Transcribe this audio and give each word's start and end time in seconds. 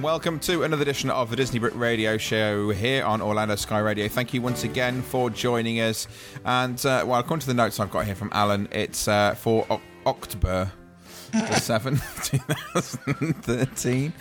And 0.00 0.04
welcome 0.06 0.40
to 0.40 0.62
another 0.62 0.80
edition 0.80 1.10
of 1.10 1.28
the 1.28 1.36
Disney 1.36 1.58
Brit 1.58 1.74
Radio 1.74 2.16
Show 2.16 2.70
here 2.70 3.04
on 3.04 3.20
Orlando 3.20 3.54
Sky 3.54 3.80
Radio. 3.80 4.08
Thank 4.08 4.32
you 4.32 4.40
once 4.40 4.64
again 4.64 5.02
for 5.02 5.28
joining 5.28 5.78
us. 5.80 6.08
And 6.46 6.78
uh, 6.86 7.04
well, 7.06 7.20
according 7.20 7.42
to 7.42 7.46
the 7.48 7.52
notes 7.54 7.78
I've 7.78 7.90
got 7.90 8.06
here 8.06 8.14
from 8.14 8.30
Alan, 8.32 8.66
it's 8.72 9.06
uh, 9.08 9.34
for 9.34 9.66
o- 9.68 9.82
October 10.06 10.72
the 11.32 11.38
7th, 11.38 12.30
2013. 13.12 14.14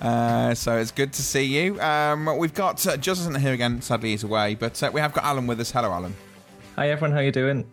Uh, 0.00 0.54
so 0.54 0.78
it's 0.78 0.90
good 0.90 1.12
to 1.12 1.20
see 1.22 1.42
you. 1.44 1.78
Um, 1.82 2.38
we've 2.38 2.54
got 2.54 2.86
uh, 2.86 2.96
Justin 2.96 3.34
here 3.34 3.52
again. 3.52 3.82
Sadly, 3.82 4.12
he's 4.12 4.24
away, 4.24 4.54
but 4.54 4.82
uh, 4.82 4.90
we 4.90 5.00
have 5.02 5.12
got 5.12 5.24
Alan 5.24 5.46
with 5.46 5.60
us. 5.60 5.70
Hello, 5.70 5.92
Alan. 5.92 6.16
Hi 6.76 6.88
everyone, 6.88 7.12
how 7.12 7.20
you 7.20 7.30
doing? 7.32 7.70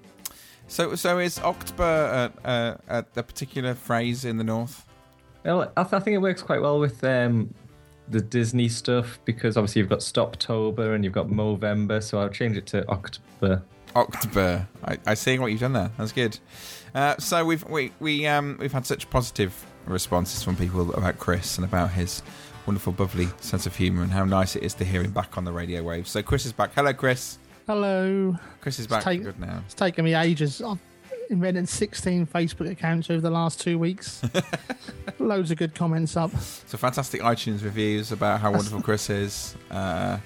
So, 0.68 0.96
so 0.96 1.18
is 1.20 1.40
October 1.40 2.34
uh, 2.44 2.46
uh, 2.46 2.78
a, 2.90 3.06
a 3.16 3.24
particular 3.24 3.74
phrase 3.74 4.26
in 4.26 4.36
the 4.38 4.44
north? 4.44 4.86
Well, 5.46 5.72
I, 5.76 5.84
th- 5.84 5.94
I 5.94 6.00
think 6.00 6.16
it 6.16 6.20
works 6.20 6.42
quite 6.42 6.62
well 6.62 6.80
with 6.80 7.04
um, 7.04 7.54
the 8.10 8.22
Disney 8.22 8.70
stuff 8.70 9.20
because 9.26 9.58
obviously 9.58 9.80
you've 9.82 9.90
got 9.90 10.00
Stoptober 10.00 10.96
and 10.96 11.04
you've 11.04 11.14
got 11.14 11.28
Movember, 11.28 12.02
so 12.02 12.20
I'll 12.20 12.30
change 12.30 12.58
it 12.58 12.66
to 12.68 12.88
October. 12.90 13.62
October. 13.96 14.68
I, 14.86 14.98
I 15.06 15.14
see 15.14 15.38
what 15.40 15.48
you've 15.52 15.60
done 15.60 15.74
there. 15.74 15.92
That's 15.98 16.12
good. 16.12 16.40
Uh, 16.96 17.16
so 17.18 17.44
we've 17.46 17.64
we 17.70 17.92
we 18.00 18.26
um 18.28 18.58
we've 18.60 18.72
had 18.72 18.86
such 18.86 19.10
positive 19.10 19.54
responses 19.86 20.44
from 20.44 20.56
people 20.56 20.94
about 20.94 21.18
Chris 21.20 21.58
and 21.58 21.66
about 21.66 21.92
his 21.92 22.24
wonderful, 22.66 22.94
bubbly 22.94 23.28
sense 23.42 23.66
of 23.66 23.76
humour 23.76 24.04
and 24.04 24.12
how 24.12 24.24
nice 24.26 24.56
it 24.56 24.64
is 24.64 24.74
to 24.76 24.86
hear 24.86 25.04
him 25.04 25.12
back 25.12 25.38
on 25.38 25.44
the 25.44 25.52
radio 25.52 25.84
waves. 25.84 26.10
So 26.10 26.24
Chris 26.24 26.46
is 26.46 26.54
back. 26.54 26.72
Hello, 26.74 26.94
Chris. 26.94 27.38
Hello. 27.68 28.36
Chris 28.62 28.80
is 28.80 28.88
back. 28.88 29.04
take- 29.04 29.24
Good 29.24 29.40
now. 29.40 29.62
It's 29.66 29.74
taken 29.74 30.06
me 30.06 30.14
ages. 30.16 30.62
I've 30.62 30.80
invented 31.34 31.68
16 31.70 32.28
Facebook 32.28 32.70
accounts 32.72 33.10
over 33.10 33.20
the 33.22 33.30
last 33.30 33.60
two 33.60 33.78
weeks. 33.78 34.22
Loads 35.20 35.52
of 35.52 35.58
good 35.58 35.76
comments 35.76 36.16
up. 36.18 36.32
So 36.40 36.78
fantastic 36.78 37.22
iTunes 37.22 37.64
reviews 37.64 38.12
about 38.12 38.40
how 38.40 38.52
wonderful 38.52 38.82
Chris 38.88 39.10
is. 39.10 39.56
Uh, 39.70 40.18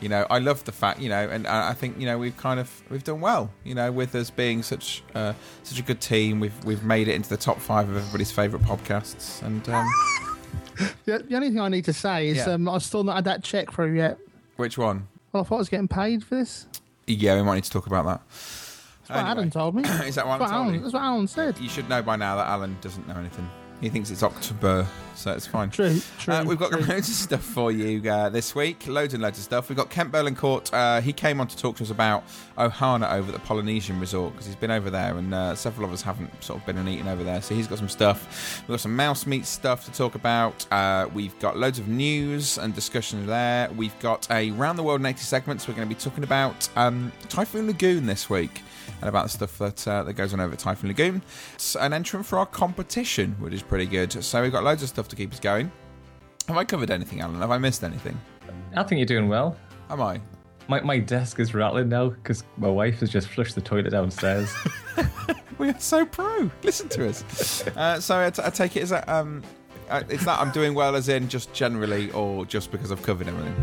you 0.00 0.08
know, 0.08 0.26
I 0.30 0.38
love 0.38 0.62
the 0.64 0.70
fact, 0.72 1.00
you 1.00 1.08
know, 1.08 1.28
and 1.28 1.46
I 1.46 1.72
think 1.72 1.98
you 1.98 2.06
know 2.06 2.18
we've 2.18 2.36
kind 2.36 2.60
of 2.60 2.70
we've 2.88 3.02
done 3.02 3.20
well, 3.20 3.50
you 3.64 3.74
know, 3.74 3.90
with 3.90 4.14
us 4.14 4.30
being 4.30 4.62
such 4.62 5.02
uh, 5.14 5.32
such 5.64 5.78
a 5.80 5.82
good 5.82 6.00
team. 6.00 6.38
We've 6.38 6.64
we've 6.64 6.84
made 6.84 7.08
it 7.08 7.14
into 7.14 7.28
the 7.28 7.36
top 7.36 7.58
five 7.58 7.88
of 7.88 7.96
everybody's 7.96 8.30
favourite 8.30 8.64
podcasts, 8.64 9.42
and 9.42 9.68
um, 9.68 9.88
The, 11.04 11.18
the 11.18 11.34
only 11.34 11.48
thing 11.48 11.58
I 11.60 11.68
need 11.68 11.84
to 11.86 11.92
say 11.92 12.28
is 12.28 12.36
Yeah. 12.38 12.52
um, 12.54 12.68
I've 12.68 12.82
still 12.84 13.02
not 13.02 13.16
had 13.16 13.24
that 13.24 13.42
check 13.42 13.72
through 13.72 13.94
yet. 13.96 14.18
which 14.56 14.78
one? 14.78 15.08
Well, 15.32 15.42
I 15.42 15.46
thought 15.46 15.56
I 15.56 15.58
was 15.58 15.68
getting 15.68 15.88
paid 15.88 16.24
for 16.24 16.36
this. 16.36 16.66
Yeah, 17.08 17.34
we 17.36 17.42
might 17.42 17.56
need 17.56 17.64
to 17.64 17.70
talk 17.70 17.86
about 17.88 18.04
that. 18.06 18.22
That's 19.08 19.22
what 19.22 19.30
Adam 19.30 19.50
told 19.50 19.74
me. 19.74 19.82
Is 20.06 20.14
that 20.16 20.26
what 20.26 20.38
That's 20.38 20.50
what, 20.50 20.50
Alan 20.50 20.50
told 20.50 20.52
Alan, 20.52 20.74
you? 20.74 20.80
that's 20.80 20.94
what 20.94 21.02
Alan 21.02 21.26
said. 21.26 21.58
You 21.58 21.68
should 21.68 21.88
know 21.88 22.02
by 22.02 22.16
now 22.16 22.36
that 22.36 22.46
Alan 22.46 22.76
doesn't 22.80 23.08
know 23.08 23.16
anything. 23.16 23.48
He 23.80 23.88
thinks 23.88 24.10
it's 24.10 24.24
October, 24.24 24.88
so 25.14 25.32
it's 25.32 25.46
fine. 25.46 25.70
True, 25.70 26.00
true. 26.18 26.34
Uh, 26.34 26.44
we've 26.44 26.58
got 26.58 26.72
true. 26.72 26.80
loads 26.80 27.08
of 27.08 27.14
stuff 27.14 27.42
for 27.42 27.70
you 27.70 28.10
uh, 28.10 28.28
this 28.28 28.52
week. 28.52 28.88
Loads 28.88 29.14
and 29.14 29.22
loads 29.22 29.38
of 29.38 29.44
stuff. 29.44 29.68
We've 29.68 29.76
got 29.78 29.88
Kent 29.88 30.10
Berlincourt. 30.10 30.72
Uh, 30.72 31.00
he 31.00 31.12
came 31.12 31.40
on 31.40 31.46
to 31.46 31.56
talk 31.56 31.76
to 31.76 31.84
us 31.84 31.90
about 31.90 32.24
Ohana 32.58 33.12
over 33.12 33.28
at 33.28 33.34
the 33.34 33.46
Polynesian 33.46 34.00
Resort 34.00 34.32
because 34.32 34.46
he's 34.46 34.56
been 34.56 34.72
over 34.72 34.90
there 34.90 35.16
and 35.16 35.32
uh, 35.32 35.54
several 35.54 35.86
of 35.86 35.92
us 35.92 36.02
haven't 36.02 36.42
sort 36.42 36.58
of 36.58 36.66
been 36.66 36.76
and 36.76 36.88
eaten 36.88 37.06
over 37.06 37.22
there. 37.22 37.40
So 37.40 37.54
he's 37.54 37.68
got 37.68 37.78
some 37.78 37.88
stuff. 37.88 38.62
We've 38.62 38.74
got 38.74 38.80
some 38.80 38.96
mouse 38.96 39.26
meat 39.26 39.46
stuff 39.46 39.84
to 39.84 39.92
talk 39.92 40.16
about. 40.16 40.66
Uh, 40.72 41.08
we've 41.14 41.38
got 41.38 41.56
loads 41.56 41.78
of 41.78 41.86
news 41.86 42.58
and 42.58 42.74
discussion 42.74 43.26
there. 43.26 43.70
We've 43.76 43.96
got 44.00 44.28
a 44.32 44.50
Round 44.50 44.76
the 44.76 44.82
World 44.82 44.98
in 45.00 45.06
80 45.06 45.20
segments. 45.20 45.68
We're 45.68 45.74
going 45.74 45.88
to 45.88 45.94
be 45.94 46.00
talking 46.00 46.24
about 46.24 46.68
um, 46.74 47.12
Typhoon 47.28 47.68
Lagoon 47.68 48.06
this 48.06 48.28
week 48.28 48.60
and 49.00 49.08
about 49.08 49.24
the 49.24 49.30
stuff 49.30 49.58
that 49.58 49.88
uh, 49.88 50.02
that 50.04 50.14
goes 50.14 50.32
on 50.32 50.40
over 50.40 50.52
at 50.52 50.58
Typhoon 50.58 50.88
Lagoon. 50.88 51.22
It's 51.54 51.76
an 51.76 51.92
entrant 51.92 52.26
for 52.26 52.38
our 52.38 52.46
competition, 52.46 53.36
which 53.38 53.52
is 53.52 53.62
pretty 53.62 53.86
good. 53.86 54.12
So 54.12 54.42
we've 54.42 54.52
got 54.52 54.64
loads 54.64 54.82
of 54.82 54.88
stuff 54.88 55.08
to 55.08 55.16
keep 55.16 55.32
us 55.32 55.40
going. 55.40 55.70
Have 56.48 56.56
I 56.56 56.64
covered 56.64 56.90
anything, 56.90 57.20
Alan? 57.20 57.40
Have 57.40 57.50
I 57.50 57.58
missed 57.58 57.84
anything? 57.84 58.18
I 58.74 58.82
think 58.82 58.98
you're 58.98 59.06
doing 59.06 59.28
well. 59.28 59.56
Am 59.90 60.00
I? 60.00 60.20
My, 60.68 60.80
my 60.80 60.98
desk 60.98 61.40
is 61.40 61.54
rattling 61.54 61.88
now 61.88 62.10
because 62.10 62.44
my 62.58 62.68
wife 62.68 63.00
has 63.00 63.10
just 63.10 63.28
flushed 63.28 63.54
the 63.54 63.60
toilet 63.60 63.90
downstairs. 63.90 64.54
We 65.58 65.70
are 65.70 65.80
so 65.80 66.06
pro. 66.06 66.50
Listen 66.62 66.88
to 66.90 67.08
us. 67.08 67.66
uh, 67.76 68.00
so 68.00 68.20
I, 68.20 68.30
t- 68.30 68.42
I 68.44 68.50
take 68.50 68.76
it 68.76 68.84
is 68.84 68.90
that 68.90 69.08
um, 69.08 69.42
uh, 69.90 70.04
is 70.08 70.24
that 70.24 70.38
I'm 70.38 70.52
doing 70.52 70.72
well 70.72 70.94
as 70.94 71.08
in 71.08 71.28
just 71.28 71.52
generally, 71.52 72.12
or 72.12 72.46
just 72.46 72.70
because 72.70 72.92
I've 72.92 73.02
covered 73.02 73.26
everything? 73.26 73.54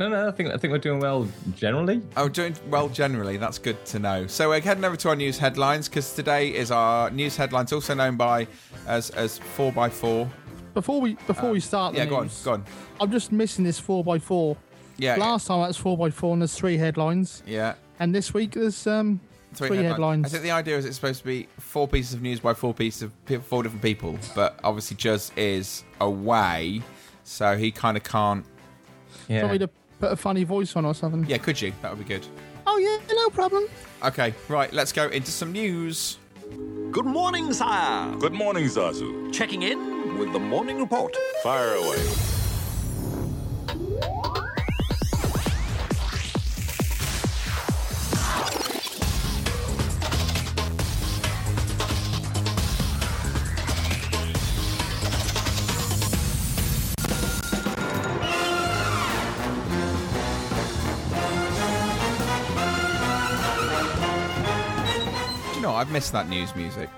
No, 0.00 0.08
no, 0.08 0.28
I 0.28 0.30
think 0.32 0.48
I 0.50 0.56
think 0.56 0.72
we're 0.72 0.78
doing 0.78 0.98
well 0.98 1.28
generally. 1.54 2.00
Oh, 2.16 2.28
doing 2.28 2.56
well 2.68 2.88
generally. 2.88 3.36
That's 3.36 3.58
good 3.58 3.84
to 3.86 3.98
know. 3.98 4.26
So 4.26 4.48
we're 4.48 4.60
heading 4.60 4.84
over 4.84 4.96
to 4.96 5.10
our 5.10 5.16
news 5.16 5.38
headlines 5.38 5.88
because 5.88 6.14
today 6.14 6.48
is 6.54 6.70
our 6.70 7.10
news 7.10 7.36
headlines, 7.36 7.72
also 7.72 7.94
known 7.94 8.16
by 8.16 8.46
as 8.86 9.10
as 9.10 9.38
four 9.38 9.72
x 9.76 9.96
four. 9.98 10.28
Before 10.74 11.00
we 11.00 11.14
before 11.26 11.50
we 11.50 11.60
start 11.60 11.94
the 11.94 12.00
Uh, 12.00 12.04
Yeah, 12.04 12.10
go 12.10 12.16
on, 12.16 12.30
go 12.44 12.52
on. 12.52 12.64
I'm 13.00 13.10
just 13.12 13.30
missing 13.32 13.64
this 13.64 13.80
4x4. 13.80 14.56
Yeah, 14.98 15.16
Last 15.16 15.46
time 15.46 15.60
that 15.60 15.68
was 15.68 15.78
4x4 15.78 16.32
and 16.34 16.42
there's 16.42 16.54
three 16.54 16.76
headlines. 16.76 17.42
yeah. 17.46 17.74
And 17.98 18.14
this 18.14 18.32
week 18.32 18.52
there's 18.52 18.86
um, 18.86 19.20
three, 19.54 19.76
headlines. 19.78 20.26
I 20.26 20.28
think 20.28 20.42
the 20.42 20.50
idea 20.50 20.78
is 20.78 20.84
it's 20.86 20.96
supposed 20.96 21.20
to 21.20 21.26
be 21.26 21.48
four 21.58 21.86
pieces 21.88 22.14
of 22.14 22.22
news 22.22 22.40
by 22.40 22.54
four 22.54 22.72
pieces 22.72 23.02
of 23.02 23.24
pe- 23.26 23.38
four 23.38 23.62
different 23.62 23.82
people, 23.82 24.18
but 24.34 24.58
obviously 24.64 24.96
Juz 24.96 25.32
is 25.36 25.84
away, 26.00 26.82
so 27.24 27.56
he 27.58 27.70
kind 27.70 27.96
of 27.98 28.02
can't. 28.02 28.46
Yeah. 29.28 29.42
Want 29.42 29.52
me 29.52 29.58
to 29.58 29.70
put 30.00 30.10
a 30.10 30.16
funny 30.16 30.44
voice 30.44 30.74
on 30.74 30.84
or 30.84 30.94
something? 30.94 31.24
Yeah, 31.28 31.38
could 31.38 31.60
you? 31.60 31.72
That 31.82 31.90
would 31.90 31.98
be 32.06 32.14
good. 32.14 32.26
Oh, 32.66 32.78
yeah, 32.78 32.98
no 33.14 33.28
problem. 33.28 33.64
Okay, 34.02 34.34
right. 34.48 34.72
Let's 34.72 34.92
go 34.92 35.08
into 35.08 35.30
some 35.30 35.52
news. 35.52 36.18
Good 36.90 37.06
morning, 37.06 37.52
sire. 37.52 38.16
Good 38.16 38.32
morning, 38.32 38.64
Zazu. 38.64 39.32
Checking 39.32 39.62
in 39.62 40.18
with 40.18 40.32
the 40.32 40.40
morning 40.40 40.80
report. 40.80 41.14
Fire 41.42 41.74
away. 41.74 42.39
Do 66.00 66.06
you 66.06 66.12
know, 66.12 66.20
I've 66.20 66.28
missed 66.28 66.28
that 66.28 66.28
news 66.28 66.56
music. 66.56 66.88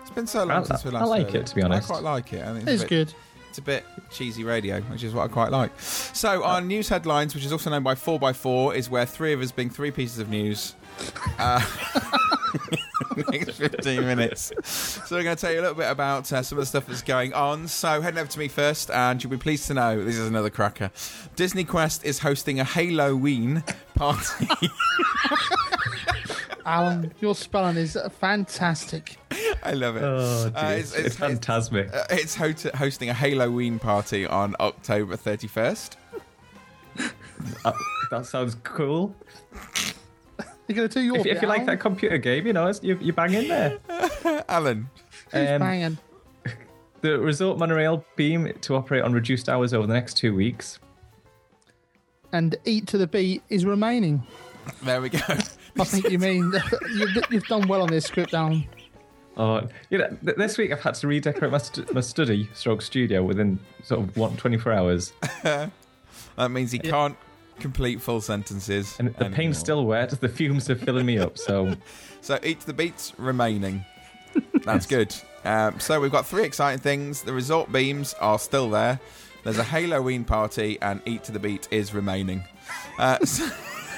It's 0.00 0.10
been 0.10 0.26
so 0.26 0.44
long 0.44 0.62
I- 0.62 0.62
since 0.64 0.84
we 0.84 0.90
I 0.90 1.00
last 1.00 1.08
like 1.08 1.26
heard 1.26 1.34
it, 1.34 1.46
to 1.46 1.54
be 1.54 1.62
honest. 1.62 1.90
I 1.90 1.94
quite 1.94 2.02
like 2.02 2.32
it. 2.32 2.42
I 2.42 2.54
think 2.54 2.68
It's 2.68 2.82
a 2.82 2.84
bit, 2.84 2.88
good. 2.88 3.14
It's 3.50 3.58
a 3.58 3.62
bit 3.62 3.84
cheesy 4.10 4.44
radio, 4.44 4.80
which 4.82 5.02
is 5.02 5.12
what 5.12 5.24
I 5.24 5.28
quite 5.28 5.50
like. 5.50 5.72
So, 5.80 6.42
our 6.44 6.60
news 6.60 6.88
headlines, 6.88 7.34
which 7.34 7.44
is 7.44 7.52
also 7.52 7.70
known 7.70 7.82
by 7.82 7.94
4x4, 7.94 8.74
is 8.74 8.88
where 8.88 9.04
three 9.06 9.32
of 9.32 9.40
us 9.40 9.50
bring 9.52 9.68
three 9.70 9.90
pieces 9.90 10.18
of 10.18 10.28
news. 10.28 10.74
Uh, 11.38 11.60
next 13.30 13.52
15 13.56 14.00
minutes. 14.02 14.52
So, 14.64 15.16
we're 15.16 15.22
going 15.22 15.36
to 15.36 15.40
tell 15.40 15.52
you 15.52 15.60
a 15.60 15.62
little 15.62 15.76
bit 15.76 15.90
about 15.90 16.32
uh, 16.32 16.42
some 16.42 16.58
of 16.58 16.62
the 16.62 16.66
stuff 16.66 16.86
that's 16.86 17.02
going 17.02 17.32
on. 17.34 17.68
So, 17.68 18.00
heading 18.00 18.18
over 18.18 18.30
to 18.30 18.38
me 18.38 18.48
first, 18.48 18.90
and 18.90 19.22
you'll 19.22 19.30
be 19.30 19.36
pleased 19.36 19.66
to 19.68 19.74
know 19.74 20.02
this 20.04 20.16
is 20.16 20.28
another 20.28 20.50
cracker. 20.50 20.90
Disney 21.34 21.64
Quest 21.64 22.04
is 22.04 22.20
hosting 22.20 22.60
a 22.60 22.64
Halloween 22.64 23.64
party. 23.94 24.48
Alan, 26.66 27.14
your 27.20 27.34
spelling 27.34 27.76
is 27.76 27.96
fantastic. 28.18 29.16
I 29.62 29.72
love 29.72 29.96
it. 29.96 30.02
Oh. 30.02 30.50
Uh, 30.54 30.74
it's, 30.78 30.94
it's 30.94 31.16
phantasmic. 31.16 31.94
Uh, 31.94 32.04
it's 32.10 32.34
ho- 32.34 32.52
hosting 32.74 33.08
a 33.08 33.14
Halloween 33.14 33.78
party 33.78 34.26
on 34.26 34.56
October 34.60 35.16
31st. 35.16 35.92
Uh, 37.64 37.72
that 38.10 38.26
sounds 38.26 38.56
cool. 38.64 39.14
You're 40.66 40.74
going 40.76 40.88
to 40.88 40.94
do 40.98 41.00
your 41.04 41.16
If, 41.18 41.22
bit, 41.22 41.36
if 41.36 41.42
you 41.42 41.48
like 41.48 41.66
that 41.66 41.78
computer 41.78 42.18
game, 42.18 42.46
you 42.46 42.52
know, 42.52 42.68
it's- 42.68 42.82
you, 42.82 42.98
you 43.00 43.12
bang 43.12 43.32
in 43.34 43.46
there. 43.48 43.78
Alan. 44.48 44.88
Who's 45.32 45.48
Um, 45.50 45.60
banging? 45.60 45.98
The 47.02 47.18
resort 47.20 47.58
monorail 47.58 48.04
beam 48.16 48.52
to 48.62 48.74
operate 48.74 49.04
on 49.04 49.12
reduced 49.12 49.48
hours 49.48 49.72
over 49.74 49.86
the 49.86 49.92
next 49.94 50.14
two 50.16 50.34
weeks. 50.34 50.80
And 52.32 52.56
eat 52.64 52.88
to 52.88 52.98
the 52.98 53.06
beat 53.06 53.42
is 53.50 53.64
remaining. 53.64 54.26
There 54.82 55.00
we 55.00 55.10
go. 55.10 55.18
I 55.78 55.84
think 55.84 56.10
you 56.10 56.18
mean 56.18 56.52
you've, 56.94 57.16
you've 57.30 57.46
done 57.46 57.66
well 57.68 57.82
on 57.82 57.88
this 57.88 58.04
script, 58.06 58.34
Alan. 58.34 58.66
Oh, 59.36 59.68
you 59.90 59.98
know, 59.98 60.08
th- 60.24 60.36
this 60.36 60.56
week 60.56 60.72
I've 60.72 60.80
had 60.80 60.94
to 60.94 61.06
redecorate 61.06 61.50
my, 61.52 61.58
st- 61.58 61.92
my 61.92 62.00
study 62.00 62.48
stroke 62.54 62.80
studio 62.80 63.22
within 63.22 63.58
sort 63.84 64.00
of 64.00 64.16
what 64.16 64.36
24 64.38 64.72
hours, 64.72 65.12
that 65.42 65.70
means 66.50 66.72
he 66.72 66.78
can't 66.78 67.16
complete 67.60 68.00
full 68.00 68.20
sentences. 68.22 68.96
and 68.98 69.08
the 69.08 69.20
anymore. 69.20 69.36
paint's 69.36 69.58
still 69.58 69.84
wet. 69.84 70.10
The 70.20 70.28
fumes 70.28 70.70
are 70.70 70.74
filling 70.76 71.04
me 71.06 71.18
up. 71.18 71.36
So 71.38 71.74
So 72.22 72.38
eat 72.42 72.60
to 72.60 72.66
the 72.66 72.72
beats 72.72 73.12
remaining. 73.18 73.84
That's 74.64 74.86
good. 74.86 75.14
Um, 75.44 75.78
so 75.80 76.00
we've 76.00 76.10
got 76.10 76.26
three 76.26 76.42
exciting 76.44 76.80
things. 76.80 77.22
The 77.22 77.32
resort 77.32 77.70
beams 77.70 78.14
are 78.14 78.38
still 78.38 78.68
there. 78.70 78.98
There's 79.44 79.58
a 79.58 79.62
Halloween 79.62 80.24
party, 80.24 80.76
and 80.82 81.00
eat 81.06 81.22
to 81.24 81.32
the 81.32 81.38
beat 81.38 81.68
is 81.70 81.94
remaining. 81.94 82.42
Uh, 82.98 83.24
so 83.24 83.48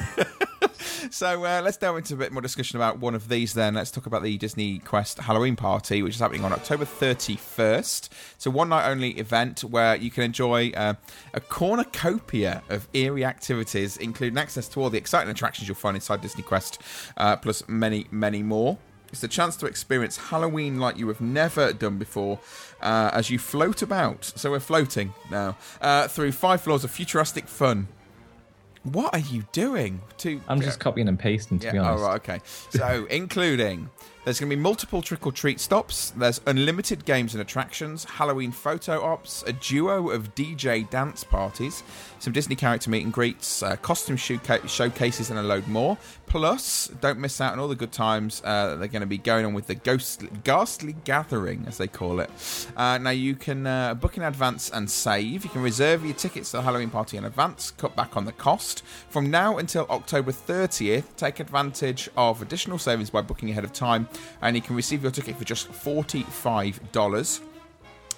so 1.11 1.45
uh, 1.45 1.61
let's 1.63 1.77
delve 1.77 1.97
into 1.97 2.15
a 2.15 2.17
bit 2.17 2.33
more 2.33 2.43
discussion 2.43 2.77
about 2.77 2.99
one 2.99 3.15
of 3.15 3.29
these. 3.29 3.55
Then 3.55 3.75
let's 3.75 3.91
talk 3.91 4.07
about 4.07 4.23
the 4.23 4.37
Disney 4.39 4.79
Quest 4.79 5.19
Halloween 5.19 5.57
party, 5.57 6.03
which 6.03 6.15
is 6.15 6.21
happening 6.21 6.45
on 6.45 6.53
October 6.53 6.85
31st. 6.85 8.09
It's 8.35 8.47
a 8.47 8.51
one 8.51 8.69
night 8.69 8.89
only 8.89 9.11
event 9.13 9.61
where 9.65 9.97
you 9.97 10.11
can 10.11 10.25
enjoy 10.25 10.71
uh, 10.71 10.95
a 11.35 11.41
cornucopia 11.41 12.63
of 12.69 12.89
eerie 12.93 13.25
activities, 13.25 13.97
including 13.97 14.39
access 14.39 14.69
to 14.69 14.81
all 14.81 14.91
the 14.91 14.99
exciting 14.99 15.31
attractions 15.31 15.69
you'll 15.69 15.75
find 15.77 15.97
inside 15.97 16.21
Disney 16.21 16.43
Quest, 16.43 16.81
uh, 17.17 17.37
plus 17.37 17.67
many, 17.69 18.07
many 18.11 18.43
more. 18.43 18.79
It's 19.11 19.25
a 19.25 19.29
chance 19.29 19.57
to 19.57 19.67
experience 19.67 20.19
Halloween 20.19 20.79
like 20.79 20.99
you 20.99 21.09
have 21.09 21.21
never 21.21 21.73
done 21.73 21.97
before 21.97 22.41
uh, 22.83 23.11
as 23.15 23.31
you 23.31 23.39
float 23.39 23.81
about. 23.81 24.25
So 24.25 24.51
we're 24.51 24.61
floating 24.61 25.15
now 25.31 25.57
uh, 25.81 26.09
through 26.09 26.33
five 26.33 26.61
floors 26.61 26.85
of 26.85 26.91
futuristic 26.91 27.49
fun. 27.49 27.89
What 28.93 29.15
are 29.15 29.21
you 29.21 29.45
doing? 29.53 30.01
To 30.19 30.41
I'm 30.49 30.61
just 30.61 30.81
copying 30.81 31.09
and 31.09 31.19
pasting, 31.19 31.59
to 31.61 31.73
be 31.73 31.79
honest. 31.79 32.03
Oh, 32.03 32.07
right, 32.07 32.17
okay. 32.17 32.41
So, 32.71 33.07
including 33.11 33.91
there's 34.29 34.41
going 34.41 34.51
to 34.51 34.57
be 34.57 34.61
multiple 34.61 35.01
trick 35.01 35.27
or 35.27 35.33
treat 35.33 35.59
stops. 35.59 36.11
There's 36.11 36.43
unlimited 36.47 37.07
games 37.07 37.33
and 37.33 37.41
attractions, 37.41 38.05
Halloween 38.05 38.53
photo 38.53 39.03
ops, 39.03 39.43
a 39.47 39.55
duo 39.55 40.11
of 40.11 40.35
DJ 40.35 40.89
dance 40.91 41.25
parties, 41.25 41.83
some 42.19 42.35
Disney 42.35 42.55
character 42.55 42.91
meet 42.91 43.05
and 43.05 43.11
greets, 43.11 43.63
uh, 43.63 43.77
costume 43.77 44.19
showca- 44.19 44.69
showcases, 44.69 45.31
and 45.31 45.39
a 45.39 45.43
load 45.43 45.67
more. 45.67 45.97
Plus, 46.27 46.89
don't 47.01 47.19
miss 47.19 47.41
out 47.41 47.55
on 47.55 47.59
all 47.59 47.69
the 47.69 47.75
good 47.75 47.91
times 47.91 48.43
uh, 48.45 48.69
that 48.69 48.81
they're 48.81 48.89
going 48.89 49.01
to 49.01 49.07
be 49.07 49.17
going 49.17 49.47
on 49.47 49.55
with 49.55 49.67
the 49.67 49.75
ghostly, 49.75 50.29
ghastly 50.45 50.95
gathering, 51.05 51.65
as 51.67 51.79
they 51.79 51.87
call 51.87 52.21
it. 52.21 52.29
Uh, 52.77 52.99
now, 52.99 53.09
you 53.09 53.35
can 53.35 53.67
uh, 53.67 53.95
book 53.95 54.19
in 54.19 54.23
advance 54.23 54.69
and 54.69 54.91
save. 54.91 55.43
You 55.43 55.49
can 55.49 55.63
reserve 55.63 56.05
your 56.05 56.15
tickets 56.15 56.51
to 56.51 56.59
the 56.59 56.65
Halloween 56.65 56.91
party 56.91 57.17
in 57.17 57.25
advance, 57.25 57.71
cut 57.71 57.97
back 57.97 58.15
on 58.15 58.27
the 58.27 58.33
cost. 58.33 58.85
From 59.09 59.31
now 59.31 59.57
until 59.57 59.87
October 59.89 60.33
30th, 60.33 61.05
take 61.17 61.41
advantage 61.41 62.11
of 62.15 62.43
additional 62.43 62.77
savings 62.77 63.09
by 63.09 63.23
booking 63.23 63.49
ahead 63.49 63.65
of 63.65 63.73
time, 63.73 64.07
and 64.43 64.57
you 64.57 64.63
can 64.63 64.77
receive 64.77 65.03
your 65.03 65.13
ticket 65.13 65.37
for 65.37 65.45
just 65.45 65.71
$45. 65.71 67.41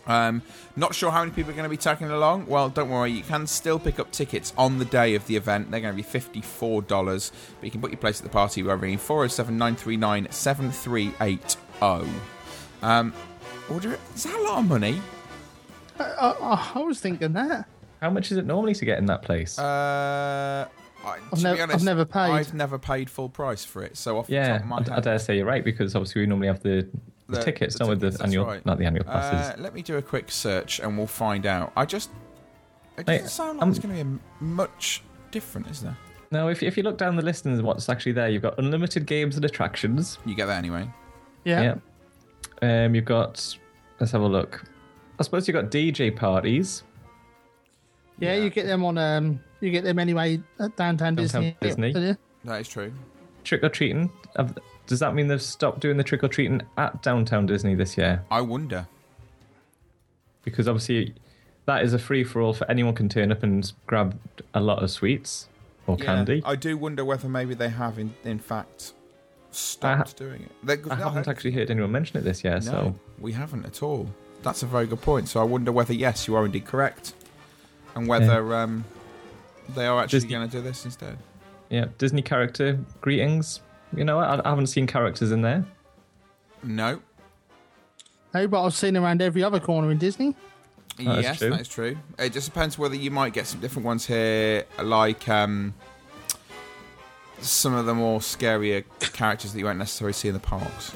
Um, 0.06 0.42
not 0.76 0.94
sure 0.94 1.10
how 1.10 1.20
many 1.20 1.32
people 1.32 1.52
are 1.52 1.54
going 1.54 1.64
to 1.64 1.70
be 1.70 1.76
tagging 1.76 2.10
along. 2.10 2.46
Well, 2.46 2.68
don't 2.68 2.90
worry, 2.90 3.12
you 3.12 3.22
can 3.22 3.46
still 3.46 3.78
pick 3.78 3.98
up 4.00 4.10
tickets 4.10 4.52
on 4.56 4.78
the 4.78 4.84
day 4.84 5.14
of 5.14 5.26
the 5.26 5.36
event. 5.36 5.70
They're 5.70 5.80
going 5.80 5.96
to 5.96 6.02
be 6.02 6.18
$54, 6.18 6.88
but 6.88 7.64
you 7.64 7.70
can 7.70 7.80
book 7.80 7.90
your 7.90 7.98
place 7.98 8.18
at 8.18 8.24
the 8.24 8.30
party 8.30 8.62
by 8.62 8.72
ringing 8.72 8.98
407 8.98 9.56
939 9.56 10.28
7380. 10.30 12.10
Um, 12.82 13.12
order 13.70 13.92
it. 13.92 14.00
Is 14.14 14.24
that 14.24 14.34
a 14.34 14.42
lot 14.42 14.58
of 14.60 14.68
money? 14.68 15.00
I, 15.98 16.04
I, 16.04 16.72
I 16.74 16.78
was 16.80 17.00
thinking 17.00 17.32
that. 17.34 17.66
How 18.00 18.08
much 18.08 18.32
is 18.32 18.38
it 18.38 18.46
normally 18.46 18.74
to 18.74 18.84
get 18.84 18.98
in 18.98 19.06
that 19.06 19.22
place? 19.22 19.58
Uh, 19.58 20.66
I, 21.04 21.18
to 21.30 21.36
be 21.36 21.42
nev- 21.42 21.70
I've 21.70 21.82
never 21.84 22.04
paid. 22.04 22.30
I've 22.30 22.54
never 22.54 22.78
paid 22.78 23.08
full 23.10 23.28
price 23.28 23.64
for 23.64 23.82
it. 23.82 23.96
So 23.96 24.18
off 24.18 24.26
the 24.26 24.34
yeah, 24.34 24.52
top 24.54 24.60
of 24.62 24.66
my 24.66 24.76
I, 24.76 24.80
I 24.90 24.94
head, 24.96 25.04
dare 25.04 25.18
say 25.18 25.36
you're 25.36 25.46
right 25.46 25.64
because 25.64 25.94
obviously 25.94 26.20
we 26.22 26.26
normally 26.26 26.48
have 26.48 26.62
the, 26.62 26.88
the, 27.28 27.36
The- 27.36 27.42
tickets, 27.42 27.76
the 27.78 27.84
not 27.84 27.90
with 27.90 28.00
the 28.00 28.22
annual, 28.22 28.46
right. 28.46 28.64
not 28.66 28.78
the 28.78 28.84
annual 28.86 29.04
passes. 29.04 29.58
Uh, 29.58 29.62
let 29.62 29.74
me 29.74 29.82
do 29.82 29.96
a 29.96 30.02
quick 30.02 30.30
search 30.30 30.78
and 30.80 30.96
we'll 30.98 31.06
find 31.06 31.46
out. 31.46 31.72
I 31.76 31.84
just. 31.84 32.10
It 32.98 33.06
Mate, 33.06 33.18
doesn't 33.18 33.30
sound 33.30 33.58
like 33.58 33.62
I'm- 33.62 33.70
it's 33.70 33.78
going 33.78 33.90
to 33.90 33.94
be 33.94 34.00
m- 34.00 34.20
much 34.40 35.02
different, 35.30 35.68
is 35.68 35.80
there? 35.82 35.96
no, 36.32 36.48
if, 36.48 36.62
if 36.62 36.76
you 36.76 36.82
look 36.84 36.96
down 36.98 37.16
the 37.16 37.22
list 37.22 37.44
and 37.46 37.60
what's 37.62 37.88
actually 37.88 38.12
there, 38.12 38.28
you've 38.28 38.42
got 38.42 38.56
unlimited 38.58 39.04
games 39.06 39.34
and 39.36 39.44
attractions. 39.44 40.18
You 40.26 40.34
get 40.34 40.46
that 40.46 40.58
anyway. 40.58 40.88
Yeah. 41.44 41.76
Yeah. 42.62 42.84
Um, 42.84 42.94
you've 42.94 43.04
got. 43.06 43.56
Let's 43.98 44.12
have 44.12 44.20
a 44.22 44.26
look. 44.26 44.62
I 45.18 45.22
suppose 45.22 45.48
you've 45.48 45.54
got 45.54 45.70
DJ 45.70 46.14
parties. 46.14 46.82
Yeah, 48.20 48.34
Yeah. 48.34 48.44
You 48.44 48.50
get 48.50 48.66
them 48.66 48.84
on. 48.84 48.98
Um, 48.98 49.40
you 49.60 49.70
get 49.70 49.84
them 49.84 49.98
anyway 49.98 50.40
at 50.58 50.76
downtown, 50.76 51.14
Downtown 51.16 51.16
Disney. 51.16 51.56
Disney. 51.60 51.92
don't? 51.92 52.18
That 52.44 52.60
is 52.60 52.68
true. 52.68 52.92
Trick 53.44 53.62
or 53.64 53.68
treating. 53.68 54.10
Does 54.86 55.00
that 55.00 55.14
mean 55.14 55.28
they've 55.28 55.40
stopped 55.42 55.80
doing 55.80 55.96
the 55.96 56.04
trick 56.04 56.22
or 56.24 56.28
treating 56.28 56.62
at 56.78 57.02
downtown 57.02 57.46
Disney 57.46 57.74
this 57.74 57.96
year? 57.98 58.24
I 58.30 58.40
wonder. 58.40 58.86
Because 60.42 60.66
obviously, 60.68 61.14
that 61.66 61.82
is 61.84 61.92
a 61.92 61.98
free 61.98 62.24
for 62.24 62.40
all 62.40 62.54
for 62.54 62.68
anyone 62.70 62.94
can 62.94 63.08
turn 63.08 63.30
up 63.30 63.42
and 63.42 63.70
grab 63.86 64.18
a 64.54 64.60
lot 64.60 64.82
of 64.82 64.90
sweets 64.90 65.48
or 65.86 65.96
Yeah, 65.98 66.04
candy. 66.06 66.42
I 66.44 66.56
do 66.56 66.76
wonder 66.78 67.04
whether 67.04 67.28
maybe 67.28 67.54
they 67.54 67.68
have, 67.68 67.98
in, 67.98 68.14
in 68.24 68.38
fact, 68.38 68.94
stopped 69.50 70.16
doing 70.16 70.42
it. 70.42 70.50
They, 70.64 70.74
I 70.90 70.96
no, 70.98 71.04
haven't 71.04 71.28
actually 71.28 71.52
heard 71.52 71.70
anyone 71.70 71.92
mention 71.92 72.16
it 72.18 72.24
this 72.24 72.42
year, 72.42 72.54
No, 72.54 72.60
so 72.60 72.94
we 73.18 73.32
haven't 73.32 73.66
at 73.66 73.82
all. 73.82 74.08
That's 74.42 74.62
a 74.62 74.66
very 74.66 74.86
good 74.86 75.02
point. 75.02 75.28
So 75.28 75.40
I 75.40 75.44
wonder 75.44 75.70
whether, 75.70 75.92
yes, 75.92 76.26
you 76.26 76.34
are 76.34 76.46
indeed 76.46 76.64
correct. 76.64 77.12
And 77.94 78.06
whether 78.06 78.54
um, 78.54 78.84
they 79.74 79.86
are 79.86 80.02
actually 80.02 80.20
Disney- 80.20 80.30
going 80.30 80.48
to 80.48 80.56
do 80.56 80.62
this 80.62 80.84
instead. 80.84 81.18
yeah, 81.68 81.86
Disney 81.98 82.22
character 82.22 82.78
greetings. 83.00 83.60
You 83.96 84.04
know, 84.04 84.18
I, 84.18 84.40
I 84.44 84.48
haven't 84.48 84.68
seen 84.68 84.86
characters 84.86 85.32
in 85.32 85.42
there. 85.42 85.64
No. 86.62 87.00
No, 88.32 88.46
but 88.46 88.64
I've 88.64 88.74
seen 88.74 88.96
around 88.96 89.20
every 89.22 89.42
other 89.42 89.58
corner 89.58 89.90
in 89.90 89.98
Disney. 89.98 90.36
That 90.98 91.18
is 91.18 91.22
yes, 91.24 91.38
true. 91.38 91.50
that's 91.50 91.68
true. 91.68 91.96
It 92.18 92.32
just 92.32 92.46
depends 92.46 92.78
whether 92.78 92.94
you 92.94 93.10
might 93.10 93.32
get 93.32 93.46
some 93.46 93.60
different 93.60 93.86
ones 93.86 94.06
here, 94.06 94.64
like 94.80 95.28
um, 95.28 95.74
some 97.40 97.74
of 97.74 97.86
the 97.86 97.94
more 97.94 98.20
scarier 98.20 98.84
characters 99.12 99.52
that 99.52 99.58
you 99.58 99.64
won't 99.64 99.78
necessarily 99.78 100.12
see 100.12 100.28
in 100.28 100.34
the 100.34 100.40
parks. 100.40 100.92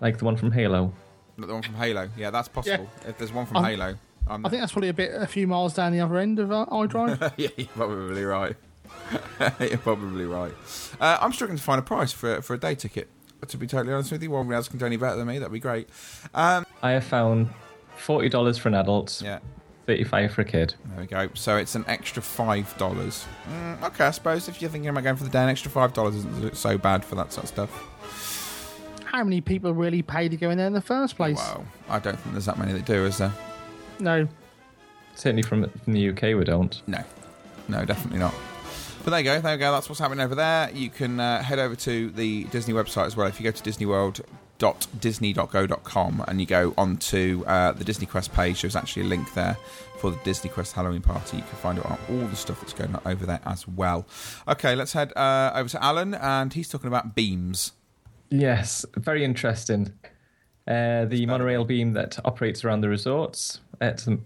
Like 0.00 0.18
the 0.18 0.24
one 0.24 0.36
from 0.36 0.52
Halo. 0.52 0.92
Like 1.38 1.48
the 1.48 1.54
one 1.54 1.62
from 1.62 1.74
Halo. 1.74 2.08
Yeah, 2.16 2.30
that's 2.30 2.48
possible. 2.48 2.88
If 3.06 3.18
there's 3.18 3.32
one 3.32 3.46
from 3.46 3.58
I'm- 3.58 3.64
Halo. 3.64 3.94
I'm 4.26 4.46
I 4.46 4.48
think 4.48 4.62
that's 4.62 4.72
probably 4.72 4.88
a 4.88 4.94
bit, 4.94 5.14
a 5.14 5.26
few 5.26 5.46
miles 5.46 5.74
down 5.74 5.92
the 5.92 6.00
other 6.00 6.16
end 6.18 6.38
of 6.38 6.52
uh, 6.52 6.66
iDrive. 6.70 7.32
yeah, 7.36 7.48
you're 7.56 7.66
probably 7.68 8.24
right. 8.24 8.56
you're 9.60 9.78
probably 9.78 10.26
right. 10.26 10.52
Uh, 11.00 11.18
I'm 11.20 11.32
struggling 11.32 11.56
to 11.58 11.62
find 11.62 11.78
a 11.78 11.82
price 11.82 12.12
for 12.12 12.40
for 12.42 12.54
a 12.54 12.58
day 12.58 12.74
ticket. 12.74 13.08
To 13.48 13.56
be 13.56 13.66
totally 13.66 13.92
honest 13.92 14.12
with 14.12 14.22
you, 14.22 14.30
one 14.30 14.52
else 14.52 14.68
can 14.68 14.78
do 14.78 14.86
any 14.86 14.96
better 14.96 15.16
than 15.16 15.26
me. 15.26 15.38
That'd 15.38 15.52
be 15.52 15.58
great. 15.58 15.88
Um, 16.32 16.64
I 16.82 16.92
have 16.92 17.04
found 17.04 17.48
forty 17.96 18.28
dollars 18.28 18.56
for 18.58 18.68
an 18.68 18.74
adult, 18.74 19.20
yeah, 19.24 19.40
thirty-five 19.86 20.32
for 20.32 20.42
a 20.42 20.44
kid. 20.44 20.74
there 20.86 21.00
we 21.00 21.06
go. 21.06 21.28
So 21.34 21.56
it's 21.56 21.74
an 21.74 21.84
extra 21.88 22.22
five 22.22 22.76
dollars. 22.78 23.26
Mm, 23.50 23.82
okay, 23.82 24.04
I 24.04 24.10
suppose 24.12 24.48
if 24.48 24.62
you're 24.62 24.70
thinking 24.70 24.88
about 24.90 25.02
going 25.02 25.16
for 25.16 25.24
the 25.24 25.30
day, 25.30 25.42
an 25.42 25.48
extra 25.48 25.70
five 25.72 25.92
dollars 25.92 26.14
isn't 26.14 26.56
so 26.56 26.78
bad 26.78 27.04
for 27.04 27.16
that 27.16 27.32
sort 27.32 27.44
of 27.44 27.48
stuff. 27.48 29.02
How 29.04 29.24
many 29.24 29.40
people 29.40 29.74
really 29.74 30.02
pay 30.02 30.28
to 30.28 30.36
go 30.36 30.50
in 30.50 30.58
there 30.58 30.68
in 30.68 30.72
the 30.72 30.80
first 30.80 31.16
place? 31.16 31.36
Wow, 31.36 31.64
I 31.88 31.98
don't 31.98 32.18
think 32.18 32.34
there's 32.34 32.46
that 32.46 32.58
many 32.58 32.72
that 32.72 32.84
do, 32.84 33.04
is 33.04 33.18
there? 33.18 33.32
No. 33.98 34.28
Certainly 35.14 35.42
from 35.42 35.68
from 35.68 35.92
the 35.92 36.08
UK, 36.10 36.22
we 36.36 36.44
don't. 36.44 36.80
No, 36.86 37.02
no, 37.68 37.84
definitely 37.84 38.18
not. 38.18 38.34
But 39.04 39.10
there 39.10 39.20
you 39.20 39.24
go, 39.24 39.40
there 39.40 39.52
you 39.54 39.58
go. 39.58 39.72
That's 39.72 39.88
what's 39.88 40.00
happening 40.00 40.24
over 40.24 40.36
there. 40.36 40.70
You 40.70 40.88
can 40.88 41.18
uh, 41.18 41.42
head 41.42 41.58
over 41.58 41.74
to 41.74 42.10
the 42.10 42.44
Disney 42.44 42.72
website 42.72 43.06
as 43.06 43.16
well. 43.16 43.26
If 43.26 43.40
you 43.40 43.44
go 43.44 43.50
to 43.50 43.62
disneyworld.disney.go.com 43.62 46.24
and 46.28 46.40
you 46.40 46.46
go 46.46 46.72
onto 46.78 47.42
uh, 47.48 47.72
the 47.72 47.82
Disney 47.82 48.06
Quest 48.06 48.32
page, 48.32 48.62
there's 48.62 48.76
actually 48.76 49.02
a 49.02 49.06
link 49.06 49.34
there 49.34 49.56
for 49.98 50.12
the 50.12 50.18
Disney 50.22 50.50
Quest 50.50 50.74
Halloween 50.74 51.02
party. 51.02 51.38
You 51.38 51.42
can 51.42 51.56
find 51.56 51.80
out 51.80 51.98
all 52.08 52.26
the 52.28 52.36
stuff 52.36 52.60
that's 52.60 52.72
going 52.72 52.94
on 52.94 53.02
over 53.04 53.26
there 53.26 53.40
as 53.44 53.66
well. 53.66 54.06
Okay, 54.46 54.76
let's 54.76 54.92
head 54.92 55.12
uh, 55.16 55.50
over 55.52 55.68
to 55.70 55.82
Alan, 55.82 56.14
and 56.14 56.52
he's 56.52 56.68
talking 56.68 56.86
about 56.86 57.16
beams. 57.16 57.72
Yes, 58.30 58.86
very 58.96 59.24
interesting. 59.24 59.94
Uh, 60.68 61.06
the 61.06 61.26
monorail 61.26 61.64
beam 61.64 61.94
that 61.94 62.20
operates 62.24 62.64
around 62.64 62.82
the 62.82 62.88
resorts 62.88 63.58
at 63.82 63.98
the 63.98 64.18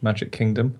Magic 0.00 0.32
Kingdom. 0.32 0.78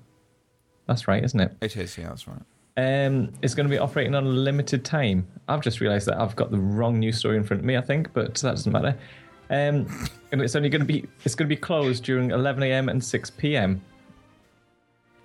That's 0.86 1.06
right, 1.06 1.22
isn't 1.22 1.38
it? 1.38 1.52
It 1.60 1.76
is, 1.76 1.98
yeah, 1.98 2.08
that's 2.08 2.26
right. 2.26 2.40
Um, 2.76 3.32
it's 3.42 3.54
going 3.54 3.68
to 3.68 3.70
be 3.70 3.78
operating 3.78 4.14
on 4.14 4.24
a 4.24 4.28
limited 4.28 4.84
time. 4.84 5.26
I've 5.48 5.60
just 5.60 5.80
realised 5.80 6.06
that 6.06 6.18
I've 6.18 6.36
got 6.36 6.50
the 6.50 6.58
wrong 6.58 6.98
news 6.98 7.18
story 7.18 7.36
in 7.36 7.44
front 7.44 7.60
of 7.60 7.66
me. 7.66 7.76
I 7.76 7.82
think, 7.82 8.12
but 8.14 8.34
that 8.34 8.42
doesn't 8.42 8.72
matter. 8.72 8.96
Um, 9.50 10.08
and 10.32 10.40
it's 10.40 10.54
only 10.54 10.68
going 10.68 10.80
to 10.80 10.86
be 10.86 11.06
it's 11.24 11.34
going 11.34 11.48
to 11.48 11.54
be 11.54 11.60
closed 11.60 12.04
during 12.04 12.30
11 12.30 12.62
a.m. 12.62 12.88
and 12.88 13.02
6 13.02 13.30
p.m. 13.30 13.82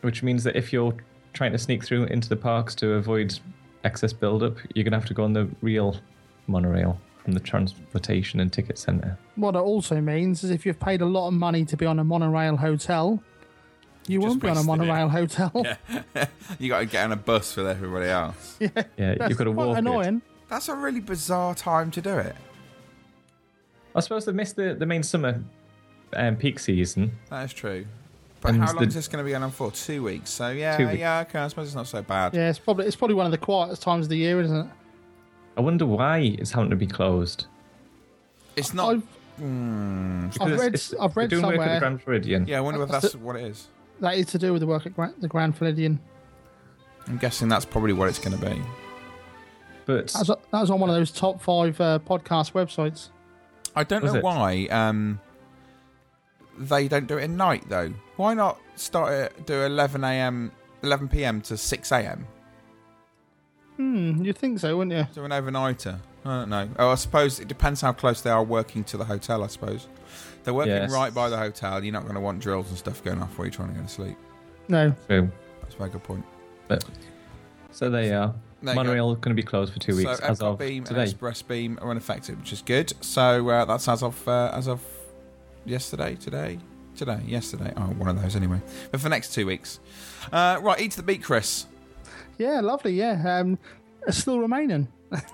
Which 0.01 0.23
means 0.23 0.43
that 0.43 0.55
if 0.55 0.73
you're 0.73 0.95
trying 1.33 1.51
to 1.51 1.57
sneak 1.57 1.85
through 1.85 2.05
into 2.05 2.27
the 2.27 2.35
parks 2.35 2.75
to 2.75 2.93
avoid 2.93 3.39
excess 3.83 4.11
build-up, 4.11 4.57
you're 4.73 4.83
going 4.83 4.91
to 4.91 4.99
have 4.99 5.07
to 5.07 5.13
go 5.13 5.23
on 5.23 5.33
the 5.33 5.47
real 5.61 5.95
monorail 6.47 6.99
from 7.25 7.33
the 7.33 7.39
transportation 7.41 8.39
and 8.39 8.53
ticket 8.53 8.77
centre. 8.77 9.17
What 9.35 9.55
it 9.55 9.59
also 9.59 9.99
means 9.99 10.43
is 10.43 10.51
if 10.51 10.65
you've 10.65 10.79
paid 10.79 11.01
a 11.01 11.05
lot 11.05 11.27
of 11.27 11.33
money 11.33 11.65
to 11.65 11.75
be 11.75 11.85
on 11.85 11.99
a 11.99 12.03
monorail 12.03 12.55
hotel, 12.55 13.21
you 14.07 14.21
Just 14.21 14.29
won't 14.29 14.41
be 14.43 14.47
on 14.49 14.57
a 14.57 14.59
wasted 14.59 14.73
it. 14.73 14.87
monorail 14.87 15.09
hotel. 16.13 16.27
You 16.59 16.69
got 16.69 16.79
to 16.79 16.85
get 16.85 17.03
on 17.03 17.11
a 17.11 17.15
bus 17.15 17.55
with 17.55 17.67
everybody 17.67 18.05
else. 18.07 18.57
Yeah, 18.61 18.69
yeah 18.97 19.15
That's 19.15 19.29
you've 19.29 19.37
got 19.39 19.45
to 19.45 19.53
quite 19.53 19.65
walk 19.65 19.75
it. 19.75 19.79
annoying. 19.79 20.21
That's 20.47 20.69
a 20.69 20.75
really 20.75 20.99
bizarre 21.01 21.55
time 21.55 21.89
to 21.91 22.01
do 22.01 22.15
it. 22.19 22.35
I 23.95 23.99
suppose 24.01 24.25
they 24.25 24.31
missed 24.31 24.55
the, 24.55 24.75
the 24.75 24.85
main 24.85 25.01
summer 25.01 25.41
um, 26.13 26.35
peak 26.35 26.59
season. 26.59 27.13
That 27.31 27.45
is 27.45 27.53
true. 27.53 27.85
But 28.41 28.49
And 28.53 28.59
how 28.61 28.67
long 28.73 28.83
the- 28.83 28.87
is 28.89 28.93
this 28.93 29.07
going 29.07 29.17
to 29.17 29.25
be 29.25 29.31
going 29.31 29.41
on 29.41 29.49
for? 29.49 29.71
Two 29.71 30.03
weeks. 30.03 30.29
So 30.29 30.49
yeah, 30.51 30.91
yeah, 30.91 31.21
okay. 31.21 31.39
I 31.39 31.47
suppose 31.47 31.67
it's 31.67 31.75
not 31.75 31.87
so 31.87 32.03
bad. 32.03 32.35
Yeah, 32.35 32.49
it's 32.51 32.59
probably 32.59 32.85
it's 32.85 32.95
probably 32.95 33.15
one 33.15 33.25
of 33.25 33.31
the 33.31 33.39
quietest 33.39 33.81
times 33.81 34.05
of 34.05 34.09
the 34.11 34.17
year, 34.17 34.39
isn't 34.41 34.55
it? 34.55 34.67
I 35.57 35.61
wonder 35.61 35.85
why 35.85 36.19
it's 36.19 36.51
having 36.51 36.69
to 36.69 36.75
be 36.75 36.87
closed. 36.87 37.45
It's 38.55 38.73
not. 38.73 38.89
I've, 38.95 39.03
Because 39.37 40.41
I've 40.41 40.47
it's- 40.47 40.59
read 40.59 40.73
it's- 40.75 40.93
I've 40.99 41.15
read 41.17 41.29
they're 41.29 41.41
doing 41.41 41.57
work 41.57 41.67
at 41.67 41.73
the 41.75 41.79
Grand 41.79 42.01
Floridian. 42.01 42.47
Yeah, 42.47 42.57
I 42.57 42.61
wonder 42.61 42.83
if 42.83 42.89
that's 42.89 43.15
what 43.15 43.35
it 43.35 43.43
is. 43.45 43.67
that 44.01 44.15
is 44.15 44.25
to 44.27 44.37
do 44.37 44.51
with 44.53 44.59
the 44.61 44.65
work 44.67 44.85
at 44.85 44.95
Gra- 44.95 45.13
the 45.19 45.27
Grand 45.27 45.57
Floridian. 45.57 45.99
I'm 47.07 47.17
guessing 47.17 47.47
that's 47.49 47.65
probably 47.65 47.93
what 47.93 48.09
it's 48.09 48.19
going 48.19 48.37
to 48.37 48.45
be. 48.45 48.61
But 49.85 50.07
That 50.07 50.19
was, 50.19 50.27
that 50.27 50.61
was 50.61 50.71
on 50.71 50.79
one 50.79 50.89
of 50.89 50.95
those 50.95 51.11
top 51.11 51.39
five 51.41 51.79
uh, 51.79 51.99
podcast 51.99 52.53
websites. 52.53 53.09
I 53.75 53.83
don't 53.83 54.01
Was 54.03 54.13
know 54.13 54.19
it? 54.19 54.23
why 54.23 54.65
um, 54.71 55.19
they 56.57 56.87
don't 56.87 57.07
do 57.07 57.17
it 57.17 57.23
at 57.25 57.29
night 57.29 57.65
though. 57.69 57.93
Why 58.15 58.33
not 58.33 58.59
start 58.75 59.13
it 59.13 59.45
do 59.45 59.61
11 59.61 60.03
a.m. 60.03 60.51
11 60.81 61.09
p.m. 61.09 61.41
to 61.41 61.57
6 61.57 61.91
a.m. 61.91 62.25
Hmm, 63.77 64.23
you'd 64.23 64.37
think 64.37 64.59
so, 64.59 64.77
wouldn't 64.77 64.95
you? 64.97 65.07
Do 65.13 65.25
an 65.25 65.31
overnighter. 65.31 65.99
I 66.23 66.39
don't 66.39 66.49
know. 66.49 66.69
Oh, 66.79 66.89
I 66.89 66.95
suppose 66.95 67.39
it 67.39 67.47
depends 67.47 67.81
how 67.81 67.91
close 67.93 68.21
they 68.21 68.29
are 68.29 68.43
working 68.43 68.83
to 68.85 68.97
the 68.97 69.05
hotel. 69.05 69.43
I 69.43 69.47
suppose 69.47 69.87
they're 70.43 70.53
working 70.53 70.73
Yes. 70.73 70.91
right 70.91 71.13
by 71.13 71.29
the 71.29 71.37
hotel. 71.37 71.83
You're 71.83 71.93
not 71.93 72.03
going 72.03 72.15
to 72.15 72.21
want 72.21 72.39
drills 72.39 72.69
and 72.69 72.77
stuff 72.77 73.03
going 73.03 73.21
off 73.21 73.37
while 73.37 73.45
you're 73.45 73.53
trying 73.53 73.69
to 73.69 73.75
go 73.75 73.81
to 73.81 73.87
sleep. 73.87 74.17
No. 74.67 74.95
true. 75.07 75.29
That's 75.61 75.75
a 75.75 75.77
very 75.77 75.89
good 75.91 76.03
point. 76.03 76.25
But 76.67 76.83
so 77.71 77.89
there 77.89 78.03
you 78.05 78.13
are. 78.13 78.33
There 78.63 78.73
you 78.73 78.79
go. 78.79 78.83
Monorail 78.83 79.15
going 79.15 79.35
to 79.35 79.39
be 79.41 79.45
closed 79.45 79.73
for 79.73 79.79
two 79.79 79.95
weeks 79.95 80.17
so 80.17 80.23
as 80.25 80.39
Epcot 80.39 80.53
of 80.53 80.59
Beam 80.59 80.83
today. 80.83 81.01
and 81.01 81.09
Express 81.09 81.41
Beam 81.43 81.77
are 81.81 81.91
unaffected, 81.91 82.39
which 82.39 82.53
is 82.53 82.61
good. 82.61 82.93
So 83.01 83.47
uh, 83.49 83.65
that's 83.65 83.87
as 83.87 84.01
of 84.01 84.27
uh, 84.27 84.49
as 84.53 84.67
of 84.67 84.81
yesterday, 85.65 86.15
today, 86.15 86.57
today, 86.95 87.19
yesterday. 87.27 87.71
Oh, 87.77 87.81
one 87.81 88.09
of 88.09 88.19
those 88.21 88.35
anyway. 88.35 88.61
But 88.89 88.99
for 89.01 89.03
the 89.03 89.09
next 89.09 89.33
two 89.33 89.45
weeks, 89.45 89.79
uh, 90.31 90.59
right. 90.61 90.79
Eat 90.79 90.91
to 90.91 90.97
the 90.97 91.03
beat, 91.03 91.21
Chris. 91.23 91.67
Yeah, 92.37 92.61
lovely. 92.61 92.93
Yeah, 92.93 93.39
um, 93.39 93.57
it's 94.07 94.17
still 94.17 94.39
remaining. 94.39 94.87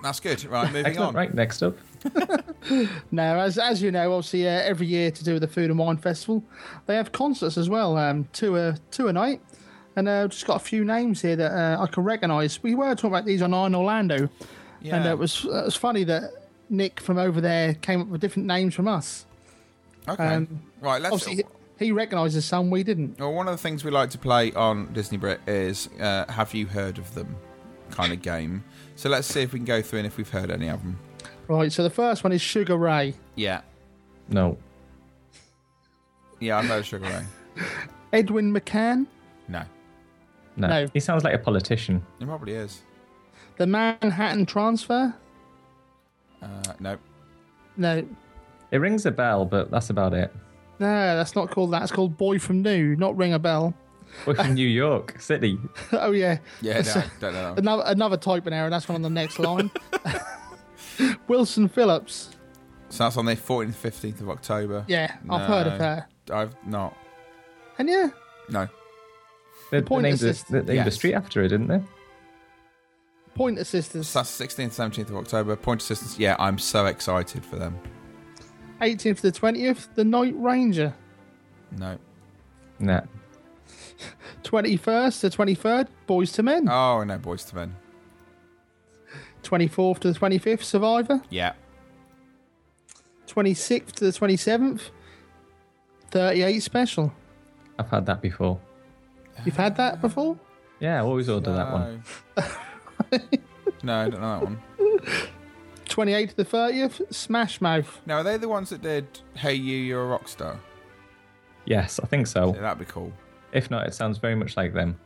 That's 0.03 0.19
good. 0.19 0.43
Right, 0.45 0.67
moving 0.67 0.85
Excellent. 0.85 1.09
on. 1.09 1.15
Right, 1.15 1.33
next 1.33 1.63
up. 1.63 1.75
Now, 3.11 3.39
as 3.39 3.57
as 3.57 3.81
you 3.81 3.91
know, 3.91 4.13
obviously 4.13 4.47
uh, 4.47 4.51
every 4.51 4.85
year 4.87 5.09
to 5.11 5.23
do 5.23 5.33
with 5.33 5.41
the 5.41 5.47
Food 5.47 5.69
and 5.71 5.79
Wine 5.79 5.97
Festival, 5.97 6.43
they 6.85 6.95
have 6.95 7.11
concerts 7.11 7.57
as 7.57 7.69
well. 7.69 7.97
Um, 7.97 8.27
two 8.33 8.55
a 8.57 8.75
two 8.91 9.07
a 9.07 9.13
night, 9.13 9.41
and 9.95 10.07
uh, 10.07 10.27
just 10.27 10.45
got 10.45 10.57
a 10.57 10.63
few 10.63 10.85
names 10.85 11.21
here 11.21 11.35
that 11.35 11.51
uh, 11.51 11.81
I 11.81 11.87
can 11.87 12.03
recognise. 12.03 12.61
We 12.61 12.75
were 12.75 12.93
talking 12.95 13.09
about 13.09 13.25
these 13.25 13.41
on 13.41 13.53
Iron 13.53 13.73
Orlando, 13.75 14.29
Yeah. 14.81 14.97
and 14.97 15.07
uh, 15.07 15.09
it 15.11 15.17
was 15.17 15.43
it 15.45 15.49
was 15.49 15.75
funny 15.75 16.03
that 16.05 16.31
Nick 16.69 16.99
from 16.99 17.17
over 17.17 17.41
there 17.41 17.73
came 17.75 18.01
up 18.01 18.07
with 18.07 18.21
different 18.21 18.47
names 18.47 18.75
from 18.75 18.87
us. 18.87 19.25
okay. 20.07 20.23
um, 20.35 20.61
right. 20.81 21.01
Let's. 21.01 21.27
Obviously, 21.81 21.85
he, 21.85 21.87
he 21.87 21.91
recognises 21.91 22.45
some, 22.45 22.69
we 22.69 22.83
didn't. 22.83 23.19
Well, 23.19 23.33
one 23.33 23.47
of 23.47 23.53
the 23.53 23.57
things 23.61 23.83
we 23.83 23.91
like 23.91 24.09
to 24.11 24.17
play 24.17 24.51
on 24.53 24.91
Disney 24.93 25.17
Brit 25.17 25.39
is 25.47 25.89
uh, 25.99 26.25
"Have 26.31 26.53
you 26.53 26.65
heard 26.67 26.97
of 26.97 27.13
them?" 27.13 27.35
kind 27.91 28.13
of 28.13 28.21
game. 28.33 28.63
So 28.95 29.09
let's 29.09 29.27
see 29.27 29.41
if 29.41 29.53
we 29.53 29.59
can 29.59 29.65
go 29.65 29.81
through 29.81 29.99
and 29.99 30.05
if 30.07 30.17
we've 30.17 30.29
heard 30.29 30.51
any 30.51 30.69
of 30.69 30.81
them. 30.81 30.97
Right. 31.47 31.71
So 31.71 31.83
the 31.83 31.89
first 31.89 32.23
one 32.23 32.31
is 32.31 32.41
Sugar 32.41 32.77
Ray, 32.77 33.13
Yeah. 33.35 33.61
No. 34.29 34.57
Yeah, 36.39 36.57
I 36.57 36.61
know 36.67 36.81
Sugar 36.81 37.05
Ray. 37.05 37.63
Edwin 38.13 38.53
McCann, 38.53 39.05
No, 39.49 39.63
No. 40.55 40.67
No. 40.67 40.87
He 40.93 40.99
sounds 40.99 41.23
like 41.23 41.33
a 41.33 41.37
politician. 41.37 42.05
He 42.19 42.25
probably 42.25 42.53
is. 42.53 42.81
the 43.57 43.67
Manhattan 43.67 44.45
Transfer. 44.45 45.13
Uh, 46.41 46.47
no. 46.79 46.97
No, 47.77 48.05
It 48.71 48.77
rings 48.77 49.05
a 49.05 49.11
bell, 49.11 49.45
but 49.45 49.69
that's 49.71 49.89
about 49.89 50.13
it. 50.13 50.33
No, 50.81 51.15
that's 51.15 51.35
not 51.35 51.49
called 51.51 51.71
that. 51.71 51.83
It's 51.83 51.91
called 51.91 52.17
Boy 52.17 52.39
from 52.39 52.61
New, 52.61 52.95
not 52.97 53.15
Ring 53.15 53.33
a 53.33 53.39
Bell. 53.39 53.73
We're 54.25 54.35
from 54.35 54.55
New 54.55 54.67
York 54.67 55.21
City. 55.21 55.57
oh 55.93 56.11
yeah, 56.11 56.39
Yeah, 56.59 56.81
That's, 56.81 56.95
no, 56.95 57.03
don't 57.21 57.33
know. 57.33 57.53
another 57.57 57.83
another 57.85 58.17
typing 58.17 58.51
error. 58.51 58.69
That's 58.69 58.87
one 58.89 58.95
on 58.97 59.01
the 59.03 59.09
next 59.09 59.39
line. 59.39 59.71
Wilson 61.27 61.67
Phillips. 61.69 62.31
So 62.89 63.05
that's 63.05 63.15
on 63.15 63.25
the 63.25 63.37
14th, 63.37 63.73
15th 63.73 64.19
of 64.21 64.29
October. 64.29 64.83
Yeah, 64.87 65.15
I've 65.29 65.47
heard 65.47 65.67
of 65.67 65.73
No. 65.79 65.85
her. 65.85 66.07
I've 66.33 66.55
not. 66.67 66.97
And 67.77 67.87
yeah, 67.87 68.09
No. 68.49 68.67
They, 69.71 69.79
they 69.79 69.85
Point 69.85 70.03
named, 70.03 70.19
the, 70.19 70.29
assist- 70.31 70.51
they 70.51 70.57
named 70.57 70.67
the 70.67 70.73
Yes. 70.75 70.95
street 70.95 71.13
after 71.13 71.41
her, 71.41 71.47
didn't 71.47 71.67
they? 71.67 71.81
Point 73.33 73.65
Sisters. 73.65 74.09
So 74.09 74.19
that's 74.19 74.37
16th, 74.37 74.71
17th 74.75 75.09
of 75.09 75.15
October. 75.15 75.55
Point 75.55 75.81
assistance. 75.81 76.19
Yeah, 76.19 76.35
I'm 76.37 76.59
so 76.59 76.85
excited 76.87 77.45
for 77.45 77.55
them. 77.55 77.79
18th 78.81 79.17
to 79.17 79.31
the 79.31 79.31
20th, 79.31 79.87
The 79.95 80.03
Night 80.03 80.33
Ranger. 80.35 80.93
No. 81.77 81.97
Nah. 82.79 83.01
21st 84.43 85.21
to 85.21 85.37
23rd, 85.37 85.87
Boyz 86.07 86.37
II 86.37 86.45
Men. 86.45 86.69
Oh, 86.69 87.03
no, 87.03 87.17
Boyz 87.19 87.53
II 87.53 87.59
Men. 87.59 87.75
24th 89.43 89.99
to 89.99 90.11
the 90.13 90.19
25th, 90.19 90.63
Survivor. 90.63 91.21
Yeah. 91.29 91.53
26th 93.27 93.91
to 93.93 94.05
the 94.05 94.11
27th, 94.11 94.81
38 96.09 96.59
Special. 96.59 97.13
I've 97.79 97.89
had 97.89 98.05
that 98.07 98.21
before. 98.21 98.59
You've 99.45 99.55
had 99.55 99.77
that 99.77 100.01
before? 100.01 100.37
Yeah, 100.79 100.97
I 100.97 101.05
always 101.05 101.29
order 101.29 101.53
that 101.53 101.71
one. 101.71 102.03
no, 103.83 103.95
I 103.99 104.09
don't 104.09 104.21
know 104.21 104.39
that 104.39 104.43
one. 104.43 104.61
28th 105.91 106.29
to 106.29 106.35
the 106.37 106.45
30th, 106.45 107.13
Smash 107.13 107.61
Mouth. 107.61 108.01
Now, 108.05 108.17
are 108.17 108.23
they 108.23 108.37
the 108.37 108.47
ones 108.49 108.69
that 108.69 108.81
did 108.81 109.07
Hey 109.35 109.53
You, 109.53 109.77
You're 109.77 110.03
a 110.03 110.07
Rock 110.07 110.27
Star? 110.27 110.59
Yes, 111.65 111.99
I 112.01 112.07
think 112.07 112.27
so. 112.27 112.53
Yeah, 112.55 112.61
that'd 112.61 112.79
be 112.79 112.85
cool. 112.85 113.11
If 113.51 113.69
not, 113.69 113.85
it 113.87 113.93
sounds 113.93 114.17
very 114.17 114.35
much 114.35 114.55
like 114.57 114.73
them. 114.73 114.97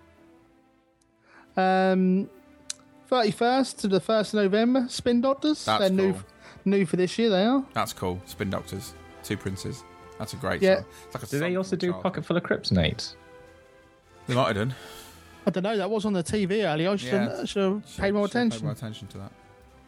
Um, 1.58 2.30
31st 3.10 3.78
to 3.80 3.88
the 3.88 4.00
1st 4.02 4.28
of 4.30 4.34
November, 4.44 4.86
Spin 4.90 5.22
Doctors. 5.22 5.64
That's 5.66 5.82
They're 5.82 5.90
new, 5.90 6.14
cool. 6.14 6.22
new 6.66 6.86
for 6.86 6.98
this 6.98 7.18
year, 7.18 7.30
they 7.30 7.44
are. 7.46 7.64
That's 7.74 7.94
cool. 7.94 8.22
Spin 8.26 8.50
Doctors. 8.50 8.94
Two 9.24 9.38
Princes. 9.38 9.84
That's 10.20 10.34
a 10.34 10.38
great 10.38 10.62
Yeah. 10.62 10.78
song. 10.78 10.86
Like 11.14 11.24
a 11.24 11.26
Do 11.26 11.40
they 11.40 11.56
also 11.56 11.76
do 11.76 11.88
childhood. 11.88 12.04
Pocket 12.04 12.26
Full 12.26 12.38
of 12.38 12.44
Kryptonite? 12.44 13.16
They 14.28 14.36
might 14.36 14.48
have 14.48 14.56
done. 14.56 14.76
I 15.48 15.52
don't 15.52 15.64
know, 15.64 15.78
that 15.78 15.90
was 15.90 16.06
on 16.06 16.14
the 16.14 16.24
TV 16.24 16.64
earlier. 16.66 16.90
I 16.90 16.96
should, 16.96 17.14
Yeah. 17.14 17.38
have, 17.38 17.50
should 17.50 17.62
have 17.64 17.98
paid 17.98 18.14
more 18.14 18.28
Should 18.28 18.34
have 18.34 18.42
attention. 18.48 18.60
Paid 18.60 18.64
more 18.64 18.72
attention 18.74 19.08
to 19.10 19.18
that. 19.20 19.32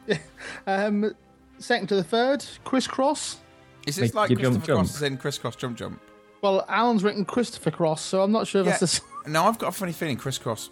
Um, 0.67 1.13
second 1.59 1.87
to 1.87 1.95
the 1.95 2.03
third, 2.03 2.43
Crisscross. 2.65 3.37
Is 3.85 3.95
this 3.95 4.09
Make 4.09 4.15
like 4.15 4.29
you 4.29 4.35
Christopher 4.35 4.53
jump, 4.55 4.65
jump. 4.65 4.79
Cross 4.79 4.95
is 4.95 5.01
in 5.01 5.17
Kris 5.17 5.37
Kross 5.39 5.57
Jump 5.57 5.77
Jump? 5.77 6.01
Well, 6.41 6.65
Alan's 6.67 7.03
written 7.03 7.23
Christopher 7.25 7.71
Cross, 7.71 8.01
so 8.01 8.21
I'm 8.21 8.31
not 8.31 8.45
sure 8.47 8.61
if 8.61 8.67
Yeah. 8.67 8.77
that's 8.77 8.99
the 8.99 9.01
s- 9.25 9.27
No, 9.31 9.45
I've 9.45 9.57
got 9.57 9.67
a 9.69 9.71
funny 9.71 9.91
feeling 9.93 10.17
Kris 10.17 10.37
Kross. 10.37 10.69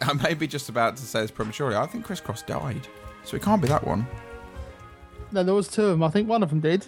I 0.00 0.12
may 0.14 0.34
be 0.34 0.46
just 0.46 0.68
about 0.68 0.96
to 0.96 1.02
say 1.02 1.20
this 1.20 1.30
prematurely. 1.30 1.76
I 1.76 1.86
think 1.86 2.04
Kris 2.04 2.20
Kross 2.20 2.44
died, 2.44 2.86
so 3.24 3.36
it 3.36 3.42
can't 3.42 3.60
be 3.62 3.68
that 3.68 3.86
one. 3.86 4.06
No, 5.32 5.42
there 5.44 5.54
was 5.54 5.68
two 5.68 5.82
of 5.84 5.90
them. 5.90 6.02
I 6.02 6.08
think 6.10 6.28
one 6.28 6.42
of 6.42 6.50
them 6.50 6.60
did. 6.60 6.86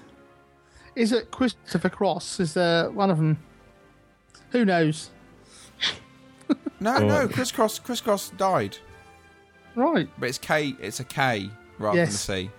Is 0.96 1.12
it 1.12 1.30
Christopher 1.30 1.88
Cross? 1.90 2.40
Is 2.40 2.54
there 2.54 2.90
one 2.90 3.10
of 3.10 3.18
them? 3.18 3.38
Who 4.50 4.64
knows? 4.64 5.10
No, 6.80 6.96
Or- 6.96 7.00
no, 7.00 7.28
Kris 7.28 7.52
Kross. 7.52 7.82
Crisscross 7.82 8.30
died, 8.30 8.78
Right. 9.78 10.08
but 10.18 10.28
it's 10.28 10.38
K. 10.38 10.74
It's 10.80 11.00
a 11.00 11.04
K 11.04 11.50
rather 11.78 11.96
Yes. 11.98 12.26
than 12.26 12.36
a 12.36 12.40
C. 12.42 12.50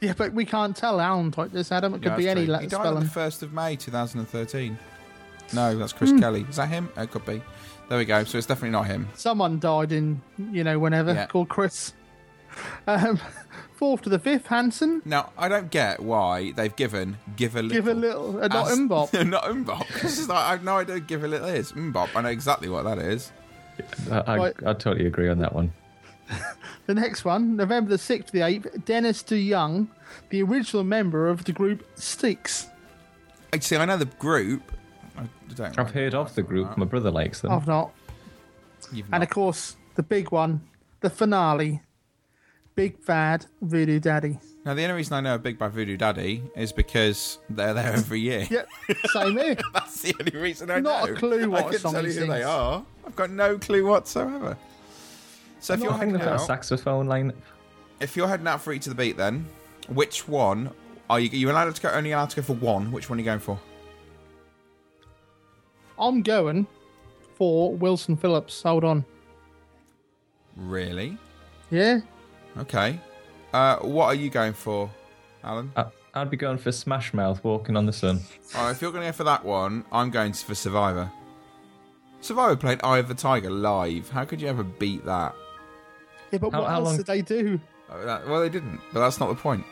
Yeah, 0.00 0.12
but 0.16 0.32
we 0.32 0.44
can't 0.44 0.76
tell 0.76 1.00
Alan 1.00 1.30
type 1.32 1.50
this, 1.50 1.72
Adam. 1.72 1.92
It 1.94 2.02
could 2.02 2.12
Yeah, 2.12 2.16
be 2.16 2.28
any 2.28 2.44
true. 2.44 2.52
letter 2.52 2.62
He 2.64 2.68
died 2.68 2.78
on 2.78 2.84
spelling. 2.84 3.04
the 3.04 3.10
first 3.10 3.42
of 3.42 3.52
May, 3.52 3.74
two 3.76 3.90
thousand 3.90 4.20
and 4.20 4.28
thirteen. 4.28 4.78
No, 5.52 5.76
that's 5.76 5.92
Chris 5.92 6.10
Hmm. 6.10 6.20
Kelly. 6.20 6.46
Is 6.48 6.56
that 6.56 6.68
him? 6.68 6.88
It 6.96 7.10
could 7.10 7.24
be. 7.26 7.42
There 7.88 7.96
we 7.98 8.04
go. 8.04 8.22
So 8.24 8.36
it's 8.38 8.46
definitely 8.46 8.70
not 8.70 8.86
him. 8.86 9.08
Someone 9.14 9.58
died 9.58 9.92
in, 9.92 10.20
you 10.52 10.62
know, 10.62 10.78
whenever, 10.78 11.14
Yeah. 11.14 11.26
called 11.26 11.48
Chris. 11.48 11.94
Um, 12.86 13.18
fourth 13.76 14.02
to 14.02 14.08
the 14.10 14.18
fifth, 14.18 14.46
Hanson. 14.46 15.00
Now 15.04 15.30
I 15.38 15.48
don't 15.48 15.70
get 15.70 16.00
why 16.00 16.52
they've 16.52 16.74
given 16.76 17.16
give 17.36 17.56
a 17.56 17.62
little. 17.62 17.74
Give 17.76 17.88
a 17.88 17.94
little, 17.94 18.36
uh, 18.44 18.48
not 18.48 18.70
as- 18.70 18.78
MMMBop. 18.78 19.26
not 19.28 19.44
MMMBop. 19.44 20.02
This 20.02 20.18
is 20.20 20.28
like, 20.28 20.38
I 20.38 20.50
have 20.50 20.64
no 20.64 20.76
idea. 20.78 20.96
what 20.96 21.06
Give 21.06 21.24
a 21.24 21.28
little 21.28 21.48
is 21.48 21.72
MMMBop. 21.72 22.08
I 22.14 22.20
know 22.20 22.28
exactly 22.28 22.68
what 22.68 22.84
that 22.84 22.98
is. 22.98 23.32
I, 24.10 24.18
I, 24.20 24.36
Right. 24.36 24.54
I 24.66 24.72
totally 24.74 25.06
agree 25.06 25.28
on 25.28 25.38
that 25.38 25.54
one. 25.54 25.72
The 26.86 26.94
next 26.94 27.22
one, 27.24 27.54
November 27.56 27.90
the 27.90 27.96
6th 27.96 28.26
to 28.26 28.32
the 28.32 28.38
8th, 28.40 28.84
Dennis 28.86 29.22
DeYoung, 29.22 29.88
the 30.30 30.42
original 30.42 30.84
member 30.84 31.28
of 31.28 31.44
the 31.44 31.52
group 31.52 31.86
Styx. 31.96 32.68
I 33.52 33.58
see. 33.58 33.76
I 33.76 33.84
know 33.84 33.98
the 33.98 34.06
group. 34.06 34.62
I 35.18 35.24
don't. 35.54 35.78
I've 35.78 35.90
heard 35.90 36.14
of 36.14 36.34
the 36.34 36.42
group. 36.42 36.78
My 36.78 36.86
brother 36.86 37.10
likes 37.10 37.40
them. 37.42 37.52
I've 37.52 37.66
not. 37.66 37.92
You've 38.90 39.04
And 39.06 39.20
not. 39.20 39.22
of 39.24 39.28
course, 39.28 39.76
the 39.96 40.02
big 40.02 40.30
one, 40.30 40.62
the 41.00 41.10
finale, 41.10 41.82
Big 42.74 43.04
Bad 43.04 43.44
Voodoo 43.60 44.00
Daddy. 44.00 44.38
Now, 44.64 44.72
the 44.72 44.82
only 44.84 44.94
reason 44.96 45.12
I 45.14 45.20
know 45.20 45.34
of 45.34 45.42
Big 45.42 45.58
Bad 45.58 45.72
Voodoo 45.72 45.96
Daddy 45.98 46.42
is 46.56 46.72
because 46.72 47.38
they're 47.50 47.74
there 47.74 47.92
every 47.92 48.20
year. 48.20 48.46
Yeah, 48.50 48.62
same 49.12 49.36
here. 49.36 49.56
That's 49.74 50.00
the 50.00 50.14
only 50.20 50.38
reason 50.40 50.70
I 50.70 50.80
Not 50.80 51.06
know. 51.08 51.14
a 51.14 51.16
clue 51.18 51.50
what 51.50 51.66
I 51.66 51.70
can 51.70 51.78
song 51.80 51.92
tell 51.92 52.04
he 52.04 52.12
you 52.14 52.20
who 52.20 52.26
they 52.28 52.32
sings. 52.34 52.46
are. 52.46 52.84
I've 53.06 53.16
got 53.16 53.30
no 53.30 53.58
clue 53.58 53.86
whatsoever. 53.86 54.56
So 55.60 55.74
if 55.74 55.80
you're 55.80 55.88
I 55.92 55.98
think 55.98 56.12
heading 56.12 56.18
they've 56.18 56.26
a 56.28 56.34
out, 56.34 56.40
saxophone 56.46 57.06
line. 57.06 57.32
if 58.00 58.16
you're 58.16 58.28
heading 58.28 58.46
out 58.46 58.60
for 58.62 58.72
Eat 58.72 58.82
to 58.82 58.88
the 58.90 58.94
Beat, 58.94 59.16
then 59.16 59.46
which 59.88 60.28
one 60.28 60.70
are 61.10 61.18
you? 61.20 61.28
You're 61.30 61.50
allowed 61.50 61.74
to 61.74 61.82
go? 61.82 61.90
Only 61.90 62.12
allowed 62.12 62.30
to 62.30 62.36
go 62.36 62.42
for 62.42 62.54
one. 62.54 62.92
Which 62.92 63.10
one 63.10 63.18
are 63.18 63.20
you 63.20 63.24
going 63.24 63.40
for? 63.40 63.58
I'm 65.98 66.22
going 66.22 66.66
for 67.36 67.74
Wilson 67.74 68.16
Phillips. 68.16 68.62
Hold 68.62 68.84
on. 68.84 69.04
Really? 70.56 71.16
Yeah. 71.70 72.00
Okay. 72.56 73.00
Uh, 73.52 73.76
what 73.78 74.06
are 74.06 74.14
you 74.14 74.30
going 74.30 74.52
for, 74.52 74.90
Alan? 75.42 75.72
I- 75.76 75.86
I'd 76.14 76.30
be 76.30 76.36
going 76.36 76.58
for 76.58 76.72
Smash 76.72 77.14
Mouth, 77.14 77.44
Walking 77.44 77.76
on 77.76 77.86
the 77.86 77.92
Sun. 77.92 78.20
All 78.56 78.64
right, 78.64 78.70
if 78.72 78.82
you're 78.82 78.90
going 78.90 79.04
to 79.04 79.08
go 79.08 79.16
for 79.16 79.24
that 79.24 79.44
one, 79.44 79.84
I'm 79.92 80.10
going 80.10 80.32
for 80.32 80.54
Survivor. 80.54 81.08
Survivor 82.22 82.56
played 82.56 82.80
Eye 82.82 82.98
of 82.98 83.06
the 83.06 83.14
Tiger 83.14 83.50
live. 83.50 84.08
How 84.10 84.24
could 84.24 84.40
you 84.40 84.48
ever 84.48 84.64
beat 84.64 85.04
that? 85.04 85.36
Yeah, 86.30 86.38
but 86.38 86.52
How- 86.52 86.60
what 86.60 86.68
how 86.70 86.76
else 86.76 86.84
long- 86.88 86.96
did 86.98 87.06
they 87.06 87.22
do? 87.22 87.60
Uh, 87.90 88.04
that- 88.04 88.28
Well, 88.28 88.40
they 88.40 88.48
didn't, 88.48 88.80
but 88.92 89.00
that's 89.00 89.18
not 89.20 89.28
the 89.28 89.34
point. 89.34 89.64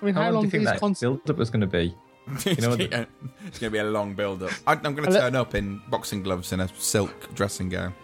I 0.00 0.04
mean, 0.04 0.14
How, 0.14 0.22
how, 0.22 0.26
long 0.28 0.34
long 0.34 0.42
do 0.42 0.46
you 0.46 0.50
think 0.50 0.60
these 0.62 0.68
that 0.72 0.80
concerts? 0.80 1.00
build-up 1.00 1.36
was 1.36 1.50
going 1.50 1.60
to 1.62 1.66
be? 1.66 1.94
it's, 2.46 2.60
know 2.62 2.76
gonna, 2.76 3.06
it's 3.46 3.58
gonna 3.58 3.70
be 3.70 3.78
a 3.78 3.84
long 3.84 4.14
build-up. 4.14 4.50
I, 4.66 4.72
I'm 4.72 4.94
going 4.94 5.04
to 5.04 5.12
turn 5.12 5.34
up 5.34 5.54
in 5.54 5.80
boxing 5.88 6.22
gloves 6.22 6.52
and 6.52 6.62
a 6.62 6.68
silk 6.78 7.34
dressing 7.34 7.68
gown. 7.68 7.94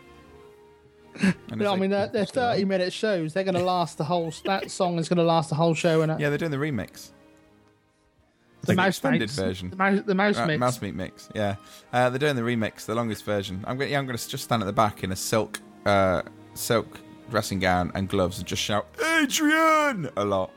And 1.23 1.61
Yeah, 1.61 1.71
I 1.71 1.77
mean, 1.77 1.91
they're, 1.91 2.07
they're 2.09 2.25
30 2.25 2.65
minute 2.65 2.93
shows. 2.93 3.33
They're 3.35 3.45
going 3.45 3.55
to 3.55 3.63
last 3.63 3.99
the 3.99 4.05
whole. 4.05 4.33
That 4.45 4.71
song 4.71 4.99
is 4.99 5.09
going 5.09 5.19
to 5.19 5.23
last 5.25 5.49
the 5.51 5.55
whole 5.57 5.75
show. 5.75 6.03
And 6.03 6.19
yeah, 6.21 6.29
they're 6.29 6.39
doing 6.39 6.51
the 6.51 6.57
remix. 6.57 7.11
the 8.63 8.75
mouse 8.75 8.89
extended 8.89 9.21
mix, 9.21 9.37
version. 9.37 9.71
The 9.71 9.77
mouse, 9.77 10.01
the 10.07 10.15
mouse 10.15 10.37
Uh, 10.39 10.47
mix. 10.47 10.61
Mouse 10.61 10.83
meat 10.83 10.95
mix, 10.95 11.29
yeah. 11.35 11.57
Uh, 11.93 12.11
they're 12.11 12.19
doing 12.19 12.37
the 12.37 12.43
remix, 12.43 12.87
the 12.87 12.95
longest 12.95 13.25
version. 13.25 13.65
I'm 13.67 13.77
going, 13.79 13.91
yeah, 13.91 13.99
I'm 13.99 14.07
going 14.07 14.17
to 14.19 14.29
just 14.29 14.45
stand 14.45 14.63
at 14.63 14.67
the 14.67 14.73
back 14.73 15.03
in 15.03 15.13
a 15.13 15.17
silk, 15.17 15.61
uh, 15.87 16.23
silk 16.55 16.99
dressing 17.31 17.59
gown 17.61 17.91
and 17.95 18.09
gloves 18.09 18.39
and 18.39 18.47
just 18.47 18.63
shout 18.63 18.87
Adrian 19.21 20.11
a 20.17 20.25
lot. 20.25 20.51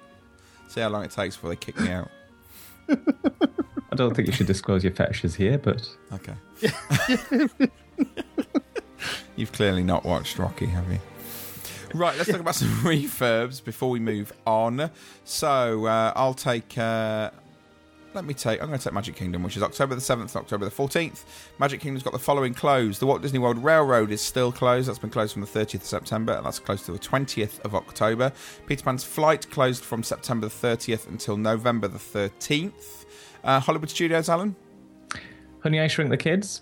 See 0.68 0.82
how 0.82 0.90
long 0.90 1.04
it 1.06 1.12
takes 1.12 1.36
before 1.36 1.52
they 1.52 1.56
kick 1.56 1.80
me 1.80 1.90
out. 1.92 2.10
I 2.90 3.96
don't 3.96 4.16
think 4.16 4.28
you 4.28 4.34
should 4.34 4.48
disclose 4.48 4.84
your 4.84 4.94
fetishes 4.94 5.36
here, 5.36 5.58
but 5.58 5.88
Okay. 6.12 6.34
You've 9.36 9.52
clearly 9.52 9.84
not 9.84 10.04
watched 10.06 10.38
Rocky, 10.40 10.66
have 10.68 10.92
you? 10.92 11.00
Right, 11.94 12.18
let's 12.18 12.30
talk 12.30 12.40
about 12.40 12.56
some 12.56 12.70
refurbs 12.82 13.64
before 13.64 13.90
we 13.90 14.00
move 14.00 14.34
on. 14.48 14.90
So 15.24 15.86
uh, 15.86 16.14
I'll 16.16 16.34
take. 16.34 16.78
Uh, 16.78 17.32
let 18.14 18.26
me 18.26 18.34
take. 18.34 18.62
I'm 18.62 18.68
going 18.68 18.80
to 18.80 18.84
take 18.84 18.94
Magic 18.94 19.16
Kingdom, 19.16 19.44
which 19.44 19.58
is 19.58 19.64
October 19.64 19.96
the 19.96 20.02
7th 20.02 20.36
October 20.36 20.66
the 20.66 20.72
14th. 20.72 21.24
Magic 21.60 21.82
Kingdom's 21.82 22.04
got 22.04 22.14
the 22.14 22.20
following 22.20 22.54
closed. 22.54 23.00
The 23.00 23.06
Walt 23.06 23.22
Disney 23.22 23.40
World 23.40 23.64
Railroad 23.64 24.12
is 24.12 24.22
still 24.22 24.52
closed. 24.52 24.88
That's 24.88 25.00
been 25.00 25.10
closed 25.10 25.34
from 25.34 25.42
the 25.42 25.48
30th 25.48 25.76
of 25.76 25.84
September, 25.86 26.34
and 26.34 26.46
that's 26.46 26.60
closed 26.60 26.86
to 26.86 26.92
the 26.92 27.00
20th 27.00 27.60
of 27.62 27.76
October. 27.76 28.32
Peter 28.68 28.84
Pan's 28.84 29.04
Flight 29.04 29.50
closed 29.50 29.84
from 29.84 30.04
September 30.04 30.48
the 30.48 30.54
30th 30.54 31.08
until 31.08 31.38
November 31.38 31.88
the 31.88 31.98
13th. 31.98 33.06
Uh, 33.44 33.60
Hollywood 33.60 33.90
Studios, 33.90 34.30
Alan? 34.30 34.56
Honey, 35.62 35.80
I 35.80 35.88
Shrunk 35.88 36.10
the 36.10 36.18
Kids. 36.18 36.62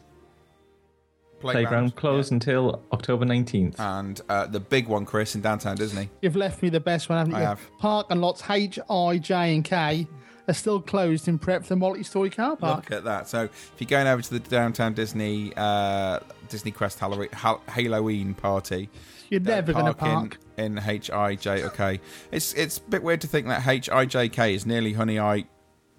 Playground 1.40 1.96
closed 1.96 2.32
until 2.32 2.84
October 2.92 3.26
19th. 3.26 3.80
And 3.80 4.22
uh, 4.30 4.46
the 4.46 4.60
big 4.60 4.88
one, 4.88 5.06
Chris, 5.06 5.34
in 5.34 5.42
downtown 5.42 5.76
Disney. 5.76 6.08
You've 6.22 6.36
left 6.36 6.62
me 6.62 6.70
the 6.70 6.80
best 6.80 7.10
one, 7.10 7.18
haven't 7.18 7.32
you? 7.34 7.40
I 7.40 7.42
have. 7.42 7.60
Park 7.80 8.08
and 8.12 8.22
lots 8.22 8.48
H, 8.48 8.78
I, 8.88 9.18
J, 9.18 9.56
and 9.56 9.66
K 9.66 10.08
are 10.52 10.54
still 10.54 10.80
closed 10.80 11.28
in 11.28 11.40
prep 11.40 11.64
for 11.64 11.70
the 11.70 11.76
multi-story 11.76 12.30
car 12.30 12.56
park. 12.56 12.90
Look 12.90 12.98
at 13.00 13.04
that. 13.06 13.28
So 13.28 13.44
if 13.46 13.74
you're 13.80 13.88
going 13.88 14.08
over 14.08 14.22
to 14.22 14.30
the 14.30 14.40
downtown 14.40 14.94
Disney 14.94 15.52
uh, 15.58 16.20
Disney 16.50 16.72
Quest 16.72 17.00
Halloween, 17.00 17.30
party, 18.36 18.90
You're 19.30 19.40
never 19.42 19.74
going 19.74 19.86
to 19.86 19.94
park 19.94 20.32
park. 20.32 20.38
in, 20.58 20.78
in 20.78 20.84
H 20.84 21.10
I 21.10 21.36
J. 21.36 21.64
Okay, 21.66 22.00
it's 22.32 22.54
it's 22.54 22.78
a 22.78 22.82
bit 22.82 23.02
weird 23.04 23.22
to 23.22 23.28
think 23.28 23.48
that 23.48 23.66
H 23.68 23.90
I 23.90 24.06
J 24.06 24.30
K 24.30 24.54
is 24.54 24.66
nearly 24.66 24.94
Honey 24.94 25.20
I 25.20 25.46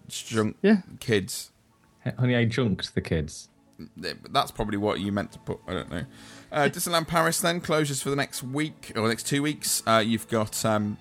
Shrunk 0.09 0.57
Yeah. 0.63 0.83
Kids. 1.01 1.51
Honey, 2.19 2.37
I 2.37 2.45
Junked 2.45 2.95
the 2.95 3.01
Kids. 3.01 3.49
That's 3.97 4.51
probably 4.51 4.77
what 4.77 5.01
you 5.01 5.11
meant 5.13 5.33
to 5.33 5.39
put. 5.41 5.59
I 5.67 5.73
don't 5.73 5.91
know. 5.91 6.05
Uh, 6.53 6.69
Disneyland 6.69 7.09
Paris 7.09 7.41
then 7.41 7.61
closures 7.61 8.03
for 8.03 8.11
the 8.11 8.17
next 8.17 8.43
week 8.43 8.93
or 8.95 9.03
the 9.03 9.09
next 9.09 9.27
two 9.27 9.43
weeks. 9.43 9.83
Uh, 9.87 10.03
you've 10.05 10.29
got 10.29 10.65
um, 10.65 10.99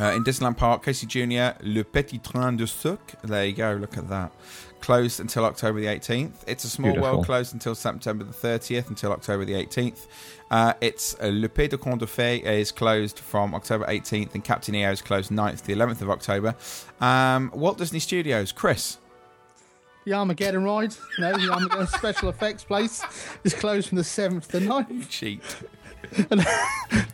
uh, 0.00 0.12
in 0.14 0.24
Disneyland 0.24 0.56
Park, 0.56 0.84
Casey 0.84 1.06
Jr. 1.06 1.58
Le 1.62 1.82
Petit 1.82 2.18
Train 2.18 2.56
du 2.56 2.66
Cirque. 2.66 3.14
There 3.22 3.44
you 3.44 3.52
go. 3.52 3.72
Look 3.80 3.96
at 3.96 4.08
that. 4.08 4.32
Closed 4.80 5.18
until 5.18 5.44
October 5.44 5.80
the 5.80 5.86
18th. 5.86 6.34
It's 6.46 6.62
a 6.64 6.68
small 6.70 6.92
Beautiful. 6.92 7.14
world 7.16 7.26
closed 7.26 7.52
until 7.52 7.74
September 7.74 8.24
the 8.24 8.32
30th 8.32 8.88
until 8.88 9.10
October 9.12 9.44
the 9.44 9.54
18th. 9.54 10.06
Uh, 10.50 10.74
it's 10.80 11.16
uh, 11.20 11.26
Le 11.32 11.48
Pays 11.48 11.68
des 11.68 11.76
Contes 11.76 11.98
de 11.98 12.06
Fées 12.06 12.44
is 12.44 12.70
closed 12.70 13.18
from 13.18 13.54
October 13.54 13.84
18th 13.86 14.34
and 14.34 14.44
Captain 14.44 14.74
EO 14.74 14.92
is 14.92 15.02
closed 15.02 15.30
9th 15.30 15.58
to 15.62 15.66
the 15.66 15.72
11th 15.74 16.00
of 16.00 16.10
October. 16.10 16.54
Um, 17.00 17.50
Walt 17.54 17.78
Disney 17.78 17.98
Studios, 17.98 18.52
Chris. 18.52 18.98
The 20.04 20.14
Armageddon 20.14 20.64
ride, 20.64 20.94
no, 21.18 21.36
the 21.36 21.52
Armageddon 21.52 21.86
special 21.98 22.28
effects 22.30 22.64
place 22.64 23.02
is 23.44 23.52
closed 23.52 23.88
from 23.88 23.96
the 23.96 24.02
7th 24.04 24.46
to 24.46 24.60
the 24.60 24.66
9th. 24.66 25.08
Cheat. 25.10 25.42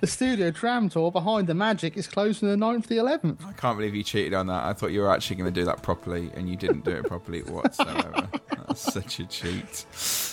The 0.00 0.06
studio 0.06 0.50
tram 0.50 0.90
tour 0.90 1.10
behind 1.10 1.46
the 1.46 1.54
Magic 1.54 1.96
is 1.96 2.06
closed 2.06 2.40
from 2.40 2.48
the 2.48 2.56
9th 2.56 2.86
the 2.88 2.96
11th. 2.98 3.42
I 3.46 3.52
can't 3.52 3.78
believe 3.78 3.94
you 3.94 4.02
cheated 4.02 4.34
on 4.34 4.48
that. 4.48 4.64
I 4.64 4.74
thought 4.74 4.92
you 4.92 5.00
were 5.00 5.10
actually 5.10 5.36
going 5.36 5.52
to 5.52 5.60
do 5.60 5.64
that 5.64 5.82
properly, 5.82 6.30
and 6.34 6.46
you 6.48 6.56
didn't 6.56 6.84
do 6.84 6.90
it 6.90 7.06
properly 7.06 7.40
whatsoever. 7.42 8.28
That's 8.66 8.92
such 8.92 9.18
a 9.20 9.26
cheat. 9.26 9.86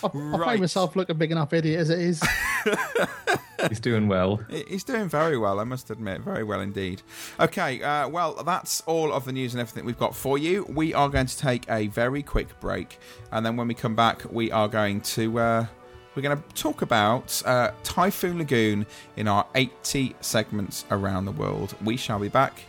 I, 0.04 0.08
I 0.08 0.10
Right. 0.14 0.46
find 0.46 0.60
myself 0.60 0.96
look 0.98 1.10
a 1.10 1.14
big 1.14 1.32
enough 1.32 1.54
idiot 1.54 1.80
as 1.80 1.90
it 1.90 2.00
is. 2.00 2.22
He's 3.70 3.80
doing 3.80 4.08
well. 4.10 4.42
He's 4.68 4.84
doing 4.84 5.08
very 5.08 5.38
well, 5.38 5.60
I 5.60 5.64
must 5.64 5.90
admit. 5.90 6.22
Very 6.22 6.44
well 6.44 6.60
indeed. 6.60 7.02
Okay, 7.40 7.82
uh, 7.82 8.10
well, 8.10 8.44
that's 8.44 8.82
all 8.82 9.14
of 9.14 9.24
the 9.24 9.32
news 9.32 9.54
and 9.54 9.62
everything 9.62 9.86
we've 9.86 9.98
got 10.00 10.16
for 10.16 10.38
you. 10.38 10.66
We 10.68 10.94
are 10.94 11.08
going 11.10 11.28
to 11.28 11.38
take 11.38 11.70
a 11.70 11.88
very 11.88 12.24
quick 12.24 12.60
break, 12.60 13.00
and 13.32 13.46
then 13.46 13.56
when 13.56 13.68
we 13.70 13.74
come 13.74 13.96
back, 13.96 14.24
we 14.32 14.52
are 14.52 14.68
going 14.68 15.00
to. 15.02 15.40
Uh, 15.40 15.66
we're 16.16 16.22
going 16.22 16.38
to 16.38 16.44
talk 16.56 16.82
about 16.82 17.42
uh, 17.46 17.72
Typhoon 17.84 18.38
Lagoon 18.38 18.86
in 19.16 19.28
our 19.28 19.46
80 19.56 20.16
segments 20.22 20.86
around 20.92 21.26
the 21.26 21.32
world. 21.32 21.76
We 21.84 21.98
shall 21.98 22.20
be 22.20 22.28
back 22.28 22.64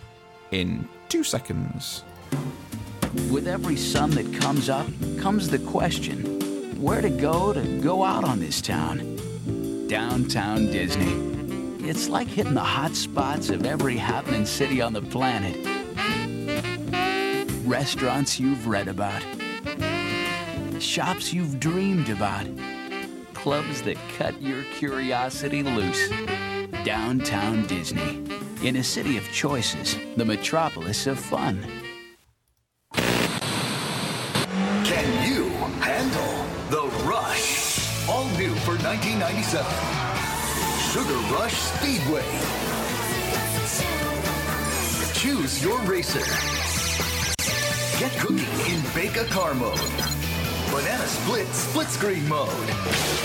in 0.50 0.88
two 1.08 1.24
seconds. 1.24 2.04
With 3.30 3.46
every 3.48 3.76
sun 3.76 4.10
that 4.10 4.32
comes 4.40 4.68
up 4.68 4.86
comes 5.18 5.48
the 5.48 5.58
question 5.58 6.40
where 6.80 7.00
to 7.00 7.10
go 7.10 7.52
to 7.52 7.80
go 7.80 8.02
out 8.02 8.24
on 8.24 8.40
this 8.40 8.60
town? 8.60 9.86
Downtown 9.86 10.66
Disney. 10.66 11.32
It's 11.86 12.08
like 12.08 12.28
hitting 12.28 12.54
the 12.54 12.60
hot 12.60 12.94
spots 12.94 13.50
of 13.50 13.66
every 13.66 13.96
happening 13.96 14.46
city 14.46 14.80
on 14.80 14.92
the 14.92 15.02
planet. 15.02 15.56
Restaurants 17.66 18.40
you've 18.40 18.66
read 18.66 18.88
about, 18.88 19.22
shops 20.80 21.32
you've 21.32 21.60
dreamed 21.60 22.08
about, 22.08 22.46
clubs 23.42 23.82
that 23.82 23.96
cut 24.16 24.40
your 24.40 24.62
curiosity 24.74 25.64
loose. 25.64 26.08
Downtown 26.84 27.66
Disney. 27.66 28.22
In 28.62 28.76
a 28.76 28.84
city 28.84 29.18
of 29.18 29.24
choices, 29.32 29.96
the 30.16 30.24
metropolis 30.24 31.08
of 31.08 31.18
fun. 31.18 31.60
Can 34.84 35.28
you 35.28 35.48
handle 35.82 36.46
the 36.70 36.86
rush? 37.04 38.08
All 38.08 38.28
new 38.38 38.54
for 38.62 38.76
1997. 38.78 39.66
Sugar 40.92 41.18
Rush 41.34 41.56
Speedway. 41.56 42.22
Choose 45.14 45.60
your 45.64 45.80
racer. 45.80 46.24
Get 47.98 48.12
cooking 48.20 48.72
in 48.72 48.80
Bake 48.94 49.16
a 49.16 49.24
Car 49.24 49.54
mode. 49.54 50.31
Banana 50.72 51.06
Split 51.06 51.46
split 51.48 51.88
screen 51.88 52.26
mode. 52.26 52.48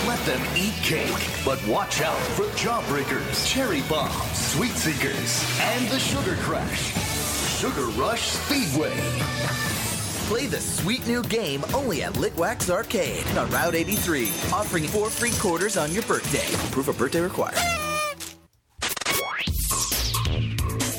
Let 0.05 0.19
them 0.25 0.41
eat 0.53 0.73
cake, 0.83 1.29
but 1.45 1.65
watch 1.65 2.01
out 2.01 2.19
for 2.35 2.43
Jawbreakers, 2.57 3.47
Cherry 3.47 3.81
Bombs, 3.87 4.37
Sweet 4.37 4.71
Seekers, 4.71 5.59
and 5.61 5.87
the 5.87 5.97
Sugar 5.97 6.35
Crash. 6.41 6.91
Sugar 7.57 7.85
Rush 7.99 8.23
Speedway. 8.23 8.93
Play 10.27 10.47
the 10.47 10.59
sweet 10.59 11.07
new 11.07 11.23
game 11.23 11.63
only 11.73 12.03
at 12.03 12.15
Litwak's 12.15 12.69
Arcade 12.69 13.25
on 13.37 13.49
Route 13.49 13.75
83, 13.75 14.25
offering 14.51 14.83
four 14.83 15.09
free 15.09 15.31
quarters 15.39 15.77
on 15.77 15.93
your 15.93 16.03
birthday. 16.03 16.53
Proof 16.71 16.89
of 16.89 16.97
birthday 16.97 17.21
required. 17.21 17.57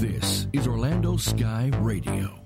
This 0.00 0.48
is 0.52 0.66
Orlando 0.66 1.16
Sky 1.16 1.70
Radio. 1.78 2.40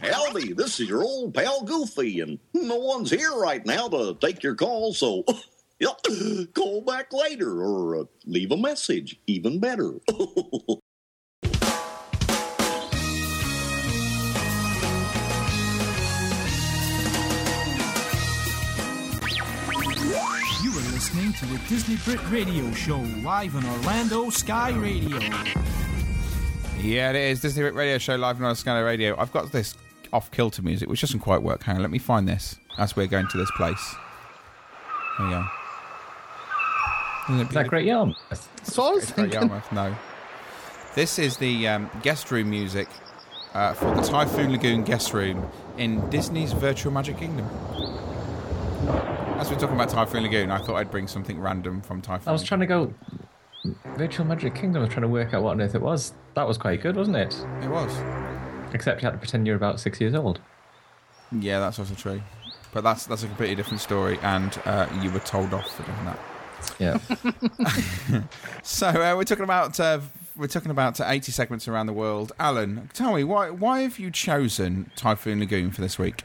Howdy, 0.00 0.52
this 0.54 0.80
is 0.80 0.88
your 0.88 1.04
old 1.04 1.32
pal 1.32 1.62
Goofy, 1.62 2.18
and 2.20 2.40
no 2.52 2.76
one's 2.76 3.10
here 3.10 3.32
right 3.36 3.64
now 3.64 3.86
to 3.88 4.16
take 4.20 4.42
your 4.42 4.56
call, 4.56 4.92
so. 4.92 5.22
call 6.54 6.82
back 6.82 7.12
later 7.12 7.62
or 7.62 8.00
uh, 8.00 8.04
leave 8.26 8.50
a 8.52 8.56
message. 8.56 9.20
Even 9.26 9.58
better. 9.58 9.94
You 20.62 20.70
are 20.70 20.92
listening 20.92 21.32
to 21.34 21.46
the 21.46 21.60
Disney 21.68 21.96
Brit 22.04 22.30
Radio 22.30 22.72
Show 22.72 22.98
live 23.22 23.54
on 23.54 23.66
Orlando 23.66 24.30
Sky 24.30 24.70
Radio. 24.70 25.18
Yeah, 26.80 27.10
it 27.10 27.16
is. 27.16 27.40
Disney 27.42 27.64
Radio 27.64 27.98
Show 27.98 28.16
live 28.16 28.42
on 28.42 28.56
Scanner 28.56 28.84
Radio. 28.84 29.14
I've 29.18 29.32
got 29.32 29.52
this 29.52 29.74
off 30.12 30.30
kilter 30.30 30.62
music, 30.62 30.88
which 30.88 31.02
doesn't 31.02 31.20
quite 31.20 31.42
work. 31.42 31.62
Hang 31.62 31.76
on, 31.76 31.82
let 31.82 31.90
me 31.90 31.98
find 31.98 32.26
this 32.26 32.56
as 32.78 32.96
we're 32.96 33.06
going 33.06 33.28
to 33.28 33.36
this 33.36 33.50
place. 33.52 33.94
There 35.18 35.26
we 35.26 35.32
go. 35.34 35.44
Is 37.28 37.48
that 37.50 37.68
Great 37.68 37.86
Yarmouth? 37.86 38.16
That's 38.28 38.76
what 38.76 38.90
I 38.90 38.94
was 38.94 39.04
Great 39.04 39.14
thinking. 39.14 39.48
Yarmouth, 39.48 39.72
no. 39.72 39.94
This 40.94 41.18
is 41.18 41.36
the 41.38 41.66
um, 41.68 41.90
guest 42.02 42.30
room 42.30 42.50
music 42.50 42.88
uh, 43.54 43.72
for 43.74 43.94
the 43.94 44.02
Typhoon 44.02 44.52
Lagoon 44.52 44.84
guest 44.84 45.12
room 45.12 45.48
in 45.78 46.08
Disney's 46.10 46.52
Virtual 46.52 46.92
Magic 46.92 47.18
Kingdom. 47.18 47.46
As 49.38 49.50
we're 49.50 49.58
talking 49.58 49.74
about 49.74 49.88
Typhoon 49.88 50.22
Lagoon, 50.22 50.50
I 50.50 50.58
thought 50.58 50.76
I'd 50.76 50.90
bring 50.90 51.08
something 51.08 51.40
random 51.40 51.80
from 51.80 52.00
Typhoon. 52.00 52.28
I 52.28 52.32
was 52.32 52.42
trying 52.42 52.60
to 52.60 52.66
go 52.66 52.94
Virtual 53.96 54.26
Magic 54.26 54.54
Kingdom. 54.54 54.82
I 54.82 54.84
was 54.84 54.92
trying 54.92 55.02
to 55.02 55.08
work 55.08 55.34
out 55.34 55.42
what 55.42 55.52
on 55.52 55.60
earth 55.60 55.74
it 55.74 55.82
was. 55.82 56.12
That 56.34 56.46
was 56.46 56.58
quite 56.58 56.82
good, 56.82 56.96
wasn't 56.96 57.16
it? 57.16 57.34
It 57.62 57.68
was. 57.70 57.92
Except 58.72 59.02
you 59.02 59.06
had 59.06 59.12
to 59.12 59.18
pretend 59.18 59.46
you're 59.46 59.56
about 59.56 59.80
six 59.80 60.00
years 60.00 60.14
old. 60.14 60.40
Yeah, 61.32 61.58
that's 61.60 61.78
also 61.78 61.94
true. 61.94 62.20
But 62.72 62.82
that's 62.82 63.06
that's 63.06 63.22
a 63.22 63.26
completely 63.26 63.54
different 63.54 63.80
story, 63.80 64.18
and 64.22 64.56
uh, 64.64 64.86
you 65.00 65.10
were 65.10 65.20
told 65.20 65.54
off 65.54 65.70
for 65.74 65.84
doing 65.84 66.04
that. 66.04 66.18
Yeah. 66.78 66.98
So 68.62 68.88
uh, 68.88 69.14
we're 69.16 69.24
talking 69.24 69.44
about 69.44 69.78
uh, 69.78 70.00
we're 70.36 70.46
talking 70.46 70.70
about 70.70 70.98
uh, 70.98 71.04
80 71.06 71.32
segments 71.32 71.68
around 71.68 71.86
the 71.86 71.92
world. 71.92 72.32
Alan, 72.38 72.88
tell 72.94 73.14
me 73.14 73.22
why 73.24 73.50
why 73.50 73.80
have 73.80 73.98
you 73.98 74.10
chosen 74.10 74.90
Typhoon 74.96 75.40
Lagoon 75.40 75.70
for 75.70 75.82
this 75.82 75.98
week? 75.98 76.22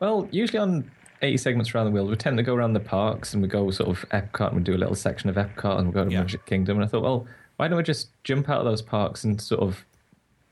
Well, 0.00 0.28
usually 0.30 0.58
on 0.58 0.90
80 1.22 1.38
segments 1.38 1.74
around 1.74 1.86
the 1.86 1.92
world, 1.92 2.10
we 2.10 2.16
tend 2.16 2.36
to 2.36 2.42
go 2.42 2.54
around 2.54 2.74
the 2.74 2.80
parks 2.80 3.32
and 3.32 3.42
we 3.42 3.48
go 3.48 3.70
sort 3.70 3.88
of 3.88 4.06
Epcot 4.10 4.48
and 4.48 4.56
we 4.58 4.62
do 4.62 4.74
a 4.74 4.76
little 4.76 4.94
section 4.94 5.30
of 5.30 5.36
Epcot 5.36 5.78
and 5.78 5.88
we 5.88 5.94
go 5.94 6.04
to 6.04 6.10
Yeah. 6.10 6.20
Magic 6.20 6.44
Kingdom. 6.44 6.76
And 6.76 6.84
I 6.84 6.88
thought, 6.88 7.02
well, 7.02 7.26
why 7.56 7.68
don't 7.68 7.78
we 7.78 7.82
just 7.82 8.08
jump 8.24 8.50
out 8.50 8.58
of 8.58 8.66
those 8.66 8.82
parks 8.82 9.24
and 9.24 9.40
sort 9.40 9.62
of 9.62 9.84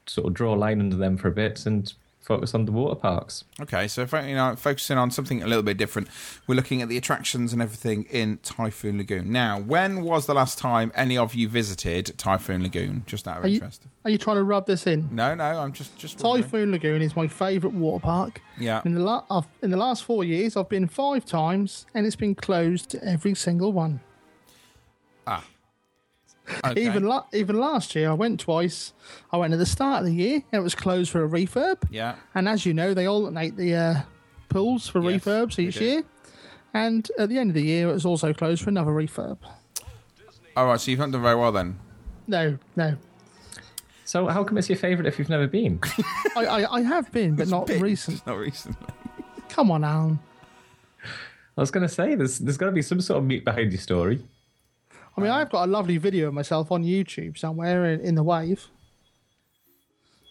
sort 0.07 0.27
of 0.27 0.33
draw 0.35 0.55
a 0.55 0.57
line 0.57 0.81
under 0.81 0.97
them 0.97 1.17
for 1.19 1.29
a 1.29 1.33
bit 1.33 1.67
and 1.67 1.93
focus 2.23 2.55
on 2.55 2.65
the 2.65 2.73
water 2.73 2.95
parks? 2.95 3.45
Okay, 3.61 3.89
so 3.89 4.03
if, 4.03 4.13
you 4.13 4.35
know, 4.35 4.55
focusing 4.57 4.97
on 4.99 5.11
something 5.11 5.43
a 5.43 5.47
little 5.47 5.63
bit 5.63 5.77
different, 5.77 6.09
we're 6.47 6.55
looking 6.55 6.81
at 6.83 6.89
the 6.89 6.97
attractions 6.97 7.53
and 7.53 7.61
everything 7.61 8.05
in 8.11 8.39
Typhoon 8.43 8.99
Lagoon. 8.99 9.31
Now, 9.33 9.61
when 9.61 10.03
was 10.03 10.27
the 10.27 10.35
last 10.35 10.59
time 10.59 10.93
any 10.95 11.19
of 11.19 11.35
you 11.35 11.49
visited 11.49 12.17
Typhoon 12.17 12.63
Lagoon? 12.63 13.03
Just 13.07 13.27
out 13.29 13.39
of 13.39 13.45
Are 13.45 13.49
you, 13.49 13.55
interest. 13.57 13.83
are 14.05 14.11
you 14.11 14.19
trying 14.19 14.37
to 14.37 14.45
rub 14.45 14.67
this 14.67 14.87
in? 14.87 15.09
No, 15.13 15.35
no, 15.35 15.45
I'm 15.45 15.73
just 15.73 15.99
just 15.99 16.23
wondering. 16.23 16.45
Typhoon 16.45 16.71
Lagoon 16.73 17.03
is 17.03 17.15
my 17.17 17.27
favourite 17.29 17.75
water 17.75 18.03
park. 18.03 18.41
Yeah. 18.59 18.83
In 18.85 18.95
the, 18.95 19.01
la- 19.01 19.25
I've, 19.31 19.47
in 19.63 19.71
the 19.71 19.77
last 19.77 20.05
four 20.05 20.25
years, 20.25 20.57
I've 20.57 20.69
been 20.69 20.87
five 20.89 21.25
times, 21.25 21.87
and 21.95 22.07
it's 22.07 22.17
been 22.17 22.35
closed 22.35 22.95
every 23.03 23.35
single 23.35 23.73
one. 23.73 24.01
Okay. 26.65 26.85
Even 26.87 27.05
la- 27.05 27.25
even 27.33 27.59
last 27.59 27.95
year, 27.95 28.11
I 28.11 28.15
went 28.15 28.41
twice. 28.41 28.93
I 29.33 29.37
went 29.37 29.53
at 29.53 29.59
the 29.59 29.67
start 29.67 30.01
of 30.01 30.07
the 30.07 30.15
year, 30.15 30.35
and 30.53 30.61
it 30.61 30.63
was 30.63 30.75
closed 30.75 31.11
for 31.11 31.25
a 31.25 31.29
refurb. 31.29 31.83
Yeah. 31.91 32.17
And 32.35 32.49
as 32.49 32.65
you 32.67 32.75
know, 32.75 32.95
they 32.95 33.07
alternate 33.07 33.57
the 33.57 33.75
uh, 33.75 33.95
pools 34.49 34.89
for 34.89 35.03
Yes, 35.03 35.23
refurbs 35.25 35.57
they 35.57 35.65
each 35.65 35.79
do. 35.79 35.85
year. 35.85 36.03
And 36.75 37.09
at 37.19 37.29
the 37.29 37.39
end 37.39 37.51
of 37.51 37.55
the 37.55 37.63
year, 37.63 37.89
it 37.91 37.93
was 37.93 38.07
also 38.07 38.33
closed 38.33 38.63
for 38.63 38.71
another 38.71 38.93
refurb. 38.93 39.39
All 40.57 40.67
right, 40.67 40.81
so 40.81 40.91
you've 40.91 41.01
not 41.01 41.11
done 41.11 41.23
very 41.23 41.37
well 41.37 41.53
then. 41.53 41.79
No, 42.27 42.59
no. 42.77 42.97
So 44.05 44.27
how 44.29 44.45
come 44.45 44.59
it's 44.59 44.69
your 44.69 44.77
favourite 44.79 45.07
if 45.07 45.19
you've 45.19 45.29
never 45.29 45.47
been? 45.47 45.81
I, 46.37 46.45
I, 46.47 46.75
I 46.77 46.81
have 46.83 47.11
been, 47.13 47.35
but 47.37 47.49
not 47.49 47.69
recent. 47.69 48.27
Not 48.27 48.39
recently. 48.39 48.87
Come 49.49 49.71
on, 49.71 49.85
Alan. 49.85 50.19
I 51.57 51.61
was 51.61 51.71
going 51.71 51.87
to 51.87 51.93
say, 51.93 52.15
there's 52.15 52.39
there's 52.39 52.57
got 52.57 52.67
to 52.67 52.73
be 52.73 52.83
some 52.83 53.01
sort 53.01 53.19
of 53.19 53.25
meat 53.25 53.45
behind 53.45 53.73
your 53.73 53.81
story. 53.81 54.23
I 55.17 55.21
mean, 55.21 55.31
I've 55.31 55.51
got 55.51 55.69
a 55.69 55.71
lovely 55.71 55.99
video 55.99 56.29
of 56.29 56.35
myself 56.35 56.73
on 56.73 56.83
YouTube 56.85 57.37
somewhere 57.39 57.87
in, 57.87 58.01
in 58.01 58.15
the 58.15 58.23
wave. 58.23 58.67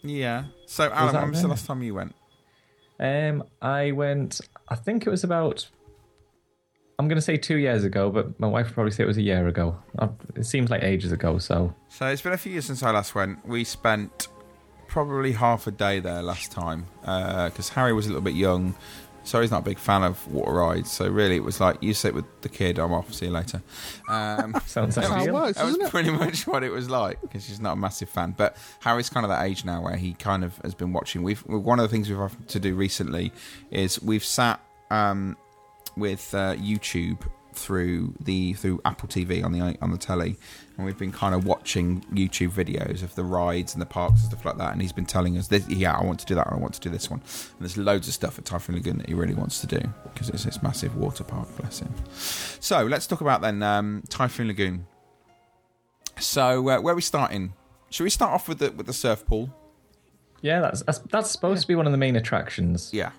Yeah. 0.02 0.44
So, 0.66 0.90
Alan, 0.92 1.14
when 1.14 1.30
was 1.30 1.42
the 1.42 1.48
last 1.48 1.66
time 1.66 1.82
you 1.82 1.94
went? 1.94 2.14
Um, 2.98 3.44
I 3.60 3.92
went. 3.92 4.40
I 4.68 4.74
think 4.74 5.06
it 5.06 5.10
was 5.10 5.24
about. 5.24 5.68
I'm 6.98 7.08
going 7.08 7.16
to 7.16 7.22
say 7.22 7.36
two 7.36 7.56
years 7.56 7.84
ago, 7.84 8.10
but 8.10 8.38
my 8.38 8.46
wife 8.46 8.66
would 8.66 8.74
probably 8.74 8.92
say 8.92 9.02
it 9.02 9.06
was 9.06 9.16
a 9.16 9.22
year 9.22 9.48
ago. 9.48 9.76
Uh, 9.98 10.08
It 10.36 10.44
seems 10.46 10.70
like 10.70 10.82
ages 10.82 11.10
ago. 11.10 11.38
So 11.38 11.74
So 11.88 12.06
it's 12.06 12.22
been 12.22 12.32
a 12.32 12.38
few 12.38 12.52
years 12.52 12.66
since 12.66 12.82
I 12.82 12.90
last 12.90 13.14
went. 13.14 13.44
We 13.46 13.64
spent 13.64 14.28
probably 14.88 15.32
half 15.32 15.66
a 15.66 15.70
day 15.70 16.00
there 16.00 16.22
last 16.22 16.52
time 16.52 16.86
because 17.00 17.70
Harry 17.70 17.92
was 17.92 18.06
a 18.06 18.08
little 18.10 18.22
bit 18.22 18.34
young, 18.34 18.74
so 19.24 19.40
he's 19.40 19.50
not 19.50 19.60
a 19.60 19.64
big 19.64 19.78
fan 19.78 20.02
of 20.02 20.26
water 20.32 20.52
rides. 20.52 20.90
So 20.90 21.08
really, 21.08 21.36
it 21.36 21.44
was 21.44 21.60
like 21.60 21.82
you 21.82 21.94
sit 21.94 22.14
with 22.14 22.24
the 22.42 22.48
kid, 22.48 22.78
I'm 22.78 22.92
off. 22.92 23.12
See 23.12 23.26
you 23.26 23.32
later. 23.32 23.62
Um, 24.08 24.54
sounds 24.66 24.94
That's 24.94 25.08
how 25.08 25.16
it 25.16 25.20
ideal. 25.22 25.34
that 25.34 25.64
was 25.64 25.68
isn't 25.74 25.82
it? 25.82 25.90
pretty 25.90 26.10
much 26.10 26.46
what 26.46 26.62
it 26.62 26.70
was 26.70 26.88
like 26.90 27.20
because 27.20 27.44
she's 27.44 27.60
not 27.60 27.72
a 27.74 27.76
massive 27.76 28.08
fan. 28.08 28.34
But 28.36 28.56
Harry's 28.80 29.08
kind 29.08 29.24
of 29.24 29.30
that 29.30 29.44
age 29.44 29.64
now 29.64 29.82
where 29.82 29.96
he 29.96 30.14
kind 30.14 30.44
of 30.44 30.56
has 30.58 30.74
been 30.74 30.92
watching. 30.92 31.22
We've 31.22 31.40
one 31.46 31.78
of 31.78 31.84
the 31.84 31.88
things 31.88 32.08
we've 32.08 32.18
had 32.18 32.48
to 32.48 32.60
do 32.60 32.74
recently 32.74 33.32
is 33.70 34.02
we've 34.02 34.24
sat 34.24 34.60
um, 34.90 35.36
with 35.96 36.34
uh, 36.34 36.54
YouTube 36.56 37.18
through 37.54 38.14
the 38.20 38.54
through 38.54 38.80
Apple 38.84 39.08
TV 39.08 39.44
on 39.44 39.52
the 39.52 39.76
on 39.80 39.90
the 39.90 39.98
telly, 39.98 40.36
and 40.76 40.86
we've 40.86 40.98
been 40.98 41.12
kind 41.12 41.34
of 41.34 41.44
watching 41.46 42.04
YouTube 42.12 42.50
videos 42.50 43.02
of 43.02 43.14
the 43.14 43.24
rides 43.24 43.74
and 43.74 43.82
the 43.82 43.86
parks 43.86 44.20
and 44.20 44.30
stuff 44.30 44.44
like 44.44 44.58
that. 44.58 44.72
And 44.72 44.82
he's 44.82 44.92
been 44.92 45.06
telling 45.06 45.38
us, 45.38 45.48
this, 45.48 45.68
"Yeah, 45.68 45.96
I 45.96 46.04
want 46.04 46.20
to 46.20 46.26
do 46.26 46.34
that. 46.34 46.46
Or 46.46 46.54
I 46.54 46.58
want 46.58 46.74
to 46.74 46.80
do 46.80 46.90
this 46.90 47.10
one." 47.10 47.20
And 47.20 47.60
there's 47.60 47.76
loads 47.76 48.08
of 48.08 48.14
stuff 48.14 48.38
at 48.38 48.44
Typhoon 48.44 48.76
Lagoon 48.76 48.98
that 48.98 49.08
he 49.08 49.14
really 49.14 49.34
wants 49.34 49.60
to 49.60 49.66
do 49.66 49.80
because 50.04 50.28
it's 50.28 50.44
this 50.44 50.62
massive 50.62 50.96
water 50.96 51.24
park. 51.24 51.48
Bless 51.56 51.80
him. 51.80 51.92
So 52.12 52.84
let's 52.84 53.06
talk 53.06 53.20
about 53.20 53.40
then 53.40 53.62
um, 53.62 54.02
Typhoon 54.08 54.48
Lagoon. 54.48 54.86
So 56.18 56.68
uh, 56.68 56.80
where 56.80 56.92
are 56.92 56.96
we 56.96 57.02
starting? 57.02 57.54
Should 57.90 58.04
we 58.04 58.10
start 58.10 58.32
off 58.32 58.48
with 58.48 58.58
the 58.58 58.72
with 58.72 58.86
the 58.86 58.92
surf 58.92 59.26
pool? 59.26 59.50
yeah, 60.42 60.60
that's 60.60 60.82
that's, 60.82 60.98
that's 60.98 61.30
supposed 61.30 61.62
to 61.62 61.68
be 61.68 61.74
one 61.74 61.86
of 61.86 61.92
the 61.92 61.98
main 61.98 62.16
attractions. 62.16 62.90
Yeah. 62.92 63.12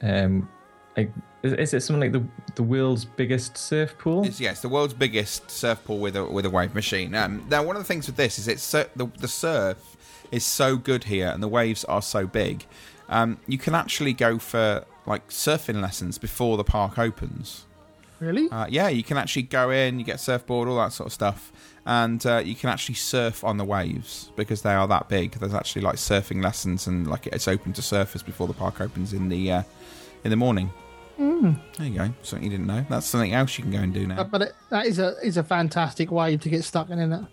Um, 0.00 0.48
like, 0.96 1.10
is, 1.42 1.52
is 1.54 1.74
it 1.74 1.80
something 1.82 2.00
like 2.00 2.12
the 2.12 2.24
the 2.54 2.62
world's 2.62 3.04
biggest 3.04 3.56
surf 3.56 3.96
pool? 3.98 4.24
It's, 4.24 4.40
yeah, 4.40 4.52
it's 4.52 4.60
the 4.60 4.68
world's 4.68 4.94
biggest 4.94 5.50
surf 5.50 5.84
pool 5.84 5.98
with 5.98 6.16
a 6.16 6.24
with 6.24 6.46
a 6.46 6.50
wave 6.50 6.74
machine. 6.74 7.14
Um, 7.14 7.44
now, 7.50 7.62
one 7.62 7.76
of 7.76 7.82
the 7.82 7.86
things 7.86 8.06
with 8.06 8.16
this 8.16 8.38
is 8.38 8.48
it's 8.48 8.62
so, 8.62 8.86
the 8.96 9.06
the 9.18 9.28
surf 9.28 9.96
is 10.30 10.44
so 10.44 10.76
good 10.76 11.04
here, 11.04 11.28
and 11.28 11.42
the 11.42 11.48
waves 11.48 11.84
are 11.84 12.02
so 12.02 12.26
big. 12.26 12.64
Um, 13.08 13.38
you 13.46 13.58
can 13.58 13.74
actually 13.74 14.12
go 14.12 14.38
for 14.38 14.84
like 15.06 15.28
surfing 15.28 15.82
lessons 15.82 16.18
before 16.18 16.56
the 16.56 16.64
park 16.64 16.98
opens. 16.98 17.66
Really? 18.20 18.48
Uh, 18.50 18.66
yeah, 18.70 18.88
you 18.88 19.02
can 19.02 19.18
actually 19.18 19.42
go 19.42 19.70
in, 19.70 19.98
you 19.98 20.04
get 20.04 20.14
a 20.14 20.18
surfboard, 20.18 20.68
all 20.68 20.76
that 20.76 20.92
sort 20.92 21.08
of 21.08 21.12
stuff, 21.12 21.52
and 21.84 22.24
uh, 22.24 22.38
you 22.38 22.54
can 22.54 22.70
actually 22.70 22.94
surf 22.94 23.44
on 23.44 23.58
the 23.58 23.64
waves 23.64 24.30
because 24.36 24.62
they 24.62 24.72
are 24.72 24.88
that 24.88 25.08
big. 25.08 25.32
There's 25.32 25.52
actually 25.52 25.82
like 25.82 25.96
surfing 25.96 26.42
lessons, 26.42 26.86
and 26.86 27.06
like 27.06 27.26
it's 27.26 27.48
open 27.48 27.72
to 27.74 27.82
surfers 27.82 28.24
before 28.24 28.46
the 28.46 28.54
park 28.54 28.80
opens 28.80 29.12
in 29.12 29.28
the 29.28 29.50
uh, 29.50 29.62
in 30.22 30.30
the 30.30 30.36
morning. 30.36 30.70
Mm. 31.18 31.60
There 31.76 31.86
you 31.86 31.94
go. 31.96 32.14
Something 32.22 32.44
you 32.44 32.50
didn't 32.50 32.66
know. 32.66 32.84
That's 32.88 33.06
something 33.06 33.32
else 33.32 33.56
you 33.58 33.62
can 33.62 33.72
go 33.72 33.78
and 33.78 33.94
do 33.94 34.06
now. 34.06 34.24
But, 34.24 34.42
it, 34.42 34.54
that 34.70 34.86
is 34.86 34.98
a 34.98 35.14
is 35.22 35.36
a 35.36 35.44
fantastic 35.44 36.10
wave 36.10 36.40
to 36.40 36.48
get 36.48 36.64
stuck 36.64 36.90
in, 36.90 36.98
isn't 36.98 37.12
it? 37.12 37.24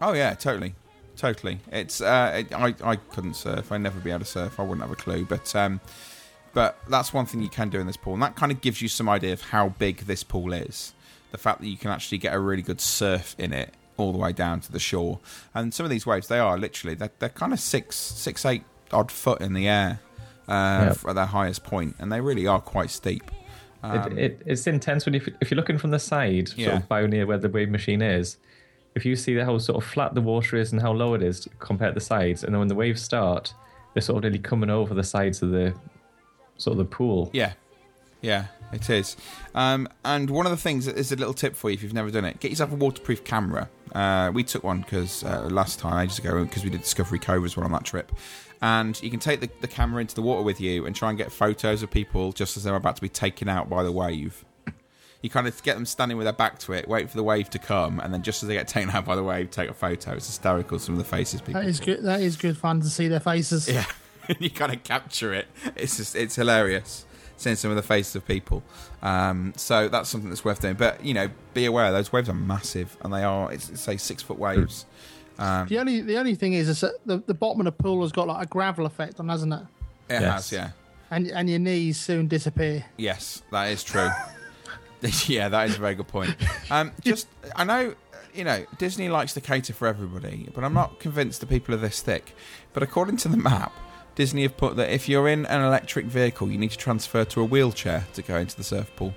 Oh 0.00 0.12
yeah, 0.12 0.34
totally, 0.34 0.74
totally. 1.16 1.60
It's 1.72 2.00
uh, 2.00 2.44
it, 2.48 2.54
I 2.54 2.74
I 2.84 2.96
couldn't 2.96 3.34
surf. 3.34 3.72
I'd 3.72 3.80
never 3.80 3.98
be 4.00 4.10
able 4.10 4.20
to 4.20 4.24
surf. 4.24 4.60
I 4.60 4.62
wouldn't 4.62 4.82
have 4.82 4.92
a 4.92 4.96
clue. 4.96 5.24
But 5.24 5.54
um, 5.56 5.80
but 6.52 6.78
that's 6.88 7.12
one 7.12 7.26
thing 7.26 7.42
you 7.42 7.48
can 7.48 7.70
do 7.70 7.80
in 7.80 7.86
this 7.86 7.96
pool, 7.96 8.14
and 8.14 8.22
that 8.22 8.36
kind 8.36 8.52
of 8.52 8.60
gives 8.60 8.80
you 8.80 8.88
some 8.88 9.08
idea 9.08 9.32
of 9.32 9.42
how 9.42 9.70
big 9.70 9.98
this 10.00 10.22
pool 10.22 10.52
is. 10.52 10.94
The 11.32 11.38
fact 11.38 11.60
that 11.60 11.66
you 11.66 11.76
can 11.76 11.90
actually 11.90 12.18
get 12.18 12.32
a 12.32 12.38
really 12.38 12.62
good 12.62 12.80
surf 12.80 13.34
in 13.38 13.52
it 13.52 13.74
all 13.96 14.12
the 14.12 14.18
way 14.18 14.32
down 14.32 14.60
to 14.60 14.70
the 14.70 14.78
shore, 14.78 15.18
and 15.52 15.74
some 15.74 15.84
of 15.84 15.90
these 15.90 16.06
waves 16.06 16.28
they 16.28 16.38
are 16.38 16.56
literally 16.56 16.94
they're, 16.94 17.10
they're 17.18 17.28
kind 17.28 17.52
of 17.52 17.58
six 17.58 17.96
six 17.96 18.44
eight 18.44 18.62
odd 18.92 19.10
foot 19.10 19.40
in 19.40 19.54
the 19.54 19.66
air 19.66 19.98
uh, 20.48 20.86
Yep. 20.94 21.08
at 21.08 21.14
their 21.14 21.26
highest 21.26 21.64
point, 21.64 21.96
and 21.98 22.12
they 22.12 22.20
really 22.20 22.46
are 22.46 22.60
quite 22.60 22.90
steep. 22.90 23.30
Um, 23.82 24.12
it, 24.12 24.18
it, 24.18 24.42
it's 24.46 24.66
intense 24.66 25.04
when 25.04 25.14
you 25.14 25.20
if 25.40 25.50
you're 25.50 25.56
looking 25.56 25.78
from 25.78 25.90
the 25.90 25.98
side, 25.98 26.48
sort 26.48 26.58
Yeah. 26.58 26.76
of 26.76 26.88
by 26.88 27.06
near 27.06 27.26
where 27.26 27.38
the 27.38 27.48
wave 27.48 27.68
machine 27.70 28.00
is. 28.02 28.38
If 28.94 29.04
you 29.04 29.16
see 29.16 29.34
how 29.36 29.58
sort 29.58 29.82
of 29.82 29.88
flat 29.88 30.14
the 30.14 30.20
water 30.20 30.56
is 30.56 30.72
and 30.72 30.80
how 30.80 30.92
low 30.92 31.14
it 31.14 31.22
is 31.22 31.48
compared 31.58 31.94
to 31.94 32.00
the 32.00 32.04
sides, 32.04 32.44
and 32.44 32.54
then 32.54 32.60
when 32.60 32.68
the 32.68 32.74
waves 32.76 33.02
start, 33.02 33.52
they're 33.92 34.00
sort 34.02 34.18
of 34.18 34.24
really 34.24 34.38
coming 34.38 34.70
over 34.70 34.94
the 34.94 35.02
sides 35.02 35.42
of 35.42 35.50
the 35.50 35.74
sort 36.56 36.72
of 36.72 36.78
the 36.78 36.84
pool. 36.84 37.28
Yeah, 37.32 37.52
yeah. 38.22 38.46
It 38.72 38.88
is. 38.90 39.16
Um, 39.54 39.86
and 40.04 40.30
one 40.30 40.46
of 40.46 40.50
the 40.50 40.56
things 40.56 40.86
that 40.86 40.96
is 40.96 41.12
a 41.12 41.16
little 41.16 41.34
tip 41.34 41.54
for 41.54 41.70
you 41.70 41.74
if 41.74 41.82
you've 41.82 41.92
never 41.92 42.10
done 42.10 42.24
it: 42.24 42.40
get 42.40 42.50
yourself 42.50 42.72
a 42.72 42.76
waterproof 42.76 43.22
camera. 43.24 43.68
Uh, 43.94 44.30
we 44.34 44.42
took 44.42 44.64
one 44.64 44.80
because 44.80 45.22
uh, 45.22 45.42
last 45.50 45.78
time 45.78 46.02
ages 46.04 46.18
ago 46.18 46.42
because 46.44 46.64
we 46.64 46.70
did 46.70 46.80
Discovery 46.80 47.18
Cove 47.20 47.44
as 47.44 47.56
well 47.56 47.66
on 47.66 47.72
that 47.72 47.84
trip. 47.84 48.10
And 48.64 49.00
you 49.02 49.10
can 49.10 49.20
take 49.20 49.40
the, 49.40 49.50
the 49.60 49.68
camera 49.68 50.00
into 50.00 50.14
the 50.14 50.22
water 50.22 50.42
with 50.42 50.58
you 50.58 50.86
and 50.86 50.96
try 50.96 51.10
and 51.10 51.18
get 51.18 51.30
photos 51.30 51.82
of 51.82 51.90
people 51.90 52.32
just 52.32 52.56
as 52.56 52.64
they're 52.64 52.74
about 52.74 52.96
to 52.96 53.02
be 53.02 53.10
taken 53.10 53.46
out 53.46 53.68
by 53.68 53.82
the 53.82 53.92
wave. 53.92 54.42
You 55.20 55.28
kind 55.28 55.46
of 55.46 55.62
get 55.62 55.74
them 55.74 55.84
standing 55.84 56.16
with 56.16 56.24
their 56.24 56.32
back 56.32 56.60
to 56.60 56.72
it, 56.72 56.88
wait 56.88 57.10
for 57.10 57.18
the 57.18 57.22
wave 57.22 57.50
to 57.50 57.58
come, 57.58 58.00
and 58.00 58.12
then 58.14 58.22
just 58.22 58.42
as 58.42 58.48
they 58.48 58.54
get 58.54 58.66
taken 58.66 58.88
out 58.88 59.04
by 59.04 59.16
the 59.16 59.22
wave, 59.22 59.50
take 59.50 59.68
a 59.68 59.74
photo. 59.74 60.12
It's 60.12 60.28
hysterical. 60.28 60.78
Some 60.78 60.94
of 60.94 60.98
the 60.98 61.04
faces 61.04 61.42
people. 61.42 61.60
That 61.60 61.68
is 61.68 61.78
good. 61.78 62.04
That 62.04 62.22
is 62.22 62.36
good 62.36 62.56
fun 62.56 62.80
to 62.80 62.88
see 62.88 63.06
their 63.06 63.20
faces. 63.20 63.68
Yeah, 63.68 63.84
you 64.38 64.48
kind 64.48 64.72
of 64.72 64.82
capture 64.82 65.34
it. 65.34 65.46
It's 65.76 65.98
just 65.98 66.16
it's 66.16 66.36
hilarious 66.36 67.04
seeing 67.36 67.56
some 67.56 67.70
of 67.70 67.76
the 67.76 67.82
faces 67.82 68.16
of 68.16 68.26
people. 68.26 68.62
Um, 69.02 69.52
so 69.56 69.88
that's 69.88 70.08
something 70.08 70.30
that's 70.30 70.44
worth 70.44 70.62
doing. 70.62 70.74
But 70.74 71.04
you 71.04 71.12
know, 71.12 71.28
be 71.52 71.66
aware 71.66 71.92
those 71.92 72.12
waves 72.12 72.30
are 72.30 72.34
massive, 72.34 72.96
and 73.02 73.12
they 73.12 73.24
are 73.24 73.52
it's, 73.52 73.68
it's 73.68 73.82
say 73.82 73.98
six 73.98 74.22
foot 74.22 74.38
waves. 74.38 74.86
Um, 75.38 75.66
The 75.68 75.78
only 75.78 76.00
the 76.00 76.16
only 76.18 76.34
thing 76.34 76.52
is, 76.54 76.68
is 76.68 76.80
that 76.80 76.94
the, 77.06 77.18
the 77.26 77.34
bottom 77.34 77.60
of 77.60 77.64
the 77.64 77.72
pool 77.72 78.02
has 78.02 78.12
got 78.12 78.28
like 78.28 78.44
a 78.44 78.48
gravel 78.48 78.86
effect 78.86 79.18
on, 79.20 79.28
hasn't 79.28 79.52
it? 79.52 79.60
it 80.08 80.20
Yes. 80.20 80.22
has, 80.32 80.52
yeah. 80.52 80.70
And 81.10 81.26
and 81.28 81.48
your 81.50 81.58
knees 81.58 81.98
soon 82.00 82.28
disappear. 82.28 82.84
Yes, 82.96 83.42
that 83.50 83.64
is 83.70 83.82
true. 83.84 84.08
yeah, 85.26 85.48
that 85.50 85.68
is 85.68 85.76
a 85.76 85.80
very 85.80 85.94
good 85.94 86.08
point. 86.08 86.34
Um, 86.70 86.90
just, 87.02 87.26
I 87.54 87.64
know, 87.64 87.94
you 88.32 88.42
know, 88.42 88.64
Disney 88.78 89.10
likes 89.10 89.34
to 89.34 89.40
cater 89.42 89.74
for 89.74 89.86
everybody, 89.86 90.48
but 90.54 90.64
I'm 90.64 90.72
not 90.72 90.98
convinced 90.98 91.40
the 91.40 91.46
people 91.46 91.74
are 91.74 91.78
this 91.78 92.00
thick. 92.00 92.34
But 92.72 92.82
according 92.82 93.18
to 93.18 93.28
the 93.28 93.36
map, 93.36 93.70
Disney 94.14 94.42
have 94.44 94.56
put 94.56 94.76
that 94.76 94.88
if 94.88 95.06
you're 95.06 95.28
in 95.28 95.44
an 95.44 95.60
electric 95.60 96.06
vehicle, 96.06 96.50
you 96.50 96.56
need 96.56 96.70
to 96.70 96.78
transfer 96.78 97.22
to 97.26 97.42
a 97.42 97.44
wheelchair 97.44 98.06
to 98.14 98.22
go 98.22 98.36
into 98.38 98.56
the 98.56 98.64
surf 98.64 98.90
pool. 98.96 99.12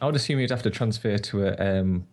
I 0.00 0.06
would 0.06 0.14
assume 0.14 0.38
you'd 0.38 0.50
have 0.50 0.62
to 0.62 0.70
transfer 0.70 1.18
to 1.18 1.46
a 1.48 1.80
um, 1.80 2.06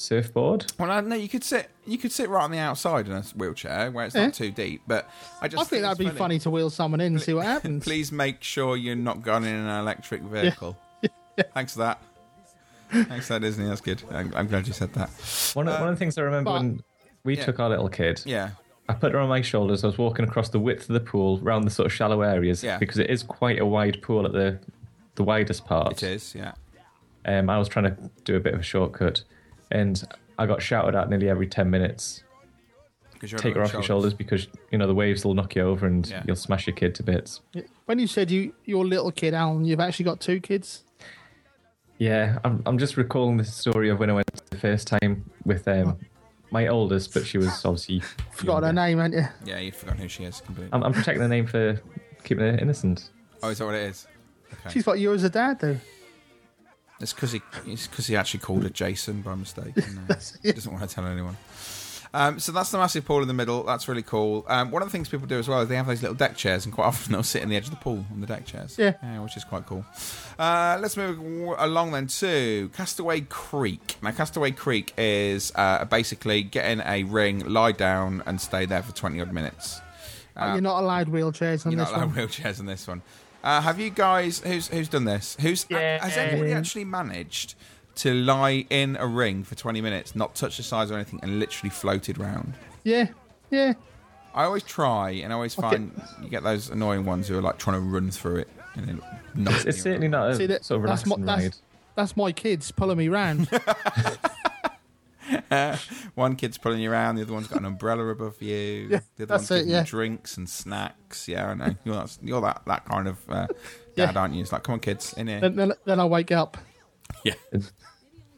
surfboard. 0.00 0.72
Well, 0.78 0.90
I 0.90 1.00
know 1.00 1.16
you 1.16 1.28
could 1.28 1.44
sit, 1.44 1.68
you 1.86 1.98
could 1.98 2.12
sit 2.12 2.28
right 2.28 2.42
on 2.44 2.50
the 2.50 2.58
outside 2.58 3.06
in 3.06 3.12
a 3.12 3.22
wheelchair 3.36 3.90
where 3.90 4.06
it's 4.06 4.14
Yeah. 4.14 4.26
not 4.26 4.34
too 4.34 4.50
deep. 4.50 4.82
But 4.86 5.08
I 5.40 5.48
just 5.48 5.60
I 5.60 5.64
think 5.64 5.82
that'd 5.82 5.98
be 5.98 6.06
it's 6.06 6.16
funny. 6.18 6.38
to 6.40 6.50
wheel 6.50 6.70
someone 6.70 7.00
in 7.00 7.14
and 7.14 7.22
see 7.22 7.34
what 7.34 7.44
happens. 7.54 7.84
Please 7.84 8.10
make 8.10 8.42
sure 8.42 8.76
you're 8.76 8.96
not 8.96 9.22
going 9.22 9.44
in 9.44 9.54
an 9.54 9.80
electric 9.80 10.22
vehicle. 10.22 10.76
Thanks 11.54 11.74
for 11.74 11.80
that. 11.80 12.02
Thanks 12.90 13.28
for 13.28 13.34
that, 13.34 13.40
Disney. 13.40 13.66
That's 13.68 13.80
good. 13.80 14.02
I'm, 14.10 14.32
I'm 14.34 14.46
glad 14.48 14.66
you 14.66 14.72
said 14.72 14.92
that. 14.94 15.10
One 15.54 15.68
of, 15.68 15.78
one 15.78 15.88
of 15.90 15.94
the 15.94 15.98
things 15.98 16.18
I 16.18 16.22
remember 16.22 16.50
but- 16.50 16.60
when 16.60 16.82
we 17.22 17.36
yeah. 17.36 17.44
took 17.44 17.60
our 17.60 17.68
little 17.68 17.88
kid, 17.88 18.22
Yeah. 18.24 18.50
I 18.88 18.94
put 18.94 19.12
her 19.12 19.20
on 19.20 19.28
my 19.28 19.40
shoulders. 19.42 19.84
I 19.84 19.86
was 19.86 19.98
walking 19.98 20.24
across 20.24 20.48
the 20.48 20.58
width 20.58 20.88
of 20.90 20.94
the 20.94 21.00
pool, 21.00 21.38
around 21.44 21.62
the 21.62 21.70
sort 21.70 21.86
of 21.86 21.92
shallow 21.92 22.22
areas, 22.22 22.64
Yeah. 22.64 22.78
because 22.78 22.98
it 22.98 23.08
is 23.08 23.22
quite 23.22 23.60
a 23.60 23.66
wide 23.66 24.02
pool 24.02 24.26
at 24.26 24.32
the 24.32 24.58
the 25.14 25.22
widest 25.22 25.64
part. 25.66 26.02
It 26.02 26.02
is, 26.02 26.34
yeah. 26.34 26.52
Um, 27.26 27.48
I 27.50 27.58
was 27.58 27.68
trying 27.68 27.84
to 27.84 28.10
do 28.24 28.34
a 28.36 28.40
bit 28.40 28.54
of 28.54 28.60
a 28.60 28.62
shortcut, 28.64 29.22
and 29.70 30.02
I 30.38 30.46
got 30.46 30.62
shouted 30.62 30.94
at 30.94 31.08
nearly 31.10 31.28
every 31.28 31.46
ten 31.46 31.70
minutes. 31.70 32.22
you're 33.22 33.38
Take 33.38 33.54
her 33.54 33.60
on 33.60 33.66
off 33.66 33.72
your 33.72 33.82
shoulders 33.82 34.14
because 34.14 34.48
you 34.70 34.78
know 34.78 34.86
the 34.86 34.94
waves 34.94 35.24
will 35.24 35.34
knock 35.34 35.54
you 35.56 35.62
over 35.62 35.86
and 35.86 36.06
Yeah. 36.08 36.22
you'll 36.26 36.36
smash 36.36 36.66
your 36.66 36.74
kid 36.76 36.94
to 36.96 37.02
bits. 37.02 37.40
When 37.86 37.98
you 37.98 38.06
said 38.06 38.30
you 38.30 38.54
your 38.64 38.84
little 38.86 39.12
kid, 39.12 39.34
Alan, 39.34 39.64
you've 39.64 39.80
actually 39.80 40.04
got 40.06 40.20
two 40.20 40.40
kids. 40.40 40.84
Yeah, 41.98 42.38
I'm, 42.44 42.62
I'm 42.64 42.78
just 42.78 42.96
recalling 42.96 43.36
the 43.36 43.44
story 43.44 43.90
of 43.90 43.98
when 43.98 44.08
I 44.08 44.14
went 44.14 44.26
the 44.50 44.56
first 44.56 44.86
time 44.88 45.28
with 45.44 45.68
um, 45.68 45.98
my 46.50 46.68
oldest, 46.68 47.12
but 47.12 47.26
she 47.26 47.36
was 47.36 47.62
obviously. 47.64 48.00
Forgot 48.32 48.62
her 48.62 48.72
name, 48.72 48.96
haven't 48.98 49.12
you? 49.18 49.26
Yeah, 49.44 49.58
you've 49.58 49.76
forgotten 49.76 50.00
who 50.00 50.08
she 50.08 50.24
is 50.24 50.40
completely. 50.40 50.70
I'm, 50.72 50.82
I'm 50.82 50.94
protecting 50.94 51.20
the 51.22 51.28
name 51.28 51.46
for 51.46 51.78
keeping 52.24 52.44
her 52.44 52.56
innocent. 52.58 53.10
oh, 53.42 53.50
is 53.50 53.58
that 53.58 53.66
what 53.66 53.74
it 53.74 53.82
is? 53.90 54.06
Okay. 54.50 54.70
She's 54.72 54.84
got 54.84 54.98
you 54.98 55.12
as 55.12 55.24
a 55.24 55.28
dad, 55.30 55.60
though. 55.60 55.76
It's 57.00 57.12
because 57.12 57.32
he, 57.32 57.40
it's 57.66 57.86
'cause 57.86 58.06
he 58.06 58.16
actually 58.16 58.40
called 58.40 58.62
her 58.64 58.68
Jason 58.68 59.22
by 59.22 59.34
mistake. 59.34 59.76
And, 59.76 60.10
uh, 60.10 60.14
he 60.42 60.52
doesn't 60.52 60.70
want 60.72 60.88
to 60.88 60.94
tell 60.94 61.06
anyone. 61.06 61.36
Um, 62.12 62.40
so 62.40 62.50
that's 62.50 62.72
the 62.72 62.78
massive 62.78 63.04
pool 63.04 63.22
in 63.22 63.28
the 63.28 63.34
middle. 63.34 63.62
That's 63.62 63.86
really 63.86 64.02
cool. 64.02 64.44
Um, 64.48 64.72
one 64.72 64.82
of 64.82 64.88
the 64.88 64.92
things 64.92 65.08
people 65.08 65.28
do 65.28 65.38
as 65.38 65.46
well 65.46 65.60
is 65.60 65.68
they 65.68 65.76
have 65.76 65.86
those 65.86 66.02
little 66.02 66.16
deck 66.16 66.36
chairs, 66.36 66.64
and 66.64 66.74
quite 66.74 66.86
often 66.86 67.12
they'll 67.12 67.22
sit 67.22 67.40
in 67.42 67.48
the 67.48 67.56
edge 67.56 67.66
of 67.66 67.70
the 67.70 67.76
pool 67.76 68.04
on 68.12 68.20
the 68.20 68.26
deck 68.26 68.44
chairs. 68.46 68.76
Yeah. 68.76 68.94
which 69.22 69.36
is 69.36 69.44
quite 69.44 69.64
cool. 69.66 69.84
Uh, 70.38 70.76
let's 70.80 70.96
move 70.96 71.18
along 71.58 71.92
then 71.92 72.08
to 72.08 72.68
Castaway 72.74 73.20
Creek. 73.22 73.96
Now, 74.02 74.10
Castaway 74.10 74.50
Creek 74.50 74.92
is 74.98 75.52
uh, 75.54 75.84
basically 75.84 76.42
get 76.42 76.68
in 76.68 76.80
a 76.80 77.04
ring, 77.04 77.44
lie 77.46 77.72
down, 77.72 78.24
and 78.26 78.40
stay 78.40 78.66
there 78.66 78.82
for 78.82 78.92
20 78.92 79.20
odd 79.20 79.32
minutes. 79.32 79.80
Oh, 80.36 80.52
you're 80.54 80.62
not 80.62 80.80
allowed 80.82 81.08
wheelchairs 81.08 81.64
on 81.66 81.72
You're 81.72 81.80
this 81.84 81.90
not 81.92 81.98
allowed 82.02 82.16
one. 82.16 82.26
wheelchairs 82.26 82.58
in 82.60 82.66
this 82.66 82.88
one. 82.88 83.02
Uh, 83.42 83.60
have 83.60 83.80
you 83.80 83.90
guys? 83.90 84.40
Who's 84.40 84.68
who's 84.68 84.88
done 84.88 85.04
this? 85.04 85.36
Who's 85.40 85.66
Yeah. 85.68 86.02
has 86.04 86.16
anybody 86.16 86.52
actually 86.52 86.84
managed 86.84 87.54
to 87.96 88.12
lie 88.14 88.66
in 88.70 88.96
a 88.96 89.06
ring 89.06 89.44
for 89.44 89.54
twenty 89.54 89.80
minutes, 89.80 90.14
not 90.14 90.34
touch 90.34 90.56
the 90.58 90.62
sides 90.62 90.90
or 90.90 90.94
anything, 90.94 91.20
and 91.22 91.38
literally 91.38 91.70
floated 91.70 92.18
round? 92.18 92.54
Yeah, 92.84 93.08
yeah. 93.50 93.74
I 94.34 94.44
always 94.44 94.62
try, 94.62 95.10
and 95.10 95.32
I 95.32 95.36
always 95.36 95.58
Okay. 95.58 95.68
find 95.68 96.02
you 96.22 96.28
get 96.28 96.42
those 96.42 96.70
annoying 96.70 97.04
ones 97.04 97.28
who 97.28 97.36
are 97.38 97.42
like 97.42 97.58
trying 97.58 97.76
to 97.76 97.80
run 97.80 98.10
through 98.10 98.36
it, 98.36 98.48
and 98.74 98.86
then 98.86 99.02
It's, 99.46 99.64
it's 99.64 99.76
you 99.78 99.82
certainly 99.82 100.08
not 100.08 100.30
a 100.30 100.36
See, 100.36 100.46
that, 100.46 100.64
sort 100.64 100.82
of 100.82 100.86
that's, 100.88 101.04
my, 101.06 101.16
that's, 101.18 101.62
that's 101.96 102.16
my 102.16 102.30
kids 102.32 102.70
pulling 102.70 102.98
me 102.98 103.08
round. 103.08 103.48
around. 105.50 105.78
One 106.14 106.36
kid's 106.36 106.58
pulling 106.58 106.80
you 106.80 106.90
around, 106.90 107.16
the 107.16 107.22
other 107.22 107.32
one's 107.32 107.48
got 107.48 107.60
an 107.60 107.66
umbrella 107.66 108.06
above 108.08 108.40
you. 108.42 108.88
Yeah, 108.90 109.00
the 109.16 109.24
other 109.24 109.26
that's 109.26 109.50
one's 109.50 109.50
it, 109.50 109.54
giving 109.64 109.70
yeah. 109.72 109.80
you 109.80 109.86
drinks 109.86 110.36
and 110.36 110.48
snacks. 110.48 111.28
Yeah, 111.28 111.48
I 111.48 111.54
know. 111.54 111.74
You're 111.84 111.94
that, 111.96 112.18
you're 112.22 112.40
that, 112.40 112.62
that 112.66 112.84
kind 112.84 113.08
of 113.08 113.18
uh, 113.30 113.46
Yeah. 113.96 114.06
dad, 114.06 114.16
aren't 114.16 114.34
you? 114.34 114.42
It's 114.42 114.52
like, 114.52 114.62
come 114.62 114.74
on, 114.74 114.80
kids, 114.80 115.12
in 115.14 115.26
here. 115.26 115.40
then, 115.40 115.56
then, 115.56 115.72
then 115.84 116.00
I 116.00 116.04
wake 116.04 116.32
up. 116.32 116.56
yeah. 117.24 117.34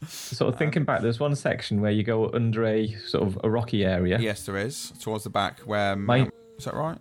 Sort 0.08 0.52
of 0.52 0.58
thinking 0.58 0.82
back, 0.82 1.00
there's 1.00 1.20
one 1.20 1.36
section 1.36 1.80
where 1.80 1.92
you 1.92 2.02
go 2.02 2.28
under 2.32 2.64
a 2.66 2.92
sort 3.06 3.22
of 3.22 3.38
a 3.44 3.48
rocky 3.50 3.84
area. 3.84 4.18
Yes, 4.18 4.44
there 4.44 4.56
is 4.56 4.92
towards 5.00 5.22
the 5.22 5.30
back 5.30 5.60
where. 5.60 5.94
My- 5.94 6.28
is 6.58 6.64
that 6.64 6.74
right? 6.74 6.98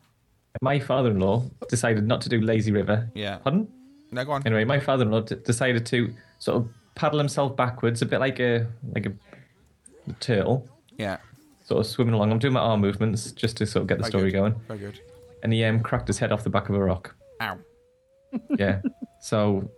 My 0.62 0.80
father-in-law 0.80 1.46
decided 1.68 2.06
not 2.06 2.22
to 2.22 2.30
do 2.30 2.40
lazy 2.42 2.72
river. 2.72 3.10
Yeah. 3.16 3.38
Pardon? 3.38 3.68
No, 4.12 4.24
go 4.24 4.34
on. 4.34 4.44
Anyway, 4.46 4.66
my 4.66 4.80
father-in-law 4.80 5.22
d- 5.22 5.36
decided 5.44 5.86
to 5.88 6.14
sort 6.38 6.58
of 6.58 6.70
paddle 6.94 7.18
himself 7.18 7.56
backwards, 7.56 8.02
a 8.04 8.06
bit 8.06 8.20
like 8.20 8.40
a 8.40 8.68
like 8.94 9.08
a 9.08 9.14
turtle, 10.20 10.68
Yeah. 10.98 11.18
sort 11.64 11.80
of 11.80 11.86
swimming 11.86 12.14
along. 12.14 12.32
I'm 12.32 12.40
doing 12.40 12.54
my 12.54 12.60
arm 12.60 12.82
movements 12.82 13.32
just 13.32 13.58
to 13.58 13.66
sort 13.66 13.82
of 13.84 13.88
get 13.88 13.98
the 13.98 14.04
Very 14.04 14.10
story 14.12 14.32
good. 14.32 14.38
going. 14.38 14.56
Very 14.68 14.80
good. 14.80 15.00
And 15.44 15.52
he 15.54 15.64
um, 15.64 15.80
cracked 15.82 16.08
his 16.08 16.20
head 16.20 16.32
off 16.32 16.44
the 16.44 16.50
back 16.50 16.70
of 16.70 16.76
a 16.76 16.80
rock. 16.80 17.16
Ow. 17.42 17.58
Yeah. 18.58 18.82
so 19.22 19.70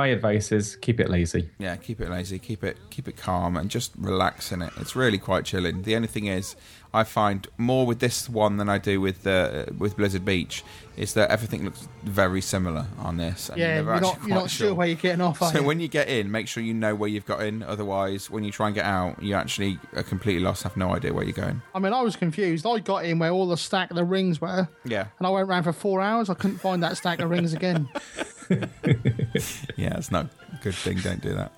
my 0.00 0.06
advice 0.06 0.50
is 0.50 0.76
keep 0.76 0.98
it 0.98 1.10
lazy. 1.10 1.50
Yeah, 1.58 1.76
keep 1.76 2.00
it 2.00 2.08
lazy, 2.08 2.38
keep 2.38 2.64
it 2.64 2.76
keep 2.88 3.06
it 3.06 3.16
calm, 3.18 3.56
and 3.58 3.70
just 3.70 3.92
relax 3.98 4.50
in 4.50 4.62
it. 4.62 4.72
It's 4.80 4.96
really 4.96 5.18
quite 5.18 5.44
chilling. 5.44 5.82
The 5.82 5.94
only 5.94 6.08
thing 6.08 6.24
is, 6.26 6.56
I 6.94 7.04
find 7.04 7.46
more 7.58 7.84
with 7.86 7.98
this 8.00 8.28
one 8.28 8.56
than 8.56 8.68
I 8.70 8.78
do 8.78 8.98
with 9.00 9.26
uh, 9.26 9.66
with 9.76 9.96
Blizzard 9.98 10.24
Beach 10.24 10.64
is 10.96 11.14
that 11.14 11.30
everything 11.30 11.64
looks 11.64 11.86
very 12.02 12.40
similar 12.40 12.86
on 12.98 13.16
this. 13.16 13.48
and 13.48 13.58
Yeah, 13.58 13.76
never 13.76 13.92
you're 13.92 14.00
not, 14.00 14.18
you're 14.26 14.36
not 14.36 14.50
sure 14.50 14.74
where 14.74 14.86
you're 14.86 14.96
getting 14.96 15.22
off, 15.22 15.40
are 15.40 15.50
So 15.52 15.60
you? 15.60 15.64
when 15.64 15.80
you 15.80 15.88
get 15.88 16.08
in, 16.08 16.30
make 16.30 16.46
sure 16.46 16.62
you 16.62 16.74
know 16.74 16.94
where 16.94 17.08
you've 17.08 17.24
got 17.24 17.42
in. 17.42 17.62
Otherwise, 17.62 18.28
when 18.30 18.44
you 18.44 18.50
try 18.52 18.66
and 18.66 18.74
get 18.74 18.84
out, 18.84 19.22
you 19.22 19.34
actually 19.34 19.78
are 19.96 20.02
completely 20.02 20.42
lost, 20.42 20.62
have 20.64 20.76
no 20.76 20.94
idea 20.94 21.14
where 21.14 21.24
you're 21.24 21.32
going. 21.46 21.62
I 21.74 21.78
mean, 21.78 21.94
I 21.94 22.02
was 22.02 22.16
confused. 22.16 22.66
I 22.66 22.80
got 22.80 23.04
in 23.06 23.18
where 23.18 23.30
all 23.30 23.46
the 23.48 23.56
stack 23.56 23.90
of 23.90 23.96
the 23.96 24.04
rings 24.04 24.40
were, 24.42 24.68
Yeah, 24.84 25.06
and 25.18 25.26
I 25.26 25.30
went 25.30 25.48
around 25.48 25.62
for 25.62 25.72
four 25.72 26.02
hours. 26.02 26.28
I 26.28 26.34
couldn't 26.34 26.58
find 26.58 26.82
that 26.82 26.96
stack 26.98 27.20
of 27.20 27.30
rings 27.30 27.54
again. 27.54 27.88
yeah, 29.76 29.96
it's 29.96 30.10
not 30.10 30.26
a 30.26 30.62
good 30.62 30.74
thing. 30.74 30.98
Don't 30.98 31.20
do 31.20 31.34
that. 31.34 31.52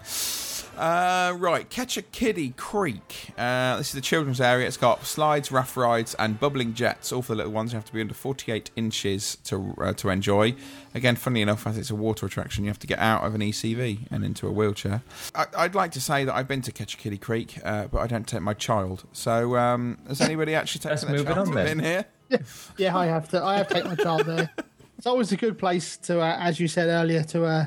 Uh, 0.77 1.35
right, 1.37 1.69
Ketchakiddee 1.69 2.57
Creek. 2.57 3.33
Uh, 3.37 3.77
this 3.77 3.89
is 3.89 3.93
the 3.93 4.01
children's 4.01 4.41
area. 4.41 4.67
It's 4.67 4.79
got 4.79 5.05
slides, 5.05 5.53
rough 5.53 5.77
rides, 5.77 6.15
and 6.15 6.41
bubbling 6.41 6.73
jets. 6.73 7.13
All 7.13 7.21
for 7.21 7.33
the 7.33 7.37
little 7.37 7.53
ones. 7.53 7.73
You 7.73 7.77
have 7.77 7.85
to 7.85 7.93
be 7.93 8.01
under 8.01 8.15
48 8.15 8.71
inches 8.75 9.37
to 9.45 9.75
uh, 9.79 9.93
to 9.95 10.09
enjoy. 10.09 10.55
Again, 10.95 11.17
funny 11.17 11.43
enough, 11.43 11.67
as 11.67 11.77
it's 11.77 11.91
a 11.91 11.95
water 11.95 12.27
attraction, 12.27 12.65
you 12.65 12.71
have 12.71 12.79
to 12.81 12.87
get 12.87 12.99
out 12.99 13.23
of 13.23 13.35
an 13.35 13.43
ECV 13.43 14.09
and 14.11 14.25
into 14.25 14.47
a 14.49 14.51
wheelchair. 14.51 15.03
I, 15.35 15.47
I'd 15.57 15.75
like 15.75 15.93
to 15.93 16.01
say 16.01 16.25
that 16.25 16.35
I've 16.35 16.49
been 16.49 16.63
to 16.63 16.73
Ketchakiddee 16.73 17.21
Creek, 17.21 17.59
uh, 17.63 17.87
but 17.89 17.99
I 17.99 18.07
don't 18.07 18.27
take 18.27 18.41
my 18.43 18.55
child. 18.55 19.05
So, 19.13 19.57
um, 19.57 19.99
has 20.09 20.21
anybody 20.23 20.55
actually 20.55 20.89
Let's 20.89 21.03
taken 21.03 21.15
a 21.15 21.19
move 21.19 21.29
it 21.31 21.35
child 21.35 21.49
on 21.49 21.55
then. 21.55 21.67
in 21.67 21.79
here? 21.81 22.05
yeah, 22.79 22.97
I 22.97 23.07
have 23.07 23.29
to. 23.31 23.43
I 23.45 23.59
have 23.59 23.69
taken 23.69 23.91
my 23.91 23.97
child 23.97 24.25
there. 24.25 24.51
It's 25.03 25.07
always 25.09 25.33
a 25.33 25.37
good 25.37 25.59
place 25.59 25.97
to, 25.97 26.21
uh, 26.21 26.37
as 26.39 26.61
you 26.61 26.69
said 26.69 26.87
earlier, 26.87 27.25
to 27.25 27.45
uh, 27.45 27.67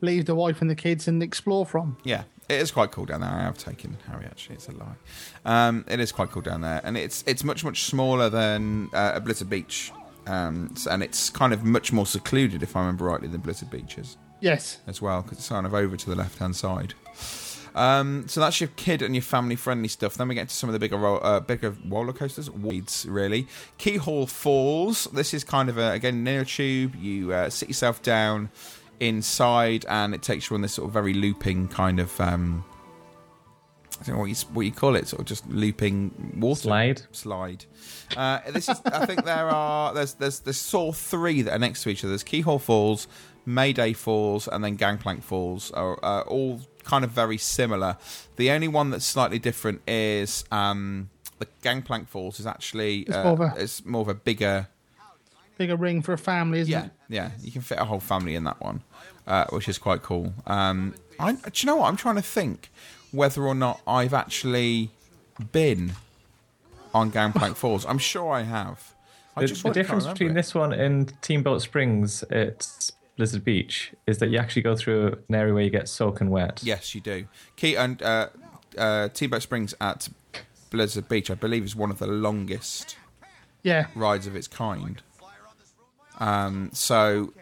leave 0.00 0.24
the 0.24 0.34
wife 0.34 0.62
and 0.62 0.70
the 0.70 0.74
kids 0.74 1.06
and 1.06 1.22
explore 1.22 1.66
from. 1.66 1.98
Yeah, 2.02 2.22
it 2.48 2.62
is 2.62 2.70
quite 2.70 2.90
cool 2.92 3.04
down 3.04 3.20
there. 3.20 3.28
I 3.28 3.42
have 3.42 3.58
taken 3.58 3.98
Harry. 4.08 4.24
Actually, 4.24 4.54
it's 4.54 4.68
a 4.68 4.72
lie. 4.72 4.94
Um, 5.44 5.84
it 5.86 6.00
is 6.00 6.12
quite 6.12 6.30
cool 6.30 6.40
down 6.40 6.62
there, 6.62 6.80
and 6.82 6.96
it's 6.96 7.24
it's 7.26 7.44
much 7.44 7.62
much 7.62 7.82
smaller 7.82 8.30
than 8.30 8.88
uh, 8.94 9.12
a 9.16 9.20
Blizzard 9.20 9.50
Beach, 9.50 9.92
um, 10.26 10.74
and 10.90 11.02
it's 11.02 11.28
kind 11.28 11.52
of 11.52 11.62
much 11.62 11.92
more 11.92 12.06
secluded, 12.06 12.62
if 12.62 12.74
I 12.74 12.80
remember 12.80 13.04
rightly, 13.04 13.28
than 13.28 13.42
Blizzard 13.42 13.68
Beach 13.70 13.98
is 13.98 14.16
Yes. 14.40 14.78
as 14.86 15.02
well, 15.02 15.20
because 15.20 15.36
it's 15.36 15.50
kind 15.50 15.66
of 15.66 15.74
over 15.74 15.94
to 15.98 16.08
the 16.08 16.16
left 16.16 16.38
hand 16.38 16.56
side. 16.56 16.94
Um, 17.74 18.28
so 18.28 18.40
that's 18.40 18.60
your 18.60 18.70
kid 18.76 19.02
and 19.02 19.14
your 19.14 19.22
family 19.22 19.56
friendly 19.56 19.88
stuff. 19.88 20.14
Then 20.14 20.28
we 20.28 20.34
get 20.34 20.48
to 20.48 20.54
some 20.54 20.68
of 20.68 20.72
the 20.72 20.78
bigger 20.78 20.96
ro- 20.96 21.18
uh, 21.18 21.40
bigger 21.40 21.74
roller 21.86 22.12
coasters, 22.12 22.50
weeds 22.50 23.06
really. 23.08 23.46
Keelhaul 23.78 24.28
Falls. 24.28 25.04
This 25.12 25.32
is 25.34 25.44
kind 25.44 25.68
of 25.68 25.78
a, 25.78 25.92
again 25.92 26.24
near 26.24 26.44
tube. 26.44 26.94
You 26.96 27.32
uh, 27.32 27.50
sit 27.50 27.68
yourself 27.68 28.02
down 28.02 28.50
inside, 29.00 29.84
and 29.88 30.14
it 30.14 30.22
takes 30.22 30.50
you 30.50 30.56
on 30.56 30.62
this 30.62 30.74
sort 30.74 30.88
of 30.88 30.92
very 30.92 31.14
looping 31.14 31.68
kind 31.68 31.98
of. 32.00 32.20
Um, 32.20 32.64
I 34.00 34.04
don't 34.04 34.16
know 34.16 34.20
what 34.20 34.30
you, 34.30 34.34
what 34.52 34.62
you 34.62 34.72
call 34.72 34.96
it, 34.96 35.06
sort 35.06 35.20
of 35.20 35.26
just 35.26 35.48
looping 35.48 36.34
water 36.36 36.62
Slide. 36.62 37.02
Slide. 37.12 37.64
Uh, 38.16 38.40
this 38.50 38.68
is. 38.68 38.80
I 38.84 39.06
think 39.06 39.24
there 39.24 39.48
are. 39.48 39.94
There's 39.94 40.14
there's 40.14 40.40
there's 40.40 40.74
of 40.74 40.96
three 40.96 41.42
that 41.42 41.52
are 41.52 41.58
next 41.58 41.84
to 41.84 41.88
each 41.88 42.02
other. 42.02 42.08
There's 42.08 42.24
Keelhaul 42.24 42.60
Falls, 42.60 43.06
Mayday 43.46 43.92
Falls, 43.92 44.46
and 44.48 44.62
then 44.64 44.76
Gangplank 44.76 45.22
Falls. 45.22 45.70
Are 45.72 45.98
uh, 46.04 46.22
all 46.22 46.60
kind 46.84 47.04
of 47.04 47.10
very 47.10 47.38
similar. 47.38 47.96
The 48.36 48.50
only 48.50 48.68
one 48.68 48.90
that's 48.90 49.04
slightly 49.04 49.38
different 49.38 49.82
is 49.88 50.44
um, 50.50 51.10
the 51.38 51.46
Gangplank 51.62 52.08
Falls 52.08 52.40
is 52.40 52.46
actually 52.46 53.00
It's 53.00 53.16
uh, 53.16 53.24
more 53.24 53.32
of 53.32 53.40
a- 53.40 53.54
it's 53.62 53.84
more 53.84 54.02
of 54.02 54.08
a 54.08 54.14
bigger 54.14 54.68
Bigger 55.58 55.76
ring 55.76 56.00
for 56.02 56.12
a 56.14 56.18
family, 56.18 56.60
isn't 56.60 56.72
yeah, 56.72 56.84
it? 56.86 56.90
yeah. 57.08 57.30
You 57.40 57.52
can 57.52 57.60
fit 57.60 57.78
a 57.78 57.84
whole 57.84 58.00
family 58.00 58.34
in 58.34 58.44
that 58.44 58.58
one, 58.60 58.82
uh, 59.26 59.44
which 59.50 59.68
is 59.68 59.76
quite 59.78 60.02
cool. 60.02 60.32
Um, 60.46 60.94
I, 61.20 61.32
do 61.32 61.50
you 61.54 61.66
know 61.66 61.76
what? 61.76 61.88
I'm 61.88 61.96
trying 61.96 62.16
to 62.16 62.22
think 62.22 62.70
whether 63.12 63.42
or 63.46 63.54
not 63.54 63.80
I've 63.86 64.14
actually 64.14 64.90
been 65.52 65.92
on 66.94 67.10
Gangplank 67.10 67.56
Falls. 67.56 67.84
I'm 67.84 67.98
sure 67.98 68.32
I 68.32 68.42
have. 68.42 68.94
I 69.36 69.42
The, 69.42 69.46
just 69.48 69.62
the 69.62 69.70
difference 69.70 70.06
between 70.06 70.30
it. 70.30 70.34
this 70.34 70.54
one 70.54 70.72
and 70.72 71.12
Teamboat 71.22 71.60
Springs 71.62 72.22
at 72.24 72.90
Blizzard 73.16 73.44
Beach 73.44 73.92
is 74.06 74.18
that 74.18 74.30
you 74.30 74.38
actually 74.38 74.62
go 74.62 74.74
through 74.74 75.18
an 75.28 75.34
area 75.34 75.52
where 75.54 75.62
you 75.62 75.70
get 75.70 75.88
soaking 75.88 76.30
wet. 76.30 76.60
Yes, 76.62 76.94
you 76.94 77.00
do. 77.00 77.26
Key 77.56 77.76
and 77.76 78.02
uh, 78.02 78.28
uh, 78.78 79.08
Teamboat 79.08 79.42
Springs 79.42 79.74
at 79.80 80.08
Blizzard 80.70 81.08
Beach, 81.08 81.30
I 81.30 81.34
believe, 81.34 81.64
is 81.64 81.76
one 81.76 81.90
of 81.90 81.98
the 81.98 82.06
longest 82.06 82.96
Yeah. 83.62 83.86
rides 83.94 84.26
of 84.26 84.34
its 84.34 84.48
kind. 84.48 85.02
Um, 86.18 86.70
so 86.72 87.32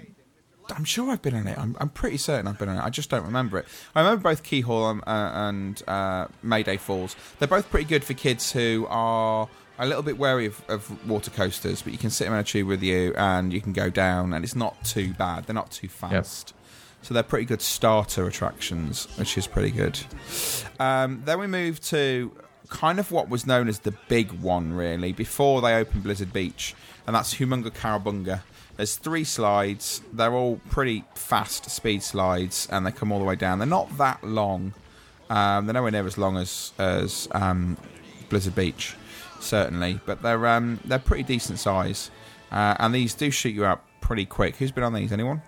I'm 0.71 0.85
sure 0.85 1.11
I've 1.11 1.23
been 1.23 1.35
on 1.35 1.47
it. 1.47 1.59
I'm, 1.59 1.77
I'm 1.81 1.89
pretty 1.89 2.17
certain 2.17 2.47
I've 2.47 2.59
been 2.59 2.69
on 2.69 2.77
it. 2.79 2.83
I 2.83 2.91
just 2.91 3.11
don't 3.11 3.25
remember 3.25 3.59
it. 3.59 3.67
I 3.95 4.01
remember 4.01 4.23
both 4.31 4.43
Keelhaul 4.43 4.91
and, 4.91 5.03
uh, 5.07 5.31
and 5.35 5.83
uh, 5.89 6.27
Mayday 6.43 6.77
Falls. 6.77 7.15
They're 7.39 7.49
both 7.49 7.71
pretty 7.71 7.87
good 7.87 8.05
for 8.05 8.15
kids 8.15 8.53
who 8.53 8.87
are 8.89 9.49
a 9.81 9.87
little 9.87 10.03
bit 10.03 10.19
wary 10.19 10.47
of, 10.47 10.63
of 10.69 11.09
water 11.09 11.31
coasters, 11.31 11.83
but 11.83 11.93
you 11.93 11.99
can 11.99 12.11
sit 12.11 12.25
them 12.25 12.35
in 12.35 12.41
a 12.41 12.45
tube 12.45 12.69
with 12.69 12.83
you 12.83 13.15
and 13.17 13.53
you 13.53 13.61
can 13.61 13.73
go 13.73 13.91
down, 13.91 14.33
and 14.33 14.45
it's 14.45 14.55
not 14.55 14.85
too 14.85 15.13
bad. 15.15 15.47
They're 15.47 15.55
not 15.55 15.71
too 15.71 15.89
fast. 15.89 16.55
So 17.03 17.15
they're 17.15 17.23
pretty 17.23 17.47
good 17.47 17.63
starter 17.63 18.27
attractions, 18.27 19.09
which 19.19 19.39
is 19.39 19.47
pretty 19.47 19.71
good. 19.71 19.99
Um, 20.79 21.23
then 21.25 21.41
we 21.41 21.47
move 21.47 21.81
to 21.89 22.31
kind 22.69 23.01
of 23.01 23.11
what 23.11 23.31
was 23.31 23.47
known 23.47 23.69
as 23.69 23.81
the 23.81 23.95
big 24.09 24.31
one, 24.33 24.75
really, 24.75 25.13
before 25.13 25.63
they 25.63 25.75
opened 25.75 26.03
Blizzard 26.03 26.33
Beach, 26.33 26.75
and 27.07 27.17
that's 27.17 27.35
Humunga 27.35 27.71
Kowabunga. 27.71 28.43
There's 28.77 28.97
three 28.97 29.25
slides. 29.25 30.03
They're 30.13 30.33
all 30.33 30.61
pretty 30.69 31.05
fast 31.15 31.71
speed 31.71 32.03
slides, 32.03 32.69
and 32.71 32.87
they 32.87 32.93
come 32.93 33.13
all 33.13 33.19
the 33.19 33.25
way 33.25 33.37
down. 33.37 33.59
They're 33.59 33.67
not 33.67 33.97
that 33.99 34.23
long. 34.23 34.75
Um, 35.31 35.67
they're 35.67 35.75
nowhere 35.75 35.91
near 35.91 36.07
as 36.07 36.19
long 36.19 36.37
as 36.37 36.73
as 36.79 37.29
um, 37.33 37.77
Blizzard 38.29 38.55
Beach, 38.55 38.95
certainly, 39.41 40.01
but 40.07 40.23
they're 40.23 40.47
um, 40.47 40.79
they're 40.85 40.99
pretty 40.99 41.25
decent 41.25 41.59
size, 41.59 42.11
uh, 42.53 42.77
and 42.79 42.95
these 42.95 43.15
do 43.15 43.31
shoot 43.31 43.51
you 43.51 43.65
out 43.65 43.83
pretty 44.01 44.27
quick. 44.27 44.57
Who's 44.57 44.71
been 44.73 44.85
on 44.85 44.95
these? 44.95 45.13
Anyone? 45.13 45.43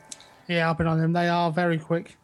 Yeah, 0.48 0.70
I've 0.70 0.78
been 0.78 0.86
on 0.86 0.98
them. 0.98 1.12
They 1.12 1.28
are 1.28 1.50
very 1.50 1.78
quick. 1.78 2.16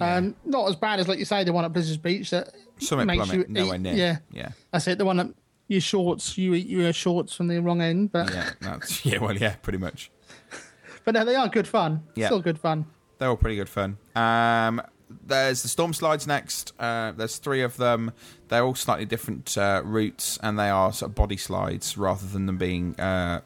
Um, 0.00 0.34
not 0.44 0.68
as 0.68 0.76
bad 0.76 1.00
as, 1.00 1.08
like 1.08 1.18
you 1.18 1.24
say, 1.24 1.44
the 1.44 1.52
one 1.52 1.64
at 1.64 1.72
Blizzard 1.72 2.00
Beach 2.00 2.30
that 2.30 2.54
Summit 2.78 3.06
makes 3.06 3.26
Plummet, 3.26 3.48
you 3.48 3.52
nowhere 3.52 3.74
eat- 3.74 3.80
near. 3.80 3.94
Yeah, 3.94 4.16
yeah. 4.30 4.48
that's 4.70 4.86
it. 4.88 4.98
The 4.98 5.04
one 5.04 5.16
that 5.18 5.34
your 5.68 5.80
shorts, 5.80 6.38
you 6.38 6.54
eat 6.54 6.66
your 6.66 6.92
shorts 6.92 7.34
from 7.34 7.48
the 7.48 7.60
wrong 7.60 7.82
end, 7.82 8.12
but 8.12 8.30
Yeah, 8.30 8.50
that's, 8.60 9.04
yeah, 9.04 9.18
well, 9.18 9.36
yeah, 9.36 9.56
pretty 9.56 9.78
much. 9.78 10.10
but 11.04 11.14
no, 11.14 11.24
they 11.24 11.34
are 11.34 11.48
good 11.48 11.68
fun. 11.68 12.02
Yeah. 12.14 12.26
Still 12.26 12.40
good 12.40 12.58
fun. 12.58 12.86
They're 13.18 13.28
all 13.28 13.36
pretty 13.36 13.56
good 13.56 13.68
fun. 13.68 13.98
Um, 14.16 14.80
there's 15.26 15.62
the 15.62 15.68
storm 15.68 15.92
slides 15.92 16.26
next. 16.26 16.72
Uh, 16.78 17.12
there's 17.12 17.36
three 17.38 17.62
of 17.62 17.76
them. 17.76 18.12
They're 18.48 18.64
all 18.64 18.74
slightly 18.74 19.04
different 19.06 19.56
uh, 19.58 19.82
routes, 19.84 20.38
and 20.42 20.58
they 20.58 20.68
are 20.70 20.92
sort 20.92 21.10
of 21.10 21.14
body 21.14 21.36
slides 21.36 21.98
rather 21.98 22.26
than 22.26 22.46
them 22.46 22.58
being 22.58 22.98
uh, 22.98 23.40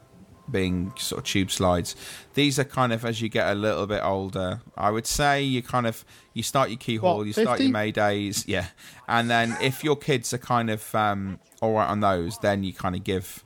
being 0.49 0.91
sort 0.97 1.19
of 1.19 1.25
tube 1.25 1.49
slides. 1.51 1.95
These 2.35 2.59
are 2.59 2.63
kind 2.63 2.93
of 2.93 3.03
as 3.03 3.21
you 3.21 3.29
get 3.29 3.51
a 3.51 3.55
little 3.55 3.87
bit 3.87 4.01
older. 4.03 4.61
I 4.77 4.91
would 4.91 5.07
say 5.07 5.41
you 5.41 5.61
kind 5.63 5.87
of 5.87 6.05
you 6.33 6.43
start 6.43 6.69
your 6.69 6.77
Keelhaul, 6.77 7.17
What, 7.17 7.27
you 7.27 7.33
start 7.33 7.57
50? 7.59 7.63
your 7.65 7.73
Maydays, 7.73 8.43
yeah, 8.47 8.67
and 9.07 9.29
then 9.29 9.57
if 9.61 9.83
your 9.83 9.95
kids 9.95 10.33
are 10.33 10.37
kind 10.39 10.69
of 10.69 10.93
um, 10.93 11.39
all 11.61 11.73
right 11.73 11.87
on 11.89 11.99
those, 12.01 12.37
then 12.39 12.63
you 12.63 12.73
kind 12.73 12.95
of 12.95 13.03
give 13.03 13.43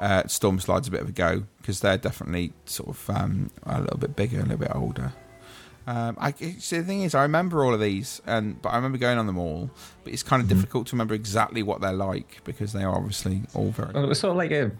uh, 0.00 0.26
storm 0.26 0.58
slides 0.58 0.88
a 0.88 0.90
bit 0.90 1.02
of 1.02 1.08
a 1.08 1.12
go 1.12 1.44
because 1.58 1.80
they're 1.80 1.98
definitely 1.98 2.52
sort 2.64 2.88
of 2.88 3.10
um, 3.10 3.50
a 3.64 3.80
little 3.80 3.98
bit 3.98 4.16
bigger, 4.16 4.38
a 4.38 4.42
little 4.42 4.56
bit 4.56 4.72
older. 4.74 5.12
Um, 5.90 6.16
I 6.20 6.32
see. 6.32 6.78
The 6.78 6.84
thing 6.84 7.02
is, 7.02 7.14
I 7.14 7.22
remember 7.22 7.64
all 7.64 7.74
of 7.74 7.80
these, 7.80 8.22
and 8.26 8.60
but 8.62 8.68
I 8.70 8.76
remember 8.76 8.98
going 8.98 9.18
on 9.18 9.26
them 9.26 9.38
all. 9.38 9.70
But 10.04 10.12
it's 10.12 10.22
kind 10.22 10.40
of 10.42 10.48
difficult 10.48 10.86
to 10.88 10.92
remember 10.94 11.14
exactly 11.14 11.62
what 11.62 11.80
they're 11.80 11.92
like 11.92 12.40
because 12.44 12.72
they 12.72 12.84
are 12.84 12.94
obviously 12.94 13.42
all 13.54 13.70
very. 13.70 13.92
Well, 13.92 14.04
it 14.04 14.08
was 14.08 14.20
sort 14.20 14.30
of 14.32 14.36
like 14.36 14.52
a, 14.52 14.70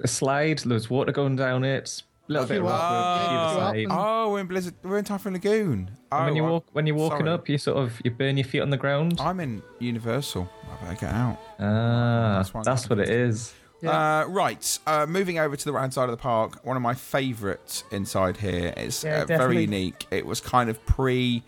a 0.00 0.08
slide. 0.08 0.58
There's 0.60 0.90
water 0.90 1.12
going 1.12 1.36
down 1.36 1.62
it. 1.64 2.02
A 2.28 2.32
little 2.32 2.48
bit 2.48 2.56
of 2.58 2.64
you 2.64 2.68
rock 2.68 2.80
up, 2.82 3.20
either 3.20 3.32
you 3.32 3.38
up 3.38 3.56
side. 3.56 3.76
and- 3.84 3.92
Oh, 3.92 4.30
we're 4.32 4.40
in 4.40 4.46
Blizzard. 4.48 4.74
We're 4.82 4.98
in 4.98 5.04
Typhoon 5.04 5.34
Lagoon. 5.34 5.90
Oh, 6.10 6.24
when 6.24 6.34
you 6.34 6.44
I- 6.44 6.50
walk, 6.50 6.64
when 6.72 6.86
you're 6.88 6.96
walking 6.96 7.18
sorry. 7.26 7.30
up, 7.30 7.48
you 7.48 7.56
sort 7.58 7.76
of 7.78 8.00
you 8.04 8.10
burn 8.10 8.36
your 8.36 8.44
feet 8.44 8.60
on 8.62 8.70
the 8.70 8.76
ground. 8.76 9.18
I'm 9.20 9.38
in 9.38 9.62
Universal. 9.78 10.50
I 10.68 10.84
better 10.84 11.00
get 11.06 11.14
out. 11.14 11.38
Ah, 11.60 12.42
That's 12.42 12.64
that's 12.66 12.90
what 12.90 12.98
it 12.98 13.08
is. 13.10 13.54
Yeah. 13.82 14.20
Uh, 14.22 14.28
right, 14.28 14.78
uh, 14.86 15.04
moving 15.06 15.38
over 15.38 15.54
to 15.54 15.64
the 15.64 15.72
right 15.72 15.82
hand 15.82 15.92
side 15.94 16.04
of 16.04 16.10
the 16.10 16.16
park. 16.16 16.64
One 16.64 16.76
of 16.76 16.82
my 16.82 16.94
favourites 16.94 17.84
inside 17.90 18.38
here. 18.38 18.72
It's 18.76 19.04
Yeah, 19.04 19.22
uh, 19.22 19.26
very 19.26 19.60
unique. 19.60 20.06
It 20.10 20.24
was 20.24 20.40
kind 20.40 20.70
of 20.70 20.84
pre 20.86 21.42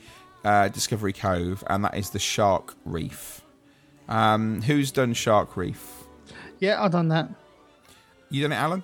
uh, 0.45 0.69
Discovery 0.69 1.13
Cove, 1.15 1.65
and 1.69 1.83
that 1.85 1.97
is 1.97 2.11
the 2.11 2.19
Shark 2.19 2.75
Reef. 2.85 3.41
Um, 4.09 4.63
who's 4.63 4.91
done 4.93 5.15
Shark 5.15 5.57
Reef? 5.57 6.05
Yeah, 6.61 6.83
I've 6.83 6.93
done 6.93 7.09
that. 7.09 7.29
You 8.31 8.43
done 8.43 8.53
it, 8.53 8.57
Alan? 8.57 8.83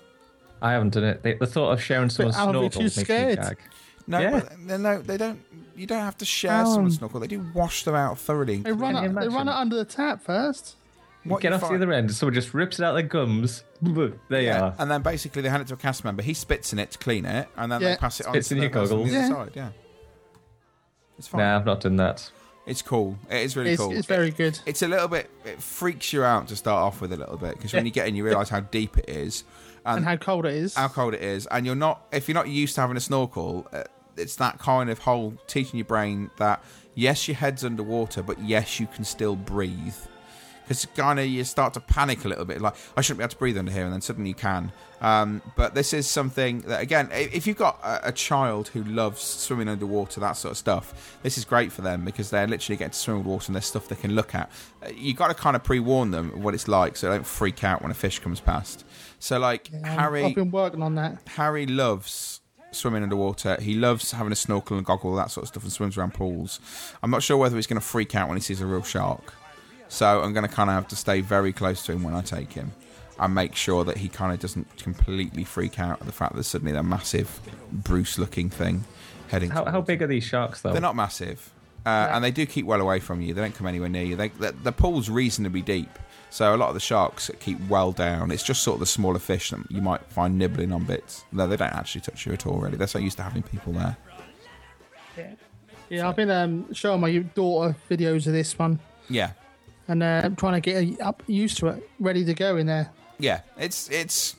I 0.62 0.72
haven't 0.72 0.94
done 0.94 1.04
it. 1.04 1.22
The, 1.22 1.34
the 1.34 1.46
thought 1.46 1.72
of 1.72 1.82
sharing 1.82 2.08
someone's 2.08 2.36
Alan, 2.36 2.54
you're 2.54 2.70
snorkel 2.70 2.78
too 2.80 2.84
makes 2.84 2.96
me 2.96 3.04
scared. 3.04 3.38
gag. 3.38 3.58
No, 4.06 4.20
Yeah. 4.20 4.40
but 4.66 4.80
no, 4.80 5.02
they 5.02 5.16
don't. 5.18 5.40
You 5.76 5.86
don't 5.86 6.00
have 6.02 6.16
to 6.18 6.24
share 6.24 6.60
Um, 6.62 6.66
someone's 6.66 6.96
snorkel. 6.96 7.20
They 7.20 7.26
do 7.26 7.44
wash 7.54 7.84
them 7.84 7.94
out 7.94 8.18
thoroughly. 8.18 8.58
They 8.58 8.72
run, 8.72 8.94
Can 8.94 9.04
it, 9.16 9.20
they 9.20 9.28
run 9.28 9.48
it 9.48 9.52
under 9.54 9.76
the 9.76 9.84
tap 9.84 10.22
first. 10.22 10.76
What 11.24 11.40
Get 11.40 11.52
off 11.54 11.62
find- 11.62 11.72
the 11.80 11.84
other 11.86 11.92
end. 11.92 12.12
Someone 12.12 12.34
just 12.34 12.52
rips 12.52 12.78
it 12.78 12.84
out 12.84 12.92
their 12.92 13.02
gums. 13.02 13.64
There 13.80 14.12
you 14.40 14.46
Yeah, 14.46 14.62
are. 14.62 14.74
and 14.78 14.90
then 14.90 15.00
basically 15.02 15.40
they 15.42 15.48
hand 15.48 15.62
it 15.62 15.68
to 15.68 15.74
a 15.74 15.76
cast 15.78 16.04
member. 16.04 16.22
He 16.22 16.34
spits 16.34 16.72
in 16.72 16.78
it 16.78 16.90
to 16.92 16.98
clean 16.98 17.24
it, 17.24 17.48
and 17.56 17.72
then 17.72 17.80
they 17.82 17.96
pass 17.96 18.20
it 18.20 18.26
on 18.26 18.32
Spits 18.34 18.48
to 18.48 18.54
in 18.54 18.58
the 18.60 18.64
your 18.64 18.72
person 18.72 18.98
on 18.98 19.04
the 19.04 19.10
goggles. 19.10 19.30
other 19.30 19.44
side. 19.46 19.52
Yeah, 19.56 19.68
it's 21.18 21.28
fine. 21.28 21.40
Nah, 21.40 21.56
I've 21.56 21.66
not 21.66 21.80
done 21.80 21.96
that. 21.96 22.30
It's 22.66 22.80
cool. 22.82 23.18
It 23.30 23.42
is 23.42 23.56
really 23.56 23.72
It's, 23.72 23.82
cool. 23.82 23.92
it's 23.92 24.06
very 24.06 24.30
good. 24.30 24.58
It's 24.64 24.80
a 24.82 24.88
little 24.88 25.08
bit. 25.08 25.30
It 25.44 25.60
freaks 25.62 26.12
you 26.12 26.24
out 26.24 26.48
to 26.48 26.56
start 26.56 26.82
off 26.82 27.00
with 27.00 27.12
a 27.12 27.16
little 27.16 27.36
bit 27.36 27.56
because 27.56 27.72
when 27.74 27.84
you 27.84 27.90
get 27.92 28.08
in, 28.08 28.14
you 28.16 28.24
realise 28.24 28.48
how 28.48 28.60
deep 28.60 28.96
it 28.96 29.08
is 29.08 29.44
and, 29.84 29.98
And 29.98 30.06
how 30.06 30.16
cold 30.16 30.46
it 30.46 30.54
is. 30.54 30.74
how 30.74 30.88
cold 30.88 31.12
it 31.14 31.22
is, 31.22 31.46
and 31.46 31.66
you're 31.66 31.74
not. 31.74 32.06
If 32.12 32.28
you're 32.28 32.34
not 32.34 32.48
used 32.48 32.74
to 32.76 32.80
having 32.80 32.96
a 32.96 33.00
snorkel, 33.00 33.66
uh, 33.72 33.84
it's 34.16 34.36
that 34.36 34.58
kind 34.58 34.88
of 34.88 34.98
whole 35.00 35.34
teaching 35.46 35.78
your 35.78 35.84
brain 35.84 36.30
that 36.38 36.62
yes, 36.94 37.28
your 37.28 37.34
head's 37.36 37.64
underwater, 37.64 38.22
but 38.22 38.40
yes, 38.42 38.80
you 38.80 38.86
can 38.86 39.04
still 39.04 39.36
breathe. 39.36 39.94
Because 40.66 40.86
kind 40.86 41.20
of 41.20 41.26
you 41.26 41.44
start 41.44 41.74
to 41.74 41.80
panic 41.80 42.24
a 42.24 42.28
little 42.28 42.44
bit, 42.46 42.60
like 42.60 42.74
I 42.96 43.02
shouldn't 43.02 43.18
be 43.18 43.24
able 43.24 43.32
to 43.32 43.36
breathe 43.36 43.58
under 43.58 43.70
here, 43.70 43.84
and 43.84 43.92
then 43.92 44.00
suddenly 44.00 44.30
you 44.30 44.34
can. 44.34 44.72
Um, 45.00 45.42
but 45.56 45.74
this 45.74 45.92
is 45.92 46.06
something 46.08 46.60
that, 46.62 46.80
again, 46.80 47.10
if 47.12 47.46
you've 47.46 47.58
got 47.58 47.78
a, 47.84 48.08
a 48.08 48.12
child 48.12 48.68
who 48.68 48.82
loves 48.84 49.20
swimming 49.20 49.68
underwater, 49.68 50.20
that 50.20 50.32
sort 50.32 50.52
of 50.52 50.56
stuff, 50.56 51.18
this 51.22 51.36
is 51.36 51.44
great 51.44 51.70
for 51.70 51.82
them 51.82 52.06
because 52.06 52.30
they're 52.30 52.46
literally 52.46 52.78
getting 52.78 52.92
to 52.92 52.98
swim 52.98 53.18
with 53.18 53.26
water 53.26 53.48
and 53.48 53.56
there's 53.56 53.66
stuff 53.66 53.88
they 53.88 53.96
can 53.96 54.14
look 54.14 54.34
at. 54.34 54.50
Uh, 54.82 54.88
you 54.96 55.12
got 55.12 55.28
to 55.28 55.34
kind 55.34 55.56
of 55.56 55.62
pre-warn 55.62 56.10
them 56.10 56.42
what 56.42 56.54
it's 56.54 56.68
like, 56.68 56.96
so 56.96 57.08
they 57.10 57.16
don't 57.16 57.26
freak 57.26 57.62
out 57.62 57.82
when 57.82 57.90
a 57.90 57.94
fish 57.94 58.18
comes 58.20 58.40
past. 58.40 58.86
So, 59.18 59.38
like 59.38 59.68
Um, 59.74 59.82
Harry, 59.82 60.24
I've 60.24 60.34
been 60.34 60.50
working 60.50 60.82
on 60.82 60.94
that. 60.94 61.18
Harry 61.36 61.66
loves 61.66 62.40
swimming 62.70 63.02
underwater. 63.02 63.60
He 63.60 63.74
loves 63.74 64.12
having 64.12 64.32
a 64.32 64.36
snorkel 64.36 64.78
and 64.78 64.86
goggle, 64.86 65.14
that 65.16 65.30
sort 65.30 65.42
of 65.44 65.48
stuff, 65.48 65.62
and 65.64 65.72
swims 65.72 65.98
around 65.98 66.14
pools. 66.14 66.60
I'm 67.02 67.10
not 67.10 67.22
sure 67.22 67.36
whether 67.36 67.56
he's 67.56 67.66
going 67.66 67.80
to 67.80 67.86
freak 67.86 68.14
out 68.14 68.28
when 68.28 68.38
he 68.38 68.42
sees 68.42 68.62
a 68.62 68.66
real 68.66 68.82
shark. 68.82 69.34
So 69.94 70.22
I'm 70.22 70.32
going 70.32 70.46
to 70.46 70.52
kind 70.52 70.68
of 70.70 70.74
have 70.74 70.88
to 70.88 70.96
stay 70.96 71.20
very 71.20 71.52
close 71.52 71.84
to 71.86 71.92
him 71.92 72.02
when 72.02 72.14
I 72.14 72.20
take 72.20 72.52
him 72.52 72.72
and 73.20 73.32
make 73.32 73.54
sure 73.54 73.84
that 73.84 73.96
he 73.96 74.08
kind 74.08 74.32
of 74.32 74.40
doesn't 74.40 74.76
completely 74.76 75.44
freak 75.44 75.78
out 75.78 76.00
at 76.00 76.06
the 76.06 76.12
fact 76.12 76.34
that 76.34 76.42
suddenly 76.42 76.72
that 76.72 76.82
massive 76.82 77.40
Bruce 77.70 78.18
looking 78.18 78.50
thing 78.50 78.84
heading. 79.28 79.50
How, 79.50 79.64
how 79.66 79.80
big 79.80 80.02
are 80.02 80.08
these 80.08 80.24
sharks, 80.24 80.62
though? 80.62 80.72
They're 80.72 80.80
not 80.80 80.96
massive. 80.96 81.48
Uh, 81.86 82.08
And 82.10 82.24
they 82.24 82.32
do 82.32 82.44
keep 82.44 82.66
well 82.66 82.80
away 82.80 82.98
from 82.98 83.20
you. 83.20 83.34
They 83.34 83.40
don't 83.40 83.54
come 83.54 83.68
anywhere 83.68 83.88
near 83.88 84.02
you. 84.02 84.16
They, 84.16 84.28
the, 84.28 84.50
the 84.50 84.72
pool's 84.72 85.08
reasonably 85.08 85.62
deep. 85.62 85.96
So 86.28 86.52
a 86.52 86.56
lot 86.56 86.68
of 86.70 86.74
the 86.74 86.80
sharks 86.80 87.30
keep 87.38 87.60
well 87.68 87.92
down. 87.92 88.32
It's 88.32 88.42
just 88.42 88.64
sort 88.64 88.74
of 88.74 88.80
the 88.80 88.86
smaller 88.86 89.20
fish 89.20 89.50
that 89.50 89.70
you 89.70 89.80
might 89.80 90.00
find 90.06 90.36
nibbling 90.36 90.72
on 90.72 90.82
bits. 90.82 91.24
No, 91.30 91.46
they 91.46 91.56
don't 91.56 91.72
actually 91.72 92.00
touch 92.00 92.26
you 92.26 92.32
at 92.32 92.48
all, 92.48 92.58
really. 92.58 92.76
They're 92.76 92.88
so 92.88 92.98
used 92.98 93.18
to 93.18 93.22
having 93.22 93.44
people 93.44 93.72
there. 93.74 93.96
Yeah, 95.88 96.08
I've 96.08 96.16
been 96.16 96.30
um, 96.30 96.72
showing 96.74 97.00
my 97.00 97.16
daughter 97.18 97.76
videos 97.88 98.26
of 98.26 98.32
this 98.32 98.58
one, 98.58 98.80
Yeah. 99.08 99.30
And 99.88 100.02
uh, 100.02 100.22
I'm 100.24 100.36
trying 100.36 100.60
to 100.60 100.60
get 100.60 101.00
up 101.00 101.22
used 101.26 101.58
to 101.58 101.68
it, 101.68 101.88
ready 102.00 102.24
to 102.24 102.34
go 102.34 102.56
in 102.56 102.66
there. 102.66 102.90
Yeah. 103.18 103.40
It's 103.58 103.88
it's 103.90 104.36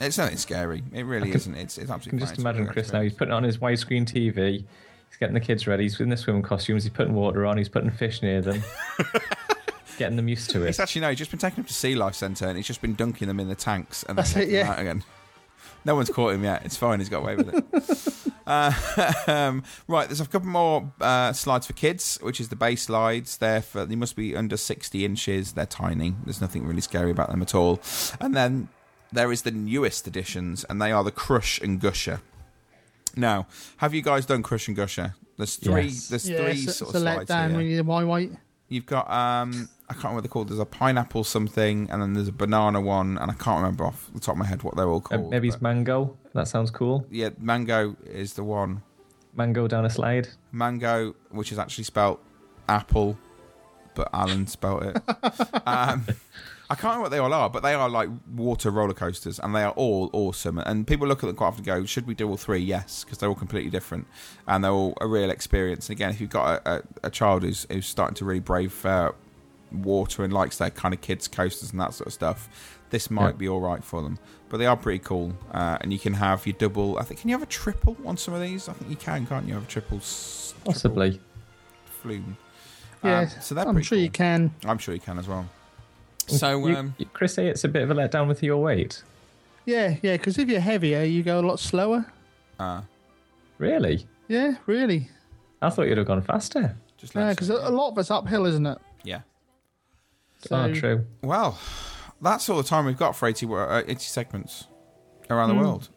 it's 0.00 0.18
nothing 0.18 0.36
scary. 0.36 0.82
It 0.92 1.04
really 1.04 1.28
can- 1.28 1.36
isn't. 1.36 1.54
It's 1.56 1.78
it's 1.78 1.90
I 1.90 1.94
absolutely 1.94 2.18
can 2.20 2.26
just 2.28 2.36
fine. 2.36 2.46
Imagine 2.46 2.66
Chris 2.72 2.92
now. 2.92 3.00
He's 3.00 3.12
putting 3.14 3.32
it 3.32 3.36
on 3.36 3.42
his 3.44 3.58
widescreen 3.58 4.04
TV. 4.04 4.52
He's 4.52 4.62
He's 5.10 5.18
getting 5.20 5.34
the 5.34 5.40
kids 5.40 5.68
ready. 5.68 5.84
He's 5.84 6.00
in 6.00 6.08
the 6.08 6.16
swimming 6.16 6.42
costumes. 6.42 6.82
He's 6.82 6.92
putting 6.92 7.14
water 7.14 7.46
on. 7.46 7.56
He's 7.56 7.68
putting 7.68 7.88
fish 7.90 8.20
near 8.20 8.40
them. 8.42 8.64
getting 9.96 10.16
them 10.16 10.26
used 10.28 10.50
to 10.50 10.64
it. 10.64 10.70
It's 10.70 10.80
actually 10.80 11.02
no. 11.02 11.10
He's 11.10 11.18
just 11.18 11.30
been 11.30 11.38
taking 11.38 11.56
them 11.56 11.64
to 11.66 11.72
Sea 11.72 11.94
Life 11.94 12.16
Centre 12.16 12.46
and 12.48 12.56
he's 12.56 12.66
just 12.66 12.82
been 12.82 12.94
dunking 12.94 13.28
them 13.28 13.38
in 13.38 13.48
the 13.48 13.54
tanks 13.54 14.02
and 14.08 14.18
That's 14.18 14.34
it, 14.34 14.48
yeah. 14.48 14.74
again. 14.80 15.04
No 15.84 15.94
one's 15.94 16.10
caught 16.10 16.34
him 16.34 16.42
yet. 16.42 16.62
It's 16.64 16.76
fine. 16.76 16.98
He's 16.98 17.08
got 17.08 17.18
away 17.18 17.36
with 17.36 17.54
it. 17.54 18.13
uh, 18.46 18.72
um, 19.26 19.62
right, 19.88 20.08
there's 20.08 20.20
a 20.20 20.26
couple 20.26 20.48
more 20.48 20.92
uh, 21.00 21.32
slides 21.32 21.66
for 21.66 21.72
kids, 21.72 22.18
which 22.22 22.40
is 22.40 22.48
the 22.48 22.56
base 22.56 22.82
slides. 22.84 23.36
They're 23.38 23.62
for, 23.62 23.84
they 23.84 23.96
must 23.96 24.16
be 24.16 24.36
under 24.36 24.56
60 24.56 25.04
inches. 25.04 25.52
They're 25.52 25.66
tiny. 25.66 26.14
There's 26.24 26.40
nothing 26.40 26.66
really 26.66 26.80
scary 26.80 27.10
about 27.10 27.30
them 27.30 27.42
at 27.42 27.54
all. 27.54 27.80
And 28.20 28.34
then 28.34 28.68
there 29.12 29.30
is 29.32 29.42
the 29.42 29.50
newest 29.50 30.06
editions, 30.06 30.64
and 30.68 30.80
they 30.80 30.92
are 30.92 31.04
the 31.04 31.10
Crush 31.12 31.60
and 31.60 31.80
Gusher. 31.80 32.20
Now, 33.16 33.46
have 33.78 33.94
you 33.94 34.02
guys 34.02 34.26
done 34.26 34.42
Crush 34.42 34.66
and 34.68 34.76
Gusher? 34.76 35.14
There's 35.36 35.56
three. 35.56 35.84
Yes. 35.84 36.08
There's 36.08 36.28
yeah, 36.28 36.38
three 36.38 36.50
it's, 36.52 36.76
sort 36.76 36.90
it's 36.90 36.96
of 37.00 37.02
a 37.06 37.14
slides 37.14 37.30
letdown 37.30 37.48
here. 37.48 37.56
when 37.56 37.66
you 37.66 37.84
my 37.84 38.04
weight. 38.04 38.32
You've 38.68 38.86
got 38.86 39.10
um 39.10 39.68
I 39.88 39.92
can't 39.92 40.04
remember 40.04 40.16
what 40.16 40.22
they're 40.22 40.28
called. 40.30 40.48
There's 40.48 40.58
a 40.60 40.64
pineapple 40.64 41.24
something, 41.24 41.88
and 41.90 42.00
then 42.00 42.14
there's 42.14 42.28
a 42.28 42.32
banana 42.32 42.80
one, 42.80 43.18
and 43.18 43.30
I 43.30 43.34
can't 43.34 43.58
remember 43.58 43.84
off 43.84 44.10
the 44.14 44.20
top 44.20 44.34
of 44.34 44.38
my 44.38 44.46
head 44.46 44.62
what 44.62 44.76
they're 44.76 44.88
all 44.88 44.98
Uh, 44.98 45.16
called. 45.16 45.30
maybe 45.30 45.48
it's 45.48 45.56
but- 45.56 45.62
mango. 45.62 46.16
That 46.34 46.48
sounds 46.48 46.70
cool. 46.70 47.06
yeah, 47.10 47.30
mango 47.38 47.96
is 48.04 48.34
the 48.34 48.44
one. 48.44 48.82
Mango 49.36 49.66
down 49.68 49.84
a 49.84 49.90
slide. 49.90 50.28
Mango, 50.52 51.14
which 51.30 51.50
is 51.52 51.58
actually 51.58 51.84
spelt 51.84 52.20
apple, 52.68 53.16
but 53.94 54.08
Alan 54.12 54.46
spelt 54.46 54.82
it. 54.84 54.96
um, 55.66 56.04
I 56.70 56.74
can't 56.76 56.84
remember 56.84 57.02
what 57.02 57.10
they 57.10 57.18
all 57.18 57.32
are, 57.32 57.50
but 57.50 57.62
they 57.62 57.74
are 57.74 57.88
like 57.88 58.08
water 58.34 58.70
roller 58.70 58.94
coasters, 58.94 59.38
and 59.38 59.54
they 59.54 59.62
are 59.62 59.72
all 59.72 60.08
awesome. 60.12 60.58
And 60.58 60.86
people 60.86 61.06
look 61.06 61.22
at 61.22 61.26
them 61.26 61.36
quite 61.36 61.48
often 61.48 61.58
and 61.60 61.66
go, 61.66 61.84
"Should 61.84 62.06
we 62.06 62.14
do 62.14 62.28
all 62.28 62.36
three? 62.36 62.58
Yes, 62.58 63.04
because 63.04 63.18
they're 63.18 63.28
all 63.28 63.34
completely 63.34 63.70
different, 63.70 64.06
and 64.48 64.64
they're 64.64 64.70
all 64.72 64.94
a 65.00 65.06
real 65.06 65.30
experience. 65.30 65.88
And 65.88 65.96
again, 65.96 66.10
if 66.10 66.20
you've 66.20 66.30
got 66.30 66.62
a, 66.66 66.76
a, 66.76 66.82
a 67.04 67.10
child 67.10 67.42
who's 67.42 67.66
who's 67.70 67.86
starting 67.86 68.14
to 68.16 68.24
really 68.24 68.40
brave 68.40 68.84
uh, 68.86 69.12
water 69.72 70.24
and 70.24 70.32
likes 70.32 70.58
their 70.58 70.70
kind 70.70 70.94
of 70.94 71.00
kids 71.00 71.28
coasters 71.28 71.70
and 71.72 71.80
that 71.80 71.92
sort 71.94 72.06
of 72.06 72.12
stuff, 72.12 72.80
this 72.90 73.10
might 73.10 73.30
Yeah. 73.30 73.32
be 73.32 73.48
all 73.48 73.60
right 73.60 73.84
for 73.84 74.00
them. 74.02 74.18
But 74.54 74.58
they 74.58 74.66
are 74.66 74.76
pretty 74.76 75.00
cool, 75.00 75.32
uh, 75.50 75.78
and 75.80 75.92
you 75.92 75.98
can 75.98 76.14
have 76.14 76.46
your 76.46 76.52
double. 76.56 76.96
I 76.96 77.02
think 77.02 77.18
can 77.18 77.28
you 77.28 77.34
have 77.34 77.42
a 77.42 77.46
triple 77.50 77.96
on 78.06 78.16
some 78.16 78.34
of 78.34 78.40
these? 78.40 78.68
I 78.68 78.72
think 78.74 78.88
you 78.88 78.96
can, 78.96 79.26
can't 79.26 79.48
you? 79.48 79.54
Have 79.54 79.64
a 79.64 79.66
triple, 79.66 79.98
triple 79.98 80.62
Possibly. 80.72 81.20
flume. 82.00 82.36
Yeah, 83.02 83.22
Um, 83.22 83.28
so 83.40 83.56
they're 83.56 83.66
I'm 83.66 83.74
pretty 83.74 83.84
sure 83.88 83.98
you 83.98 84.10
can. 84.10 84.52
I'm 84.64 84.78
sure 84.78 84.94
you 84.94 85.00
can 85.00 85.18
as 85.18 85.26
well. 85.26 85.48
So, 86.28 86.68
You- 86.68 86.76
um, 86.76 86.94
you- 86.98 87.06
Chris, 87.06 87.34
say 87.34 87.48
it's 87.48 87.64
a 87.64 87.68
bit 87.68 87.82
of 87.82 87.90
a 87.90 87.94
letdown 87.96 88.28
with 88.28 88.44
your 88.44 88.58
weight. 88.58 89.02
Yeah, 89.64 89.96
yeah. 90.02 90.16
Because 90.18 90.38
if 90.38 90.48
you're 90.48 90.60
heavier, 90.60 91.02
you 91.02 91.24
go 91.24 91.40
a 91.40 91.42
lot 91.42 91.58
slower. 91.58 92.06
uh, 92.60 92.82
Really? 93.58 94.06
Yeah, 94.28 94.54
really. 94.66 95.10
I 95.62 95.70
thought 95.70 95.88
you'd 95.88 95.98
have 95.98 96.06
gone 96.06 96.22
faster. 96.22 96.76
just 96.96 97.12
Yeah, 97.16 97.30
because 97.30 97.50
a 97.50 97.54
a 97.54 97.70
lot 97.72 97.88
of 97.90 97.98
it's 97.98 98.08
uphill, 98.12 98.46
isn't 98.46 98.66
it? 98.66 98.78
yeah. 99.02 99.22
So, 100.46 100.54
oh, 100.54 100.72
true. 100.72 101.04
Well, 101.22 101.58
that's 102.20 102.48
all 102.48 102.56
the 102.56 102.62
time 102.62 102.86
we've 102.86 102.96
got 102.98 103.14
for 103.16 103.26
80, 103.28 103.46
uh, 103.46 103.82
80 103.86 104.00
segments 104.00 104.66
around 105.30 105.50
Hmm. 105.50 105.56
the 105.58 105.62
world. 105.62 105.88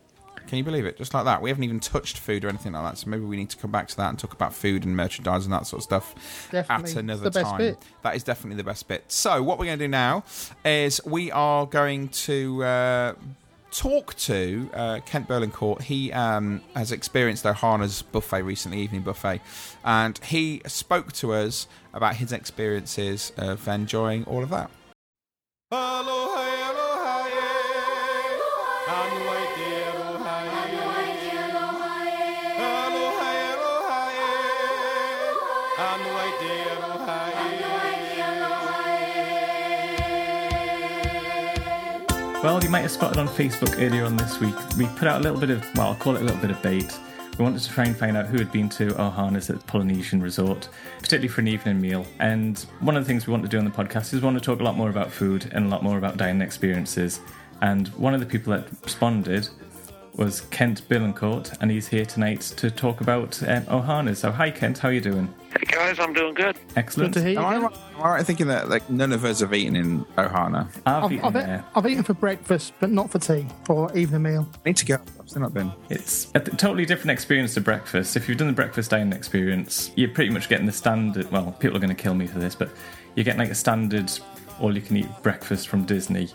Can 0.48 0.58
you 0.58 0.64
believe 0.64 0.86
it? 0.86 0.98
Just 0.98 1.14
like 1.14 1.26
that. 1.26 1.42
We 1.42 1.50
haven't 1.50 1.66
even 1.66 1.82
touched 1.82 2.18
food 2.20 2.46
or 2.46 2.48
anything 2.48 2.72
like 2.72 2.84
that. 2.92 2.98
So 2.98 3.10
maybe 3.10 3.26
we 3.26 3.36
need 3.36 3.50
to 3.50 3.58
come 3.58 3.70
back 3.70 3.90
to 3.90 3.98
that 3.98 4.10
and 4.10 4.18
talk 4.18 4.32
about 4.32 4.54
food 4.54 4.86
and 4.86 4.96
merchandise 4.96 5.44
and 5.44 5.52
that 5.54 5.68
sort 5.68 5.80
of 5.82 5.84
stuff 5.84 6.50
Definitely. 6.52 6.92
at 6.92 6.98
another 6.98 7.24
the 7.26 7.32
best 7.32 7.50
time. 7.50 7.58
bit. 7.58 7.78
That 8.04 8.16
is 8.16 8.24
definitely 8.24 8.56
the 8.56 8.64
best 8.64 8.88
bit. 8.88 9.04
So 9.10 9.44
what 9.44 9.60
we're 9.60 9.66
going 9.66 9.78
to 9.80 9.84
do 9.84 9.90
now 9.90 10.24
is 10.64 11.02
we 11.06 11.32
are 11.34 11.66
going 11.66 12.08
to 12.10 12.64
uh, 12.64 13.14
talk 13.72 14.16
to 14.20 14.70
uh, 14.74 15.00
Kent 15.06 15.28
Berlincourt. 15.28 15.82
He 15.82 16.14
um, 16.14 16.62
has 16.76 16.94
experienced 16.94 17.44
Ohana's 17.44 18.02
buffet 18.02 18.44
recently, 18.44 18.80
evening 18.80 19.02
buffet, 19.02 19.42
and 19.84 20.18
he 20.20 20.62
spoke 20.66 21.12
to 21.14 21.34
us 21.34 21.68
about 21.94 22.16
his 22.16 22.32
experiences 22.32 23.34
of 23.36 23.68
enjoying 23.68 24.24
all 24.24 24.44
of 24.44 24.50
that. 24.52 24.72
Well, 42.44 42.64
you 42.64 42.70
might 42.70 42.84
have 42.84 42.92
spotted 42.92 43.18
on 43.18 43.28
Facebook 43.28 43.76
earlier 43.78 44.06
on 44.06 44.16
this 44.16 44.40
week, 44.40 44.56
we 44.78 44.86
put 44.96 45.10
out 45.10 45.20
a 45.20 45.24
little 45.24 45.38
bit 45.40 45.50
of, 45.50 45.66
well, 45.76 45.88
I'll 45.88 45.96
call 45.96 46.16
it 46.16 46.22
a 46.22 46.24
little 46.24 46.40
bit 46.40 46.52
of 46.52 46.62
bait. 46.62 46.98
We 47.38 47.44
wanted 47.44 47.62
to 47.62 47.70
try 47.70 47.86
and 47.86 47.96
find 47.96 48.18
out 48.18 48.26
who 48.26 48.38
had 48.40 48.52
been 48.52 48.68
to 48.70 48.88
Ohana's 48.94 49.50
at 49.52 49.60
the 49.60 49.66
Polynesian 49.66 50.22
Resort, 50.24 50.70
particularly 50.98 51.28
for 51.28 51.42
an 51.42 51.48
evening 51.48 51.80
meal. 51.80 52.06
And 52.20 52.58
one 52.80 52.98
of 52.98 53.04
the 53.04 53.08
things 53.08 53.28
we 53.28 53.32
want 53.32 53.44
to 53.44 53.50
do 53.50 53.60
on 53.60 53.66
the 53.66 53.70
podcast 53.72 54.06
is 54.06 54.14
we 54.14 54.20
want 54.22 54.40
to 54.40 54.44
talk 54.44 54.60
a 54.60 54.64
lot 54.64 54.76
more 54.76 54.90
about 54.90 55.12
food 55.12 55.52
and 55.54 55.68
a 55.68 55.70
lot 55.70 55.84
more 55.84 56.00
about 56.00 56.18
dining 56.18 56.42
experiences. 56.42 57.20
And 57.62 57.90
one 57.90 58.16
of 58.16 58.20
the 58.20 58.26
people 58.26 58.54
that 58.54 58.68
responded 58.84 59.50
was 60.16 60.42
Kent 60.42 60.90
Billencourt, 60.90 61.56
and 61.62 61.70
he's 61.70 61.88
here 61.88 62.06
tonight 62.06 62.42
to 62.42 62.72
talk 62.72 63.02
about 63.02 63.42
um, 63.44 63.64
Ohana's. 63.66 64.20
So, 64.20 64.32
hi 64.32 64.50
Kent, 64.50 64.80
how 64.80 64.90
are 64.90 64.94
you 64.94 65.02
doing? 65.02 65.32
Hey 65.58 65.66
guys, 65.66 65.98
I'm 65.98 66.14
doing 66.14 66.36
good. 66.36 66.56
Excellent. 66.76 67.16
Good 67.16 67.20
to 67.20 67.26
hear 67.26 67.34
you. 67.34 67.40
Am 67.40 67.46
I, 67.46 67.58
right, 67.58 67.78
am 67.96 68.02
I 68.04 68.10
right 68.10 68.26
thinking 68.26 68.46
that 68.48 68.70
like 68.70 68.88
none 68.92 69.12
of 69.12 69.26
us 69.26 69.40
have 69.40 69.56
eaten 69.56 69.76
in 69.76 70.06
Ohana? 70.16 70.68
I've, 70.86 71.06
I've, 71.06 71.12
eaten 71.12 71.26
I've, 71.26 71.34
there. 71.34 71.66
I've 71.74 71.88
eaten 71.88 72.04
for 72.04 72.14
breakfast, 72.14 72.74
but 72.80 72.92
not 72.92 73.10
for 73.10 73.18
tea 73.18 73.48
or 73.68 73.96
evening 73.98 74.22
meal. 74.22 74.48
I 74.54 74.70
need 74.70 74.78
to 74.78 74.86
go. 74.86 75.00
I've 75.20 75.28
still 75.28 75.42
not 75.42 75.56
been. 75.56 75.72
It's 75.90 76.30
a 76.36 76.40
totally 76.42 76.86
different 76.86 77.10
experience 77.10 77.56
to 77.56 77.62
breakfast. 77.62 78.16
If 78.16 78.30
you've 78.30 78.38
done 78.38 78.48
the 78.48 78.54
breakfast 78.54 78.92
dining 78.92 79.14
experience, 79.14 79.90
you're 79.96 80.10
pretty 80.10 80.30
much 80.30 80.48
getting 80.48 80.68
the 80.68 80.72
standard. 80.72 81.32
Well, 81.32 81.52
people 81.54 81.76
are 81.76 81.80
going 81.80 81.96
to 81.96 82.00
kill 82.00 82.14
me 82.14 82.28
for 82.28 82.38
this, 82.38 82.54
but 82.54 82.70
you're 83.16 83.24
getting 83.24 83.40
like 83.40 83.50
a 83.50 83.56
standard 83.56 84.12
all-you-can-eat 84.60 85.10
breakfast 85.24 85.70
from 85.70 85.86
Disney. 85.86 86.30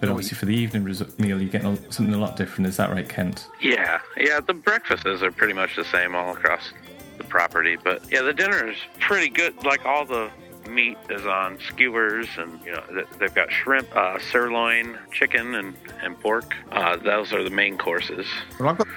But 0.00 0.08
oh, 0.08 0.12
obviously, 0.12 0.38
for 0.38 0.46
the 0.46 0.56
evening 0.56 0.84
meal, 1.18 1.38
you're 1.38 1.50
getting 1.50 1.76
something 1.90 2.14
a 2.14 2.18
lot 2.18 2.36
different. 2.36 2.66
Is 2.66 2.78
that 2.78 2.90
right, 2.90 3.08
Kent? 3.08 3.46
Yeah, 3.60 4.00
yeah, 4.16 4.40
the 4.40 4.54
breakfasts 4.54 5.04
are 5.04 5.30
pretty 5.30 5.52
much 5.52 5.76
the 5.76 5.84
same 5.84 6.14
all 6.14 6.32
across 6.32 6.72
the 7.18 7.24
property, 7.24 7.76
but 7.82 8.02
yeah, 8.10 8.22
the 8.22 8.32
dinner 8.32 8.68
is 8.68 8.76
pretty 9.00 9.28
good. 9.28 9.64
Like 9.64 9.84
all 9.84 10.04
the 10.04 10.30
meat 10.68 10.98
is 11.10 11.26
on 11.26 11.58
skewers, 11.68 12.28
and 12.38 12.60
you 12.64 12.72
know 12.72 13.04
they've 13.18 13.34
got 13.34 13.52
shrimp, 13.52 13.94
uh, 13.94 14.18
sirloin, 14.18 14.98
chicken, 15.12 15.54
and 15.54 15.74
and 16.02 16.18
pork. 16.20 16.54
Uh, 16.72 16.96
those 16.96 17.32
are 17.32 17.42
the 17.42 17.50
main 17.50 17.78
courses. 17.78 18.26
Well, 18.58 18.68
I've 18.68 18.78
got 18.78 18.88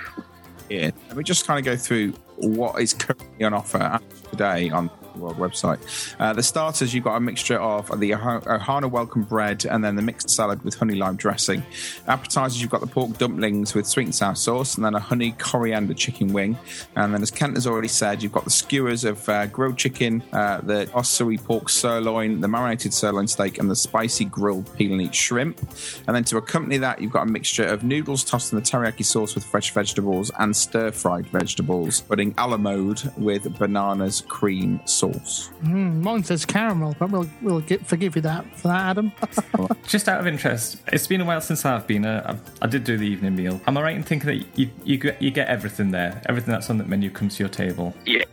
here. 0.69 0.91
Let 1.07 1.17
me 1.17 1.23
just 1.23 1.45
kind 1.45 1.59
of 1.59 1.65
go 1.65 1.77
through 1.77 2.13
what 2.37 2.81
is 2.81 2.93
currently 2.93 3.45
on 3.45 3.53
offer 3.53 3.99
today 4.29 4.69
on 4.69 4.87
the 4.87 5.06
World 5.17 5.37
website. 5.37 5.79
Uh, 6.19 6.33
the 6.33 6.43
starters, 6.43 6.93
you've 6.93 7.03
got 7.03 7.15
a 7.15 7.19
mixture 7.19 7.59
of 7.59 7.87
the 7.99 8.11
Oha- 8.11 8.43
Ohana 8.43 8.89
welcome 8.89 9.23
bread 9.23 9.65
and 9.65 9.83
then 9.83 9.95
the 9.95 10.01
mixed 10.01 10.29
salad 10.29 10.63
with 10.63 10.75
honey 10.75 10.95
lime 10.95 11.15
dressing. 11.15 11.63
Appetizers, 12.07 12.61
you've 12.61 12.71
got 12.71 12.81
the 12.81 12.87
pork 12.87 13.17
dumplings 13.17 13.73
with 13.73 13.87
sweet 13.87 14.05
and 14.05 14.15
sour 14.15 14.35
sauce 14.35 14.75
and 14.75 14.85
then 14.85 14.95
a 14.95 14.99
honey 14.99 15.33
coriander 15.37 15.93
chicken 15.93 16.33
wing. 16.33 16.57
And 16.95 17.13
then, 17.13 17.21
as 17.21 17.31
Kent 17.31 17.55
has 17.55 17.67
already 17.67 17.87
said, 17.87 18.23
you've 18.23 18.31
got 18.31 18.43
the 18.43 18.49
skewers 18.49 19.03
of 19.03 19.27
uh, 19.29 19.47
grilled 19.47 19.77
chicken, 19.77 20.23
uh, 20.33 20.61
the 20.61 20.89
ossory 20.93 21.37
pork 21.37 21.69
sirloin, 21.69 22.41
the 22.41 22.47
marinated 22.47 22.93
sirloin 22.93 23.27
steak, 23.27 23.59
and 23.59 23.69
the 23.69 23.75
spicy 23.75 24.25
grilled 24.25 24.73
peel 24.75 24.91
and 24.91 25.01
eat 25.01 25.15
shrimp. 25.15 25.59
And 26.07 26.15
then 26.15 26.23
to 26.25 26.37
accompany 26.37 26.77
that, 26.77 27.01
you've 27.01 27.11
got 27.11 27.27
a 27.27 27.31
mixture 27.31 27.65
of 27.65 27.83
noodles 27.83 28.23
tossed 28.23 28.53
in 28.53 28.59
the 28.59 28.63
teriyaki 28.63 29.05
sauce 29.05 29.35
with 29.35 29.43
fresh 29.43 29.71
vegetables 29.71 30.31
and 30.39 30.55
stir 30.55 30.91
fried 30.91 31.27
vegetables, 31.27 32.01
pudding 32.01 32.33
a 32.37 32.47
la 32.47 32.57
mode 32.57 33.01
with 33.17 33.57
bananas 33.57 34.21
cream 34.27 34.79
sauce. 34.85 35.06
Mm, 35.11 36.01
mine 36.01 36.23
says 36.23 36.45
caramel, 36.45 36.95
but 36.99 37.09
we'll 37.11 37.29
we'll 37.41 37.61
get, 37.61 37.85
forgive 37.85 38.15
you 38.15 38.21
that 38.23 38.45
for 38.59 38.67
that, 38.69 38.89
Adam. 38.91 39.11
Just 39.87 40.07
out 40.07 40.19
of 40.19 40.27
interest, 40.27 40.77
it's 40.91 41.07
been 41.07 41.21
a 41.21 41.25
while 41.25 41.41
since 41.41 41.65
I've 41.65 41.87
been. 41.87 42.05
Uh, 42.05 42.23
I've- 42.25 42.39
I 42.61 42.67
did 42.67 42.83
do 42.83 42.97
the 42.97 43.07
evening 43.07 43.35
meal. 43.35 43.61
Am 43.67 43.77
I 43.77 43.81
right 43.81 43.95
in 43.95 44.03
thinking 44.03 44.27
that 44.27 44.57
you 44.57 44.69
you 44.83 44.97
get, 44.97 45.21
you 45.21 45.31
get 45.31 45.47
everything 45.47 45.91
there? 45.91 46.21
Everything 46.27 46.51
that's 46.51 46.69
on 46.69 46.77
the 46.77 46.83
menu 46.85 47.09
comes 47.09 47.35
to 47.37 47.43
your 47.43 47.49
table. 47.49 47.95
Yeah, 48.05 48.23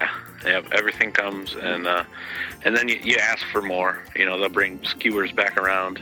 yeah, 0.45 0.63
everything 0.73 1.13
comes, 1.13 1.55
and 1.55 1.87
uh, 1.87 2.05
and 2.65 2.77
then 2.77 2.89
you, 2.89 2.97
you 3.03 3.17
ask 3.17 3.45
for 3.53 3.63
more. 3.63 4.03
You 4.17 4.27
know, 4.27 4.39
they'll 4.39 4.49
bring 4.49 4.83
skewers 4.85 5.33
back 5.33 5.57
around. 5.57 6.01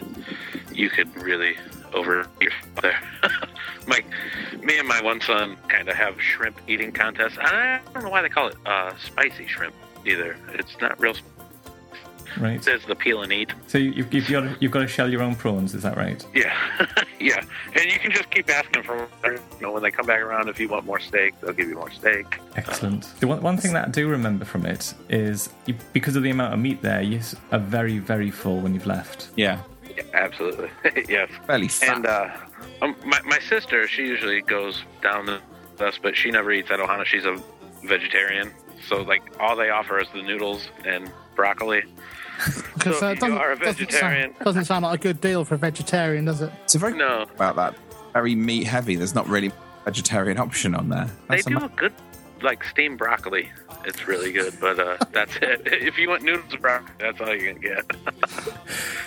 You 0.73 0.89
could 0.91 1.15
really 1.21 1.57
over 1.93 2.27
your 2.41 2.53
there. 2.81 2.99
my, 3.87 4.01
me 4.63 4.79
and 4.79 4.89
my 4.89 5.03
one 5.03 5.21
son 5.21 5.57
kind 5.69 5.89
of 5.89 5.95
have 5.95 6.21
shrimp 6.21 6.59
eating 6.67 6.93
contests. 6.93 7.37
I 7.39 7.81
don't 7.93 8.05
know 8.05 8.09
why 8.11 8.23
they 8.23 8.29
call 8.29 8.49
it 8.49 8.57
uh, 8.65 8.95
spicy 9.05 9.47
shrimp 9.47 9.75
either. 10.05 10.37
It's 10.53 10.81
not 10.81 10.99
real. 11.01 11.15
Right. 12.39 12.57
It 12.57 12.65
says 12.65 12.81
the 12.87 12.95
peel 12.95 13.23
and 13.23 13.33
eat. 13.33 13.53
So 13.67 13.79
you, 13.79 13.91
you've, 13.91 14.13
you've 14.13 14.29
got 14.29 14.41
to, 14.41 14.57
you've 14.61 14.73
got 14.73 14.81
to 14.81 14.89
shell 14.89 15.11
your 15.11 15.23
own 15.23 15.35
prawns. 15.35 15.75
Is 15.75 15.83
that 15.83 15.97
right? 15.97 16.25
Yeah, 16.35 16.57
yeah, 17.21 17.45
and 17.75 17.85
you 17.85 17.99
can 17.99 18.11
just 18.11 18.31
keep 18.31 18.49
asking 18.49 18.85
for. 18.85 19.09
You 19.25 19.39
know, 19.61 19.73
when 19.73 19.83
they 19.83 19.91
come 19.91 20.07
back 20.07 20.21
around, 20.21 20.49
if 20.49 20.59
you 20.59 20.69
want 20.69 20.87
more 20.87 21.01
steak, 21.01 21.39
they'll 21.41 21.53
give 21.53 21.69
you 21.69 21.75
more 21.75 21.91
steak. 21.91 22.41
Excellent. 22.57 23.13
The 23.21 23.27
one, 23.27 23.43
one 23.43 23.57
thing 23.57 23.73
that 23.75 23.89
I 23.89 23.91
do 23.91 24.09
remember 24.09 24.45
from 24.45 24.65
it 24.65 24.95
is 25.09 25.51
you, 25.67 25.75
because 25.93 26.17
of 26.17 26.23
the 26.23 26.31
amount 26.31 26.55
of 26.55 26.61
meat 26.61 26.81
there, 26.83 27.03
you 27.03 27.21
are 27.51 27.59
very, 27.59 27.99
very 27.99 28.31
full 28.31 28.61
when 28.61 28.75
you've 28.75 28.87
left. 28.87 29.29
Yeah. 29.37 29.61
Yeah, 29.95 30.05
absolutely. 30.15 30.71
yes. 31.09 31.29
Fairly 31.47 31.69
fat. 31.69 31.97
And 31.97 32.07
uh, 32.07 32.31
um, 32.81 32.97
my 33.05 33.21
my 33.23 33.39
sister, 33.41 33.87
she 33.87 34.07
usually 34.07 34.41
goes 34.41 34.83
down 35.03 35.27
with 35.27 35.81
us, 35.81 35.99
but 36.03 36.17
she 36.17 36.31
never 36.31 36.51
eats 36.51 36.71
at 36.71 36.81
Ohana. 36.81 37.05
She's 37.05 37.27
a 37.27 37.39
vegetarian, 37.85 38.53
So 38.89 39.03
like 39.03 39.23
all 39.41 39.57
they 39.57 39.71
offer 39.71 39.99
is 40.01 40.09
the 40.15 40.23
noodles 40.23 40.69
and 40.85 41.11
broccoli. 41.35 41.83
Because 42.75 42.99
So 42.99 43.07
uh, 43.09 43.15
doesn't, 43.15 43.33
you 43.33 43.39
are 43.39 43.53
a 43.53 43.59
doesn't 43.59 43.77
vegetarian- 43.89 44.33
sound, 44.33 44.45
doesn't 44.45 44.65
sound 44.65 44.83
like 44.85 44.99
a 44.99 45.03
good 45.03 45.21
deal 45.21 45.45
for 45.45 45.55
a 45.55 45.59
vegetarian, 45.59 46.25
does 46.25 46.41
it? 46.41 46.51
It's 46.65 46.75
a 46.75 46.79
very 46.79 46.95
no 46.97 47.23
about 47.35 47.55
that. 47.57 47.75
Very 48.15 48.35
meat 48.35 48.65
heavy. 48.65 48.97
There's 48.97 49.15
not 49.15 49.29
really 49.29 49.49
a 49.49 49.53
vegetarian 49.85 50.39
option 50.39 50.75
on 50.75 50.89
there. 50.89 51.05
They 51.29 51.37
That's 51.37 51.47
a 51.47 51.51
do 51.51 51.55
ma- 51.57 51.67
a 51.67 51.69
good 51.69 51.93
like 52.41 52.65
steamed 52.65 52.99
broccoli. 52.99 53.51
It's 53.85 54.09
really 54.09 54.33
good, 54.33 54.55
but 54.61 54.81
uh, 54.81 54.97
that's 55.13 55.37
it. 55.37 55.61
If 55.73 55.99
you 55.99 56.09
want 56.09 56.23
noodles 56.23 56.53
and 56.53 56.61
broccoli, 56.63 56.93
that's 56.99 57.21
all 57.21 57.35
you 57.37 57.53
can 57.53 57.61
get. 57.61 57.87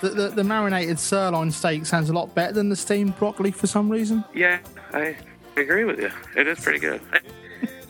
The, 0.02 0.10
the, 0.10 0.28
the 0.30 0.44
marinated 0.44 1.00
sirloin 1.00 1.52
steak 1.52 1.86
sounds 1.86 2.10
a 2.10 2.14
lot 2.14 2.34
better 2.36 2.54
than 2.54 2.70
the 2.70 2.76
steamed 2.76 3.18
broccoli 3.18 3.52
for 3.52 3.68
some 3.68 3.90
reason. 3.90 4.24
yeah, 4.34 4.60
I 4.94 5.18
agree 5.58 5.84
with 5.84 6.00
you. 6.00 6.12
It 6.38 6.48
is 6.48 6.60
pretty 6.60 6.80
good. 6.80 7.02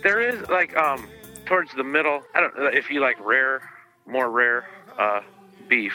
There 0.01 0.21
is 0.21 0.47
like 0.49 0.75
um 0.77 1.07
towards 1.45 1.73
the 1.73 1.83
middle. 1.83 2.21
I 2.33 2.41
don't 2.41 2.57
know 2.57 2.67
if 2.67 2.89
you 2.89 2.99
like 2.99 3.23
rare, 3.25 3.61
more 4.05 4.29
rare 4.29 4.67
uh, 4.97 5.21
beef. 5.67 5.93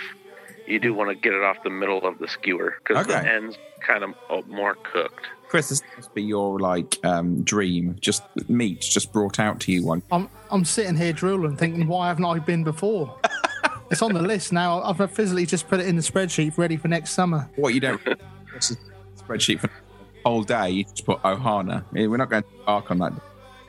You 0.67 0.79
do 0.79 0.95
want 0.95 1.11
to 1.11 1.15
get 1.15 1.33
it 1.33 1.43
off 1.43 1.63
the 1.65 1.71
middle 1.71 2.07
of 2.07 2.19
the 2.19 2.29
skewer 2.29 2.77
because 2.79 3.07
the 3.07 3.19
ends 3.19 3.59
kind 3.81 4.05
of 4.05 4.15
uh, 4.29 4.43
more 4.47 4.77
cooked. 4.77 5.27
Chris, 5.49 5.69
this 5.69 5.83
must 5.97 6.15
be 6.15 6.23
your 6.23 6.61
like 6.61 6.99
um, 7.03 7.43
dream. 7.43 7.97
Just 8.01 8.23
meat 8.49 8.83
just 8.83 9.13
brought 9.13 9.41
out 9.41 9.59
to 9.61 9.73
you 9.73 9.85
one. 9.85 10.03
I'm 10.13 10.29
I'm 10.51 10.65
sitting 10.65 10.95
here 10.95 11.13
drooling, 11.13 11.57
thinking, 11.57 11.89
why 11.89 12.09
haven't 12.09 12.25
I 12.25 12.39
been 12.39 12.63
before? 12.63 13.19
it's 13.91 14.01
on 14.01 14.13
the 14.13 14.23
list 14.23 14.53
now. 14.53 14.81
I've 14.83 15.11
physically 15.11 15.47
just 15.47 15.67
put 15.67 15.81
it 15.81 15.87
in 15.87 15.97
the 15.97 16.03
spreadsheet 16.03 16.57
ready 16.57 16.77
for 16.77 16.87
next 16.87 17.11
summer. 17.11 17.51
What 17.57 17.75
you 17.75 17.81
don't 17.81 18.01
it's 18.55 18.71
a 18.71 18.77
spreadsheet 19.17 19.61
for 19.61 19.67
the 19.67 19.73
whole 20.25 20.45
day. 20.45 20.71
You 20.71 20.85
just 20.85 21.05
put 21.05 21.21
Ohana. 21.23 21.85
Yeah, 21.93 22.07
We're 22.07 22.19
not 22.19 22.31
going 22.31 22.45
to 22.45 22.49
arc 22.67 22.91
on 22.91 22.99
that. 22.99 23.13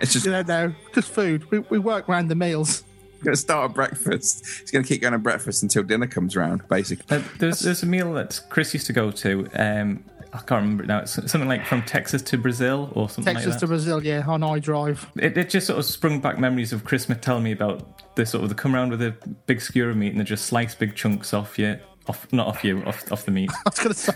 It's 0.02 0.14
just 0.14 0.26
You 0.26 0.32
know, 0.32 0.41
no, 0.41 0.74
just 0.93 1.10
food. 1.10 1.49
We, 1.52 1.60
we 1.60 1.80
work 1.80 2.10
around 2.10 2.28
the 2.30 2.36
meals. 2.36 2.84
going 3.24 3.34
to 3.36 3.39
start 3.39 3.70
at 3.70 3.76
breakfast. 3.76 4.45
It's 4.62 4.72
going 4.72 4.84
to 4.84 4.89
keep 4.89 5.02
going 5.02 5.14
at 5.14 5.24
breakfast 5.24 5.64
until 5.64 5.84
dinner 5.84 6.08
comes 6.08 6.36
round, 6.36 6.68
basically. 6.68 7.18
Uh, 7.18 7.22
there's 7.38 7.60
there's 7.60 7.84
a 7.84 7.86
meal 7.86 8.14
that 8.14 8.39
Chris 8.49 8.74
used 8.74 8.88
to 8.88 8.93
go 8.93 9.12
to. 9.12 9.47
Um, 9.56 10.04
I 10.34 10.38
can't 10.38 10.62
remember 10.62 10.84
it 10.84 10.88
now. 10.88 10.99
It's 10.99 11.14
something 11.14 11.47
like 11.47 11.66
from 11.66 11.84
Texas 11.84 12.22
de 12.22 12.38
Brazil 12.38 12.89
or 12.95 13.10
something 13.10 13.34
Texas 13.34 13.52
like 13.52 13.60
to. 13.60 13.68
Brazil, 13.68 14.04
yeah, 14.04 14.24
on 14.26 14.41
iDrive. 14.41 15.06
It, 15.18 15.38
it 15.38 15.49
just 15.49 15.68
sort 15.68 15.78
of 15.78 15.86
sprung 15.86 16.22
back 16.22 16.39
memories 16.39 16.72
of 16.72 16.86
Chris 16.86 17.06
telling 17.22 17.43
me 17.43 17.52
about 17.52 18.16
the 18.16 18.26
sort 18.26 18.43
of 18.43 18.49
the 18.49 18.56
come 18.56 18.74
around 18.74 18.91
with 18.91 19.02
a 19.02 19.12
big 19.45 19.62
skewer 19.62 19.89
of 19.89 19.97
meat 19.97 20.12
and 20.12 20.20
they 20.20 20.24
just 20.24 20.45
slice 20.45 20.74
big 20.74 20.95
chunks 20.95 21.34
off 21.34 21.60
you, 21.60 21.78
off 22.08 22.32
not 22.32 22.47
off 22.47 22.64
you, 22.64 22.82
off 22.84 23.12
off 23.12 23.26
the 23.26 23.32
meat. 23.32 23.52
I 23.66 23.70
was 23.70 23.80
going 23.80 23.93
to 23.93 23.99
say. 23.99 24.14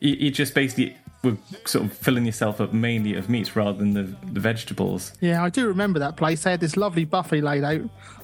you, 0.00 0.14
you 0.14 0.30
just 0.30 0.54
basically 0.54 0.96
were 1.24 1.36
sort 1.64 1.86
of 1.86 1.92
filling 1.92 2.26
yourself 2.26 2.60
up 2.60 2.72
mainly 2.72 3.14
of 3.14 3.28
meat 3.28 3.56
rather 3.56 3.78
than 3.78 3.94
the 3.94 4.02
the 4.32 4.40
vegetables. 4.40 5.12
Yeah, 5.20 5.42
I 5.42 5.50
do 5.50 5.66
remember 5.66 5.98
that 5.98 6.16
place. 6.16 6.44
They 6.44 6.50
had 6.50 6.60
this 6.60 6.76
lovely 6.76 7.04
buffet 7.04 7.40
laid 7.40 7.64
out. 7.64 7.82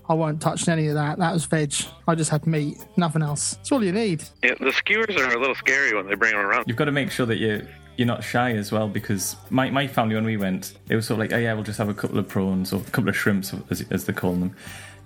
I 0.08 0.14
won't 0.14 0.42
touch 0.42 0.66
any 0.68 0.88
of 0.88 0.94
that. 0.94 1.18
That 1.18 1.32
was 1.32 1.44
veg. 1.44 1.72
I 2.08 2.16
just 2.16 2.30
had 2.30 2.44
meat, 2.44 2.84
nothing 2.96 3.22
else. 3.22 3.54
That's 3.54 3.70
all 3.70 3.84
you 3.84 3.92
need. 3.92 4.24
Yeah, 4.42 4.54
the 4.58 4.72
skewers 4.72 5.14
are 5.16 5.36
a 5.36 5.38
little 5.38 5.54
scary 5.54 5.94
when 5.94 6.08
they 6.08 6.16
bring 6.16 6.32
them 6.32 6.44
around. 6.44 6.64
You've 6.66 6.76
got 6.76 6.86
to 6.86 6.92
make 6.92 7.12
sure 7.12 7.26
that 7.26 7.38
you 7.38 7.66
you're 7.96 8.06
not 8.06 8.24
shy 8.24 8.52
as 8.52 8.72
well 8.72 8.88
because 8.88 9.36
my, 9.50 9.68
my 9.68 9.86
family 9.86 10.14
when 10.14 10.24
we 10.24 10.38
went 10.38 10.72
it 10.88 10.96
was 10.96 11.06
sort 11.06 11.16
of 11.16 11.18
like 11.18 11.34
oh 11.34 11.36
yeah 11.36 11.52
we'll 11.52 11.62
just 11.62 11.76
have 11.76 11.90
a 11.90 11.94
couple 11.94 12.18
of 12.18 12.26
prawns 12.26 12.72
or 12.72 12.80
a 12.80 12.84
couple 12.84 13.10
of 13.10 13.16
shrimps 13.16 13.52
as, 13.68 13.84
as 13.90 14.06
they 14.06 14.12
call 14.14 14.32
them 14.32 14.56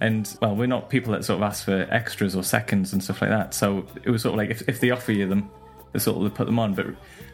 and 0.01 0.37
well 0.41 0.55
we're 0.55 0.67
not 0.67 0.91
people 0.91 1.13
that 1.13 1.25
sort 1.25 1.39
of 1.39 1.43
ask 1.43 1.65
for 1.65 1.89
extras 1.91 2.37
or 2.37 2.45
seconds 2.45 2.93
and 2.93 3.03
stuff 3.03 3.21
like 3.21 3.31
that 3.31 3.53
so 3.53 3.85
it 4.05 4.11
was 4.11 4.23
sort 4.23 4.35
of 4.35 4.39
like 4.39 4.51
if, 4.51 4.69
if 4.69 4.79
they 4.79 4.93
offer 4.93 5.11
you 5.11 5.27
them 5.27 5.51
sort 6.01 6.25
of 6.25 6.35
put 6.35 6.47
them 6.47 6.59
on 6.59 6.75
but 6.75 6.87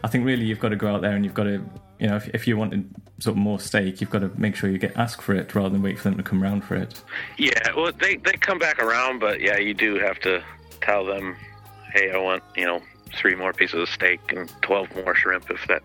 I 0.02 0.08
think 0.08 0.24
really 0.24 0.44
you've 0.44 0.60
got 0.60 0.70
to 0.70 0.76
go 0.76 0.94
out 0.94 1.02
there 1.02 1.12
and 1.12 1.24
you've 1.24 1.34
got 1.34 1.44
to 1.44 1.64
you 1.98 2.06
know 2.08 2.16
if, 2.16 2.28
if 2.28 2.46
you 2.46 2.56
wanted 2.56 2.88
sort 3.18 3.36
of 3.36 3.42
more 3.42 3.60
steak 3.60 4.00
you've 4.00 4.10
got 4.10 4.20
to 4.20 4.30
make 4.36 4.56
sure 4.56 4.70
you 4.70 4.78
get 4.78 4.96
ask 4.96 5.20
for 5.22 5.34
it 5.34 5.54
rather 5.54 5.70
than 5.70 5.82
wait 5.82 5.98
for 5.98 6.04
them 6.04 6.16
to 6.16 6.22
come 6.22 6.42
around 6.42 6.62
for 6.62 6.76
it 6.76 7.02
Yeah, 7.38 7.72
well, 7.76 7.92
they 7.92 8.16
they 8.16 8.32
come 8.32 8.58
back 8.58 8.82
around, 8.82 9.18
but 9.20 9.40
yeah, 9.40 9.56
you 9.56 9.74
do 9.74 9.98
have 9.98 10.18
to 10.20 10.42
tell 10.80 11.04
them, 11.04 11.36
hey, 11.94 12.10
I 12.10 12.18
want 12.18 12.42
you 12.56 12.64
know 12.64 12.82
three 13.14 13.34
more 13.34 13.52
pieces 13.52 13.80
of 13.80 13.88
steak 13.88 14.20
and 14.32 14.50
twelve 14.62 14.94
more 14.94 15.14
shrimp 15.14 15.50
if 15.50 15.66
that. 15.68 15.82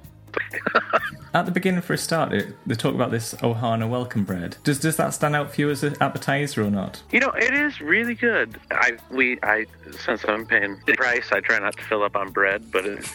At 1.33 1.45
the 1.45 1.51
beginning, 1.51 1.81
for 1.81 1.93
a 1.93 1.97
start, 1.97 2.33
it, 2.33 2.55
they 2.65 2.75
talk 2.75 2.95
about 2.95 3.11
this 3.11 3.33
Ohana 3.35 3.89
welcome 3.89 4.23
bread. 4.23 4.57
Does 4.63 4.79
does 4.79 4.95
that 4.97 5.13
stand 5.13 5.35
out 5.35 5.53
for 5.53 5.61
you 5.61 5.69
as 5.69 5.83
an 5.83 5.95
appetizer 5.99 6.63
or 6.63 6.71
not? 6.71 7.01
You 7.11 7.19
know, 7.19 7.31
it 7.31 7.53
is 7.53 7.81
really 7.81 8.15
good. 8.15 8.59
I 8.71 8.97
we 9.11 9.37
I 9.43 9.65
since 9.97 10.23
I'm 10.25 10.45
paying 10.45 10.77
the 10.85 10.95
price, 10.95 11.31
I 11.31 11.41
try 11.41 11.59
not 11.59 11.75
to 11.77 11.83
fill 11.83 12.03
up 12.03 12.15
on 12.15 12.31
bread, 12.31 12.71
but 12.71 12.85
it, 12.85 13.09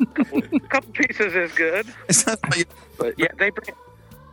a 0.00 0.06
couple, 0.06 0.38
a 0.38 0.60
couple 0.60 0.92
pieces 0.92 1.34
is 1.34 1.52
good. 1.52 1.86
But 2.96 3.18
yeah, 3.18 3.26
they 3.38 3.50
bring 3.50 3.74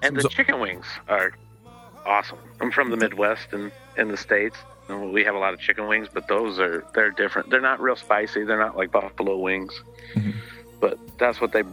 and 0.01 0.15
the 0.15 0.27
chicken 0.29 0.59
wings 0.59 0.85
are 1.07 1.33
awesome. 2.05 2.39
I'm 2.59 2.71
from 2.71 2.89
the 2.89 2.97
Midwest 2.97 3.53
and 3.53 3.71
in 3.97 4.07
the 4.07 4.17
states. 4.17 4.57
and 4.87 5.11
We 5.13 5.23
have 5.23 5.35
a 5.35 5.39
lot 5.39 5.53
of 5.53 5.59
chicken 5.59 5.87
wings, 5.87 6.07
but 6.11 6.27
those 6.27 6.59
are 6.59 6.85
they're 6.93 7.11
different. 7.11 7.49
They're 7.49 7.61
not 7.61 7.79
real 7.79 7.95
spicy. 7.95 8.43
They're 8.43 8.59
not 8.59 8.75
like 8.75 8.91
buffalo 8.91 9.37
wings. 9.37 9.81
Mm-hmm. 10.15 10.31
But 10.79 10.97
that's 11.19 11.39
what 11.39 11.51
they 11.51 11.63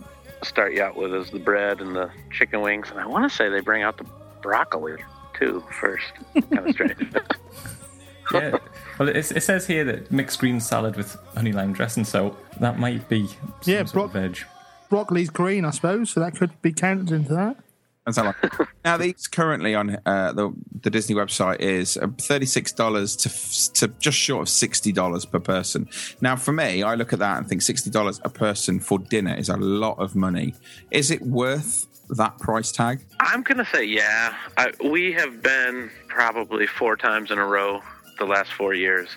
start 0.42 0.74
you 0.74 0.82
out 0.82 0.96
with 0.96 1.14
is 1.14 1.30
the 1.30 1.38
bread 1.38 1.80
and 1.80 1.94
the 1.94 2.10
chicken 2.30 2.60
wings. 2.60 2.90
And 2.90 2.98
I 3.00 3.06
want 3.06 3.30
to 3.30 3.34
say 3.36 3.48
they 3.48 3.60
bring 3.60 3.82
out 3.82 3.96
the 3.98 4.06
broccoli 4.42 4.96
too 5.34 5.62
first. 5.80 6.06
kind 6.50 6.68
of 6.68 6.74
strange. 6.74 7.12
Yeah. 8.30 8.58
Well, 8.98 9.08
it, 9.08 9.16
it 9.16 9.42
says 9.42 9.66
here 9.66 9.84
that 9.84 10.12
mixed 10.12 10.38
green 10.38 10.60
salad 10.60 10.96
with 10.96 11.16
honey 11.34 11.50
lime 11.52 11.72
dressing, 11.72 12.04
so 12.04 12.36
that 12.60 12.78
might 12.78 13.08
be 13.08 13.26
some 13.26 13.54
Yeah, 13.64 13.84
sort 13.86 14.04
of 14.04 14.12
veg. 14.12 14.38
Broccoli's 14.90 15.30
green, 15.30 15.64
I 15.64 15.70
suppose, 15.70 16.10
so 16.10 16.20
that 16.20 16.36
could 16.36 16.60
be 16.60 16.74
counted 16.74 17.10
into 17.10 17.32
that. 17.32 17.56
That's 18.08 18.16
how 18.16 18.24
long. 18.24 18.68
now, 18.84 18.96
these 18.96 19.26
currently 19.26 19.74
on 19.74 19.98
uh, 20.06 20.32
the 20.32 20.50
the 20.80 20.88
Disney 20.88 21.14
website 21.14 21.60
is 21.60 21.98
uh, 21.98 22.08
thirty 22.18 22.46
six 22.46 22.72
dollars 22.72 23.14
to 23.16 23.28
to 23.74 23.88
just 23.98 24.16
short 24.16 24.42
of 24.42 24.48
sixty 24.48 24.92
dollars 24.92 25.26
per 25.26 25.40
person. 25.40 25.86
Now, 26.22 26.34
for 26.34 26.52
me, 26.52 26.82
I 26.82 26.94
look 26.94 27.12
at 27.12 27.18
that 27.18 27.36
and 27.36 27.46
think 27.46 27.60
sixty 27.60 27.90
dollars 27.90 28.18
a 28.24 28.30
person 28.30 28.80
for 28.80 28.98
dinner 28.98 29.34
is 29.34 29.50
a 29.50 29.58
lot 29.58 29.98
of 29.98 30.16
money. 30.16 30.54
Is 30.90 31.10
it 31.10 31.20
worth 31.20 31.86
that 32.16 32.38
price 32.38 32.72
tag? 32.72 33.04
I'm 33.20 33.42
gonna 33.42 33.66
say 33.66 33.84
yeah. 33.84 34.34
I, 34.56 34.72
we 34.82 35.12
have 35.12 35.42
been 35.42 35.90
probably 36.08 36.66
four 36.66 36.96
times 36.96 37.30
in 37.30 37.38
a 37.38 37.44
row 37.44 37.82
the 38.18 38.24
last 38.24 38.54
four 38.54 38.72
years. 38.72 39.08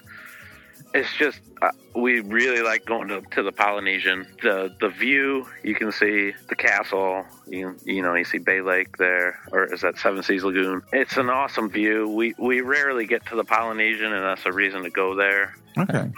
It's 0.93 1.11
just 1.17 1.39
uh, 1.61 1.69
we 1.95 2.19
really 2.19 2.61
like 2.61 2.85
going 2.85 3.07
to, 3.07 3.21
to 3.31 3.43
the 3.43 3.51
Polynesian. 3.51 4.27
The 4.41 4.75
the 4.79 4.89
view 4.89 5.47
you 5.63 5.75
can 5.75 5.91
see 5.91 6.33
the 6.49 6.55
castle. 6.55 7.25
You 7.47 7.75
you 7.85 8.01
know 8.01 8.13
you 8.13 8.25
see 8.25 8.39
Bay 8.39 8.61
Lake 8.61 8.97
there, 8.97 9.39
or 9.51 9.73
is 9.73 9.81
that 9.81 9.97
Seven 9.97 10.21
Seas 10.23 10.43
Lagoon? 10.43 10.81
It's 10.91 11.17
an 11.17 11.29
awesome 11.29 11.69
view. 11.69 12.09
We 12.09 12.33
we 12.37 12.61
rarely 12.61 13.05
get 13.05 13.25
to 13.27 13.35
the 13.35 13.43
Polynesian, 13.45 14.11
and 14.11 14.23
that's 14.23 14.45
a 14.45 14.51
reason 14.51 14.83
to 14.83 14.89
go 14.89 15.15
there. 15.15 15.55
Okay, 15.77 16.09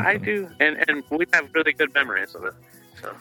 I 0.00 0.16
do, 0.16 0.48
and 0.58 0.84
and 0.88 1.04
we 1.10 1.26
have 1.32 1.48
really 1.54 1.72
good 1.72 1.94
memories 1.94 2.34
of 2.34 2.44
it. 2.44 2.54
So. 3.00 3.14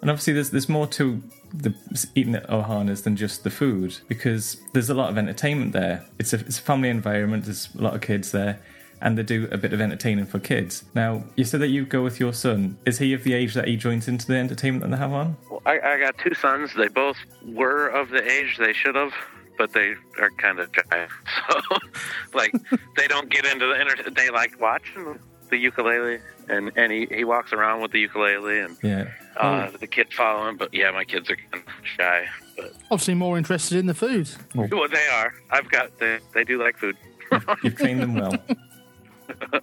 And 0.00 0.10
obviously, 0.10 0.32
there's 0.32 0.50
there's 0.50 0.68
more 0.68 0.86
to 0.88 1.22
the 1.54 1.74
eating 2.14 2.34
at 2.34 2.48
Ohana's 2.48 3.02
than 3.02 3.14
just 3.14 3.44
the 3.44 3.50
food 3.50 3.98
because 4.08 4.60
there's 4.72 4.90
a 4.90 4.94
lot 4.94 5.10
of 5.10 5.18
entertainment 5.18 5.72
there. 5.72 6.04
It's 6.18 6.32
a 6.32 6.40
it's 6.40 6.58
a 6.58 6.62
family 6.62 6.88
environment. 6.88 7.44
There's 7.44 7.68
a 7.78 7.82
lot 7.82 7.94
of 7.94 8.00
kids 8.00 8.32
there, 8.32 8.58
and 9.02 9.18
they 9.18 9.22
do 9.22 9.48
a 9.50 9.58
bit 9.58 9.72
of 9.72 9.80
entertaining 9.80 10.26
for 10.26 10.38
kids. 10.38 10.84
Now, 10.94 11.24
you 11.36 11.44
said 11.44 11.60
that 11.60 11.68
you 11.68 11.84
go 11.84 12.02
with 12.02 12.18
your 12.20 12.32
son. 12.32 12.78
Is 12.86 12.98
he 12.98 13.12
of 13.12 13.24
the 13.24 13.34
age 13.34 13.54
that 13.54 13.66
he 13.68 13.76
joins 13.76 14.08
into 14.08 14.26
the 14.26 14.36
entertainment 14.36 14.82
that 14.84 14.90
they 14.90 14.96
have 14.96 15.12
on? 15.12 15.36
Well, 15.50 15.60
I, 15.66 15.80
I 15.80 15.98
got 15.98 16.16
two 16.18 16.34
sons. 16.34 16.70
They 16.74 16.88
both 16.88 17.16
were 17.44 17.88
of 17.88 18.08
the 18.10 18.22
age 18.26 18.56
they 18.58 18.72
should 18.72 18.94
have, 18.94 19.12
but 19.58 19.72
they 19.72 19.94
are 20.20 20.30
kind 20.38 20.58
of 20.60 20.70
shy. 20.74 21.06
So, 21.48 21.78
like, 22.34 22.52
they 22.96 23.08
don't 23.08 23.28
get 23.28 23.44
into 23.44 23.66
the 23.66 23.80
inter- 23.80 24.10
They 24.10 24.30
like 24.30 24.60
watching 24.60 25.18
the 25.50 25.56
ukulele, 25.58 26.18
and 26.48 26.70
and 26.76 26.90
he, 26.92 27.06
he 27.10 27.24
walks 27.24 27.52
around 27.52 27.82
with 27.82 27.90
the 27.92 27.98
ukulele, 28.00 28.60
and 28.60 28.76
Yeah. 28.82 29.08
uh, 29.36 29.70
the 29.78 29.86
kids 29.86 30.14
follow 30.14 30.48
him. 30.48 30.56
But 30.56 30.72
yeah, 30.72 30.90
my 30.92 31.04
kids 31.04 31.28
are 31.30 31.36
kind 31.36 31.64
of 31.66 31.86
shy. 31.96 32.26
But 32.56 32.72
Obviously, 32.90 33.14
more 33.14 33.36
interested 33.36 33.78
in 33.78 33.86
the 33.86 33.94
food. 33.94 34.30
well, 34.54 34.68
they 34.88 35.06
are. 35.12 35.34
I've 35.50 35.68
got 35.70 35.98
they 35.98 36.20
they 36.34 36.44
do 36.44 36.62
like 36.62 36.78
food. 36.78 36.96
You've 37.62 37.76
trained 37.76 38.00
them 38.00 38.14
well. 38.14 38.34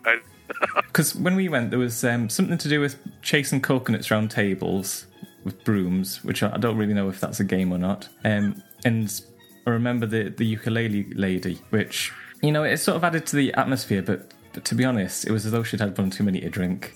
I- 0.05 0.19
Because 0.87 1.15
when 1.15 1.35
we 1.35 1.47
went, 1.49 1.69
there 1.69 1.79
was 1.79 2.03
um, 2.03 2.29
something 2.29 2.57
to 2.57 2.69
do 2.69 2.81
with 2.81 2.97
chasing 3.21 3.61
coconuts 3.61 4.11
around 4.11 4.31
tables 4.31 5.05
with 5.43 5.63
brooms, 5.63 6.23
which 6.23 6.43
I 6.43 6.53
I 6.53 6.57
don't 6.57 6.77
really 6.77 6.93
know 6.93 7.09
if 7.09 7.19
that's 7.19 7.39
a 7.39 7.43
game 7.43 7.71
or 7.71 7.77
not. 7.77 8.09
Um, 8.25 8.61
and 8.83 9.21
I 9.67 9.71
remember 9.71 10.05
the, 10.05 10.29
the 10.29 10.45
ukulele 10.45 11.03
lady, 11.13 11.59
which, 11.69 12.11
you 12.41 12.51
know, 12.51 12.63
it 12.63 12.77
sort 12.77 12.97
of 12.97 13.03
added 13.03 13.25
to 13.27 13.35
the 13.35 13.53
atmosphere, 13.53 14.01
but, 14.01 14.33
but 14.53 14.65
to 14.65 14.75
be 14.75 14.83
honest, 14.83 15.25
it 15.25 15.31
was 15.31 15.45
as 15.45 15.51
though 15.51 15.63
she'd 15.63 15.79
had 15.79 15.97
one 15.97 16.09
too 16.09 16.23
many 16.23 16.41
to 16.41 16.49
drink. 16.49 16.93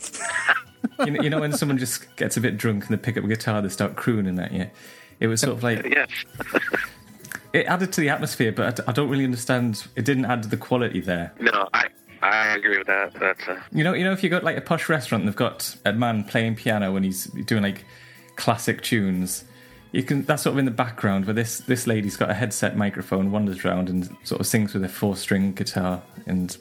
you, 1.00 1.12
know, 1.12 1.22
you 1.22 1.30
know, 1.30 1.40
when 1.40 1.54
someone 1.54 1.78
just 1.78 2.14
gets 2.16 2.36
a 2.38 2.42
bit 2.42 2.58
drunk 2.58 2.86
and 2.88 2.98
they 2.98 3.02
pick 3.02 3.18
up 3.18 3.24
a 3.24 3.28
guitar, 3.28 3.62
they 3.62 3.70
start 3.70 3.96
crooning 3.96 4.40
at 4.40 4.52
you. 4.52 4.70
It 5.20 5.28
was 5.28 5.42
sort 5.42 5.56
of 5.56 5.64
like 5.64 5.86
yes. 5.86 6.10
it 7.54 7.66
added 7.68 7.94
to 7.94 8.02
the 8.02 8.10
atmosphere, 8.10 8.52
but 8.52 8.88
I 8.90 8.92
don't 8.92 9.10
really 9.10 9.24
understand. 9.24 9.86
It 9.96 10.04
didn't 10.06 10.26
add 10.26 10.44
to 10.44 10.50
the 10.50 10.58
quality 10.58 11.00
there. 11.00 11.32
No, 11.40 11.70
I 11.74 11.88
I 12.24 12.56
agree 12.56 12.78
with 12.78 12.88
that. 12.88 13.14
That's 13.16 13.48
uh, 13.48 13.54
a, 13.54 13.78
You 13.78 13.84
know, 13.84 13.94
you 13.94 14.04
know, 14.04 14.14
if 14.14 14.24
you 14.24 14.30
got 14.30 14.44
like 14.44 14.58
a 14.58 14.62
posh 14.62 14.88
restaurant, 14.88 15.24
and 15.24 15.28
they've 15.28 15.36
got 15.36 15.76
a 15.86 15.92
man 15.92 16.24
playing 16.24 16.56
piano 16.56 16.96
and 16.96 17.04
he's 17.04 17.26
doing 17.26 17.64
like 17.64 17.86
classic 18.36 18.82
tunes. 18.82 19.44
you 19.92 20.04
can 20.04 20.24
that's 20.24 20.44
sort 20.44 20.54
of 20.54 20.60
in 20.60 20.66
the 20.66 20.72
background 20.72 21.26
where 21.26 21.34
this 21.34 21.60
this 21.60 21.86
lady's 21.86 22.16
got 22.16 22.30
a 22.30 22.34
headset 22.34 22.78
microphone, 22.78 23.32
wanders 23.32 23.66
around 23.66 23.90
and 23.90 24.16
sort 24.24 24.40
of 24.40 24.48
sings 24.48 24.74
with 24.74 24.84
a 24.84 24.90
four 24.90 25.16
string 25.16 25.54
guitar 25.54 26.02
and 26.26 26.58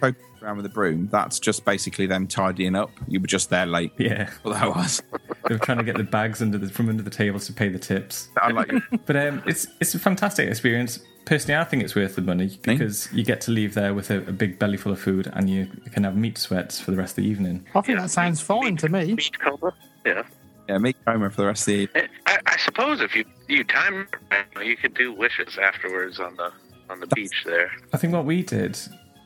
poke 0.00 0.16
around 0.42 0.56
with 0.56 0.66
a 0.66 0.70
broom. 0.70 1.08
That's 1.10 1.38
just 1.38 1.64
basically 1.64 2.06
them 2.06 2.26
tidying 2.26 2.74
up. 2.74 2.90
You 3.08 3.20
were 3.20 3.26
just 3.26 3.50
there 3.50 3.66
late. 3.66 3.92
Yeah. 3.98 4.30
Well, 4.44 4.54
that 4.54 4.74
was. 4.74 5.02
they 5.46 5.54
were 5.54 5.58
trying 5.58 5.78
to 5.78 5.84
get 5.84 5.96
the 5.96 6.04
bags 6.04 6.40
under 6.40 6.56
the, 6.56 6.68
from 6.70 6.88
under 6.88 7.02
the 7.02 7.10
tables 7.10 7.46
to 7.46 7.52
pay 7.52 7.68
the 7.68 7.78
tips. 7.78 8.28
Unlike 8.42 8.72
you. 8.72 8.82
But 9.06 9.16
um, 9.16 9.42
it's 9.46 9.66
it's 9.80 9.94
a 9.94 9.98
fantastic 9.98 10.48
experience. 10.48 11.00
Personally, 11.26 11.60
I 11.60 11.64
think 11.64 11.82
it's 11.82 11.94
worth 11.94 12.16
the 12.16 12.22
money 12.22 12.58
because 12.62 13.12
you 13.12 13.22
get 13.22 13.40
to 13.42 13.50
leave 13.50 13.74
there 13.74 13.92
with 13.92 14.10
a, 14.10 14.18
a 14.18 14.32
big 14.32 14.58
belly 14.58 14.76
full 14.76 14.92
of 14.92 15.00
food 15.00 15.30
and 15.34 15.50
you 15.50 15.66
can 15.92 16.04
have 16.04 16.16
meat 16.16 16.38
sweats 16.38 16.80
for 16.80 16.90
the 16.90 16.96
rest 16.96 17.12
of 17.18 17.24
the 17.24 17.30
evening. 17.30 17.66
I 17.74 17.82
think 17.82 17.98
that 17.98 18.10
sounds 18.10 18.40
fine 18.40 18.76
to 18.78 18.88
me. 18.88 19.14
Meat 19.14 19.38
Coma. 19.38 19.74
Yeah. 20.04 20.22
Yeah, 20.68 20.78
meat 20.78 20.96
coma 21.04 21.30
for 21.30 21.42
the 21.42 21.46
rest 21.48 21.62
of 21.62 21.66
the 21.66 21.72
evening. 21.80 22.08
I, 22.26 22.38
I 22.46 22.56
suppose 22.58 23.00
if 23.00 23.16
you 23.16 23.24
you 23.48 23.64
time 23.64 24.06
you 24.62 24.76
could 24.76 24.94
do 24.94 25.12
wishes 25.12 25.58
afterwards 25.58 26.20
on 26.20 26.36
the 26.36 26.52
on 26.88 27.00
the 27.00 27.08
beach 27.08 27.42
there. 27.44 27.70
I 27.92 27.96
think 27.96 28.12
what 28.12 28.24
we 28.24 28.42
did, 28.42 28.78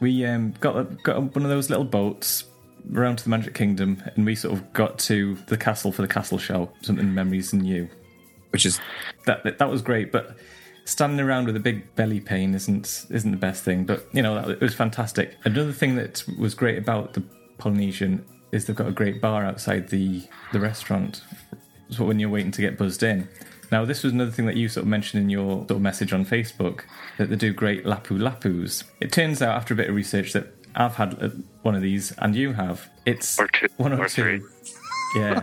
we 0.05 0.27
um, 0.27 0.53
got 0.61 1.03
got 1.03 1.17
one 1.35 1.45
of 1.45 1.49
those 1.49 1.71
little 1.71 1.85
boats 1.85 2.45
around 2.95 3.17
to 3.17 3.25
the 3.25 3.31
Magic 3.31 3.55
Kingdom, 3.55 4.03
and 4.15 4.27
we 4.27 4.35
sort 4.35 4.53
of 4.53 4.71
got 4.75 4.99
to 4.99 5.35
the 5.47 5.57
castle 5.57 5.93
for 5.93 6.03
the 6.03 6.09
castle 6.09 6.37
show, 6.37 6.71
something 6.83 7.15
memories 7.15 7.55
and 7.55 7.67
you, 7.67 7.89
which 8.51 8.67
is 8.67 8.79
that 9.25 9.43
that, 9.45 9.57
that 9.57 9.71
was 9.71 9.81
great. 9.81 10.13
But 10.13 10.37
standing 10.85 11.21
around 11.21 11.47
with 11.47 11.57
a 11.57 11.61
big 11.61 11.95
belly 11.95 12.21
pain 12.21 12.55
isn't 12.55 13.07
isn't 13.09 13.31
the 13.31 13.39
best 13.39 13.65
thing. 13.65 13.87
But 13.87 14.07
you 14.13 14.21
know, 14.21 14.47
it 14.47 14.61
was 14.61 14.75
fantastic. 14.75 15.37
Another 15.45 15.73
thing 15.73 15.97
that 15.97 16.23
was 16.39 16.55
great 16.55 16.77
about 16.77 17.15
the 17.15 17.23
Polynesian 17.57 18.27
is 18.53 18.67
they've 18.67 18.77
got 18.77 18.89
a 18.89 18.93
great 18.93 19.23
bar 19.23 19.43
outside 19.43 19.89
the 19.89 20.23
the 20.53 20.61
restaurant. 20.61 21.23
So 21.89 22.05
when 22.05 22.19
you're 22.19 22.29
waiting 22.29 22.53
to 22.53 22.61
get 22.61 22.77
buzzed 22.77 23.03
in. 23.03 23.27
Now, 23.75 23.85
this 23.85 24.05
was 24.05 24.13
another 24.13 24.31
thing 24.31 24.47
that 24.47 24.55
you 24.55 24.69
sort 24.69 24.83
of 24.85 24.89
mentioned 24.89 25.25
in 25.25 25.31
your 25.31 25.57
sort 25.63 25.73
of 25.73 25.81
message 25.81 26.13
on 26.13 26.25
Facebook 26.25 26.83
that 27.19 27.29
they 27.29 27.35
do 27.35 27.53
great 27.53 27.85
lapu 27.85 28.17
lapus. 28.17 28.85
It 29.01 29.11
turns 29.11 29.43
out 29.43 29.57
after 29.57 29.75
a 29.75 29.77
bit 29.77 29.89
of 29.89 29.97
research 29.97 30.33
that 30.35 30.47
I've 30.77 30.95
had 30.95 31.21
uh, 31.21 31.31
one 31.63 31.75
of 31.75 31.83
these 31.83 32.13
and 32.19 32.37
you 32.37 32.53
have. 32.53 32.89
It's 33.05 33.37
or 33.37 33.49
two, 33.49 33.67
one 33.79 33.93
or, 33.93 34.05
or 34.05 34.09
two. 34.09 34.39
Three. 34.39 34.43
Yeah. 35.17 35.41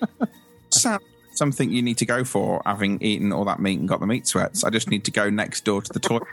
Sound 0.70 1.00
something 1.34 1.70
you 1.70 1.80
need 1.80 1.98
to 1.98 2.06
go 2.06 2.24
for, 2.24 2.60
having 2.66 3.00
eaten 3.00 3.32
all 3.32 3.44
that 3.44 3.60
meat 3.60 3.78
and 3.78 3.88
got 3.88 4.00
the 4.00 4.08
meat 4.08 4.26
sweats. 4.26 4.64
I 4.64 4.70
just 4.70 4.90
need 4.90 5.04
to 5.04 5.12
go 5.12 5.30
next 5.30 5.64
door 5.64 5.80
to 5.80 5.92
the 5.92 6.00
toilet. 6.00 6.26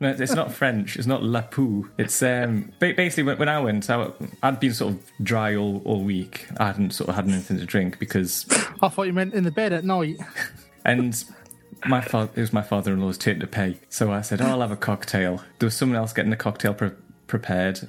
No, 0.00 0.10
it's 0.10 0.32
not 0.34 0.52
French. 0.52 0.96
It's 0.96 1.06
not 1.06 1.22
la 1.24 1.42
pou. 1.42 1.88
It's 1.98 2.22
um, 2.22 2.72
basically 2.78 3.24
when, 3.24 3.38
when 3.38 3.48
I 3.48 3.58
went, 3.58 3.90
I, 3.90 4.10
I'd 4.42 4.60
been 4.60 4.72
sort 4.72 4.94
of 4.94 5.10
dry 5.22 5.56
all, 5.56 5.82
all 5.84 6.02
week. 6.04 6.46
I 6.58 6.66
hadn't 6.66 6.92
sort 6.92 7.08
of 7.08 7.16
had 7.16 7.26
anything 7.26 7.58
to 7.58 7.64
drink 7.66 7.98
because, 7.98 8.46
I 8.82 8.88
thought 8.88 9.08
you 9.08 9.12
meant 9.12 9.34
in 9.34 9.42
the 9.44 9.50
bed 9.50 9.72
at 9.72 9.84
night. 9.84 10.18
and 10.84 11.24
my 11.86 12.00
father 12.00 12.30
it 12.34 12.40
was 12.40 12.52
my 12.52 12.62
father-in-law's 12.62 13.18
turn 13.18 13.40
to 13.40 13.46
pay. 13.46 13.78
So 13.88 14.12
I 14.12 14.20
said, 14.20 14.40
oh, 14.40 14.46
"I'll 14.46 14.60
have 14.60 14.70
a 14.70 14.76
cocktail." 14.76 15.42
There 15.58 15.66
was 15.66 15.74
someone 15.74 15.96
else 15.98 16.12
getting 16.12 16.30
the 16.30 16.36
cocktail 16.36 16.74
pre- 16.74 16.90
prepared 17.26 17.88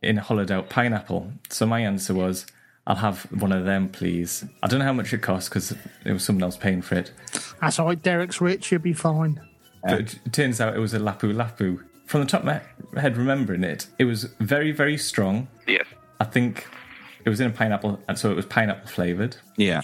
in 0.00 0.18
a 0.18 0.20
hollowed 0.20 0.50
out 0.50 0.68
pineapple. 0.68 1.32
So 1.50 1.66
my 1.66 1.80
answer 1.80 2.14
was, 2.14 2.46
"I'll 2.86 2.96
have 2.96 3.22
one 3.32 3.52
of 3.52 3.64
them, 3.64 3.88
please." 3.88 4.44
I 4.62 4.68
don't 4.68 4.78
know 4.78 4.84
how 4.84 4.92
much 4.92 5.12
it 5.12 5.22
cost 5.22 5.50
because 5.50 5.72
it 6.04 6.12
was 6.12 6.24
someone 6.24 6.44
else 6.44 6.56
paying 6.56 6.82
for 6.82 6.96
it. 6.96 7.10
That's 7.60 7.78
all 7.78 7.86
right. 7.86 8.00
Derek's 8.00 8.40
rich. 8.40 8.70
You'll 8.72 8.80
be 8.80 8.92
fine. 8.92 9.40
But 9.84 10.00
it, 10.00 10.18
turns 10.32 10.60
out 10.60 10.76
it 10.76 10.80
was 10.80 10.94
a 10.94 10.98
lapu 10.98 11.32
lapu. 11.34 11.82
From 12.06 12.20
the 12.20 12.26
top 12.26 12.40
of 12.40 12.46
my 12.46 13.00
head, 13.00 13.16
remembering 13.16 13.64
it, 13.64 13.86
it 13.98 14.04
was 14.04 14.24
very, 14.38 14.70
very 14.70 14.98
strong. 14.98 15.48
Yes. 15.66 15.86
I 16.20 16.24
think 16.24 16.66
it 17.24 17.28
was 17.28 17.40
in 17.40 17.48
a 17.48 17.50
pineapple, 17.50 18.00
and 18.08 18.18
so 18.18 18.30
it 18.30 18.34
was 18.36 18.46
pineapple 18.46 18.88
flavored, 18.88 19.36
Yeah. 19.56 19.80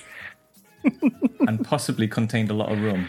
and 1.40 1.64
possibly 1.64 2.06
contained 2.06 2.50
a 2.50 2.54
lot 2.54 2.70
of 2.70 2.82
rum. 2.82 3.08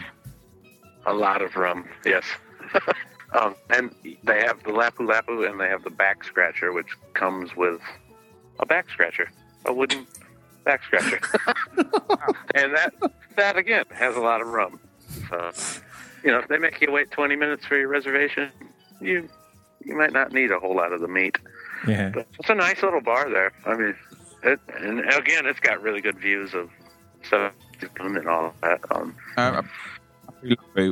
A 1.06 1.12
lot 1.12 1.42
of 1.42 1.56
rum. 1.56 1.88
Yes. 2.04 2.24
um, 3.38 3.54
and 3.70 3.94
they 4.24 4.40
have 4.40 4.62
the 4.64 4.70
lapu 4.70 5.06
lapu, 5.06 5.48
and 5.48 5.60
they 5.60 5.68
have 5.68 5.84
the 5.84 5.90
back 5.90 6.24
scratcher, 6.24 6.72
which 6.72 6.88
comes 7.14 7.54
with 7.56 7.80
a 8.58 8.66
back 8.66 8.88
scratcher, 8.90 9.30
a 9.66 9.72
wooden 9.72 10.06
back 10.64 10.82
scratcher, 10.84 11.20
and 12.54 12.74
that 12.74 12.92
that 13.36 13.56
again 13.56 13.84
has 13.90 14.16
a 14.16 14.20
lot 14.20 14.40
of 14.40 14.48
rum. 14.48 14.78
So, 15.28 15.52
you 16.22 16.30
know, 16.30 16.38
if 16.38 16.48
they 16.48 16.58
make 16.58 16.80
you 16.80 16.90
wait 16.90 17.10
20 17.10 17.36
minutes 17.36 17.66
for 17.66 17.78
your 17.78 17.88
reservation, 17.88 18.50
you 19.00 19.28
you 19.82 19.96
might 19.96 20.12
not 20.12 20.32
need 20.32 20.50
a 20.50 20.58
whole 20.58 20.76
lot 20.76 20.92
of 20.92 21.00
the 21.00 21.08
meat. 21.08 21.38
Yeah. 21.88 22.10
But 22.10 22.26
it's 22.38 22.50
a 22.50 22.54
nice 22.54 22.82
little 22.82 23.00
bar 23.00 23.30
there. 23.30 23.52
I 23.64 23.74
mean, 23.76 23.94
it, 24.42 24.60
and 24.78 25.00
again, 25.00 25.46
it's 25.46 25.60
got 25.60 25.80
really 25.80 26.00
good 26.00 26.18
views 26.18 26.54
of 26.54 26.70
Seven 27.22 28.16
and 28.16 28.28
all 28.28 28.54
that. 28.62 28.80
Um, 28.90 29.14
Uh, 29.36 29.62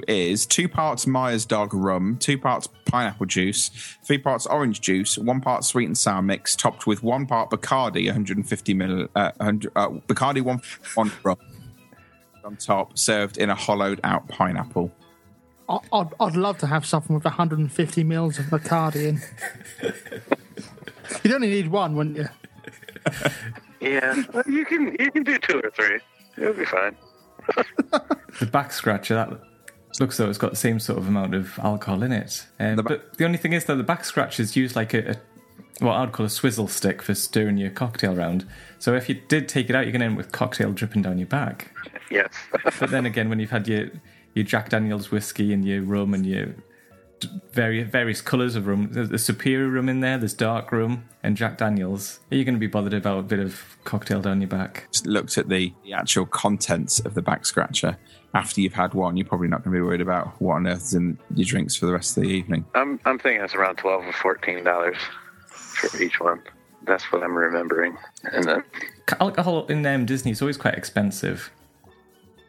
is 0.08 0.44
two 0.44 0.68
parts 0.68 1.06
Myers 1.06 1.46
dog 1.46 1.72
rum, 1.72 2.18
two 2.18 2.36
parts 2.36 2.68
pineapple 2.84 3.24
juice, 3.26 3.70
three 4.04 4.18
parts 4.18 4.46
orange 4.46 4.80
juice, 4.82 5.16
one 5.16 5.40
part 5.40 5.64
sweet 5.64 5.86
and 5.86 5.96
sour 5.96 6.20
mix, 6.20 6.54
topped 6.54 6.86
with 6.86 7.02
one 7.02 7.26
part 7.26 7.50
Bacardi, 7.50 8.06
150 8.06 8.74
mil, 8.74 9.08
uh, 9.14 9.32
100, 9.36 9.72
uh, 9.74 9.88
Bacardi 10.06 10.42
one 10.42 10.60
one 10.94 11.10
rum 11.22 11.38
on 12.44 12.56
top, 12.56 12.98
served 12.98 13.38
in 13.38 13.48
a 13.48 13.54
hollowed 13.54 14.00
out 14.04 14.28
pineapple. 14.28 14.92
I- 15.68 15.78
I'd, 15.92 16.08
I'd 16.20 16.36
love 16.36 16.58
to 16.58 16.66
have 16.66 16.86
something 16.86 17.14
with 17.14 17.24
150 17.24 18.04
mils 18.04 18.38
of 18.38 18.46
Bacardi 18.46 19.08
in. 19.08 19.22
You'd 21.24 21.34
only 21.34 21.48
need 21.50 21.68
one, 21.68 21.94
wouldn't 21.94 22.16
you? 22.16 22.28
yeah, 23.80 24.14
you 24.46 24.64
can 24.64 24.96
you 24.98 25.10
can 25.10 25.22
do 25.22 25.38
two 25.38 25.60
or 25.62 25.70
three. 25.70 25.98
It'll 26.36 26.52
be 26.52 26.64
fine. 26.64 26.96
The 28.40 28.46
back 28.46 28.72
scratcher 28.72 29.14
that 29.14 29.30
looks 29.98 30.16
though 30.18 30.28
it's 30.28 30.38
got 30.38 30.50
the 30.50 30.56
same 30.56 30.78
sort 30.78 30.98
of 30.98 31.08
amount 31.08 31.34
of 31.34 31.58
alcohol 31.60 32.02
in 32.02 32.12
it. 32.12 32.46
Um, 32.60 32.76
but 32.76 33.16
the 33.16 33.24
only 33.24 33.38
thing 33.38 33.52
is 33.54 33.64
though, 33.64 33.76
the 33.76 33.82
back 33.82 34.04
scratchers 34.04 34.56
use 34.56 34.76
like 34.76 34.92
a, 34.94 35.12
a 35.12 35.16
what 35.80 35.94
I'd 35.94 36.12
call 36.12 36.26
a 36.26 36.30
swizzle 36.30 36.68
stick 36.68 37.02
for 37.02 37.14
stirring 37.14 37.56
your 37.56 37.70
cocktail 37.70 38.18
around. 38.18 38.46
So 38.78 38.94
if 38.94 39.08
you 39.08 39.14
did 39.28 39.48
take 39.48 39.70
it 39.70 39.76
out, 39.76 39.84
you're 39.84 39.92
going 39.92 40.00
to 40.00 40.06
end 40.06 40.16
with 40.16 40.32
cocktail 40.32 40.72
dripping 40.72 41.02
down 41.02 41.18
your 41.18 41.26
back. 41.28 41.72
Yes. 42.10 42.28
but 42.80 42.90
then 42.90 43.06
again, 43.06 43.28
when 43.28 43.38
you've 43.38 43.50
had 43.50 43.66
your 43.68 43.88
your 44.34 44.44
Jack 44.44 44.68
Daniel's 44.70 45.10
whiskey 45.10 45.52
and 45.52 45.64
your 45.64 45.82
rum 45.82 46.14
and 46.14 46.24
your 46.24 46.54
various 47.52 47.90
various 47.90 48.20
colours 48.20 48.54
of 48.54 48.68
rum, 48.68 48.90
there's, 48.92 49.08
there's 49.08 49.24
superior 49.24 49.68
rum 49.68 49.88
in 49.88 50.00
there, 50.00 50.18
there's 50.18 50.34
dark 50.34 50.70
rum 50.70 51.08
and 51.22 51.36
Jack 51.36 51.58
Daniel's. 51.58 52.20
Are 52.30 52.36
you 52.36 52.44
going 52.44 52.54
to 52.54 52.60
be 52.60 52.68
bothered 52.68 52.94
about 52.94 53.18
a 53.18 53.22
bit 53.22 53.40
of 53.40 53.76
cocktail 53.84 54.20
down 54.20 54.40
your 54.40 54.48
back? 54.48 54.86
Just 54.92 55.06
looked 55.06 55.36
at 55.36 55.48
the, 55.48 55.72
the 55.84 55.92
actual 55.92 56.26
contents 56.26 57.00
of 57.00 57.14
the 57.14 57.22
back 57.22 57.44
scratcher. 57.44 57.98
After 58.34 58.60
you've 58.60 58.74
had 58.74 58.94
one, 58.94 59.16
you're 59.16 59.26
probably 59.26 59.48
not 59.48 59.64
going 59.64 59.74
to 59.74 59.78
be 59.78 59.82
worried 59.82 60.00
about 60.00 60.40
what 60.40 60.56
on 60.56 60.66
earth 60.66 60.82
is 60.82 60.94
in 60.94 61.18
your 61.34 61.46
drinks 61.46 61.74
for 61.74 61.86
the 61.86 61.92
rest 61.92 62.16
of 62.16 62.22
the 62.22 62.28
evening. 62.28 62.66
I'm 62.74 63.00
I'm 63.04 63.18
thinking 63.18 63.42
it's 63.42 63.54
around 63.54 63.76
twelve 63.76 64.04
or 64.04 64.12
fourteen 64.12 64.62
dollars 64.62 64.98
for 65.48 66.00
each 66.00 66.20
one. 66.20 66.42
That's 66.86 67.10
what 67.10 67.22
I'm 67.22 67.34
remembering. 67.34 67.96
And 68.24 68.44
then 68.44 68.64
Alcohol 69.18 69.66
in 69.66 69.84
um, 69.86 70.06
Disney 70.06 70.30
is 70.30 70.40
always 70.40 70.56
quite 70.56 70.74
expensive, 70.74 71.50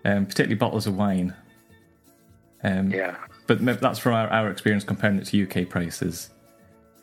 um, 0.06 0.26
particularly 0.26 0.56
bottles 0.56 0.86
of 0.86 0.96
wine. 0.96 1.34
Um, 2.64 2.92
yeah. 2.92 3.16
But 3.48 3.64
that's 3.82 4.00
from 4.00 4.14
our, 4.14 4.28
our 4.30 4.52
experience 4.52 4.84
comparing 4.84 5.18
it 5.18 5.26
to 5.26 5.44
UK 5.44 5.70
prices. 5.70 6.30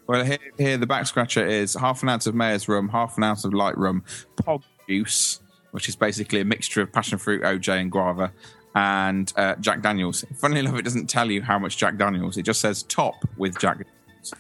Well, 0.06 0.24
here, 0.24 0.38
here 0.56 0.76
the 0.76 0.86
back 0.86 1.06
scratcher 1.06 1.44
is 1.44 1.74
half 1.74 2.02
an 2.02 2.08
ounce 2.08 2.26
of 2.26 2.34
Mayor's 2.34 2.68
rum, 2.68 2.88
half 2.88 3.16
an 3.16 3.24
ounce 3.24 3.44
of 3.44 3.52
light 3.52 3.76
rum, 3.76 4.04
pog 4.36 4.62
juice, 4.88 5.40
which 5.72 5.88
is 5.88 5.96
basically 5.96 6.40
a 6.40 6.44
mixture 6.44 6.80
of 6.80 6.92
passion 6.92 7.18
fruit, 7.18 7.42
OJ, 7.42 7.80
and 7.80 7.90
guava, 7.90 8.32
and 8.76 9.32
uh, 9.36 9.56
Jack 9.56 9.82
Daniels. 9.82 10.24
Funnily 10.36 10.60
enough, 10.60 10.78
it 10.78 10.82
doesn't 10.82 11.08
tell 11.08 11.30
you 11.30 11.42
how 11.42 11.58
much 11.58 11.76
Jack 11.76 11.96
Daniels. 11.96 12.36
It 12.36 12.42
just 12.42 12.60
says 12.60 12.84
top 12.84 13.14
with 13.36 13.58
Jack. 13.58 13.78
Daniels. 13.78 14.34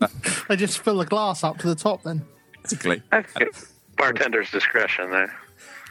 They 0.48 0.56
just 0.56 0.80
fill 0.80 0.98
the 0.98 1.06
glass 1.06 1.44
up 1.44 1.58
to 1.58 1.68
the 1.68 1.76
top 1.76 2.02
then. 2.02 2.24
Basically. 2.60 3.02
bartender's 3.96 4.50
discretion 4.50 5.12
there. 5.12 5.32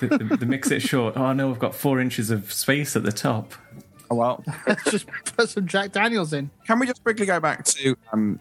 The, 0.01 0.17
the, 0.17 0.37
the 0.37 0.45
mix 0.45 0.69
it 0.69 0.81
short. 0.81 1.15
Oh 1.15 1.31
no, 1.31 1.47
we've 1.47 1.59
got 1.59 1.73
four 1.73 2.01
inches 2.01 2.29
of 2.29 2.51
space 2.51 2.97
at 2.97 3.03
the 3.03 3.11
top. 3.13 3.53
Oh 4.11 4.15
well. 4.15 4.43
Let's 4.67 4.83
just 4.91 5.07
put 5.37 5.49
some 5.49 5.65
Jack 5.65 5.93
Daniels 5.93 6.33
in. 6.33 6.51
Can 6.67 6.79
we 6.79 6.85
just 6.85 7.01
quickly 7.01 7.25
go 7.25 7.39
back 7.39 7.63
to 7.63 7.95
um, 8.11 8.39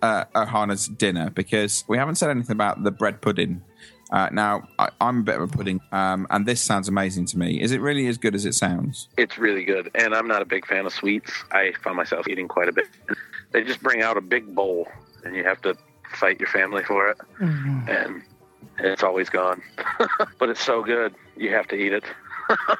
uh, 0.00 0.24
Ohana's 0.36 0.86
dinner 0.86 1.30
because 1.30 1.84
we 1.88 1.98
haven't 1.98 2.14
said 2.14 2.30
anything 2.30 2.52
about 2.52 2.84
the 2.84 2.92
bread 2.92 3.20
pudding. 3.20 3.62
Uh, 4.12 4.28
now, 4.32 4.62
I, 4.78 4.88
I'm 5.00 5.20
a 5.20 5.22
bit 5.22 5.34
of 5.34 5.42
a 5.42 5.48
pudding, 5.48 5.80
um, 5.92 6.26
and 6.30 6.46
this 6.46 6.62
sounds 6.62 6.88
amazing 6.88 7.26
to 7.26 7.38
me. 7.38 7.60
Is 7.60 7.72
it 7.72 7.80
really 7.80 8.06
as 8.06 8.16
good 8.16 8.34
as 8.34 8.46
it 8.46 8.54
sounds? 8.54 9.08
It's 9.18 9.36
really 9.36 9.64
good, 9.64 9.90
and 9.94 10.14
I'm 10.14 10.28
not 10.28 10.40
a 10.40 10.46
big 10.46 10.66
fan 10.66 10.86
of 10.86 10.92
sweets. 10.94 11.32
I 11.50 11.72
find 11.82 11.96
myself 11.96 12.26
eating 12.26 12.48
quite 12.48 12.68
a 12.68 12.72
bit. 12.72 12.86
They 13.50 13.64
just 13.64 13.82
bring 13.82 14.00
out 14.00 14.16
a 14.16 14.22
big 14.22 14.54
bowl, 14.54 14.88
and 15.24 15.36
you 15.36 15.44
have 15.44 15.60
to 15.62 15.76
fight 16.14 16.40
your 16.40 16.48
family 16.48 16.84
for 16.84 17.08
it, 17.08 17.18
and 17.40 18.22
it's 18.78 19.02
always 19.02 19.28
gone. 19.28 19.60
but 20.38 20.48
it's 20.48 20.62
so 20.62 20.82
good, 20.82 21.14
you 21.36 21.52
have 21.52 21.68
to 21.68 21.76
eat 21.76 21.92
it. 21.92 22.04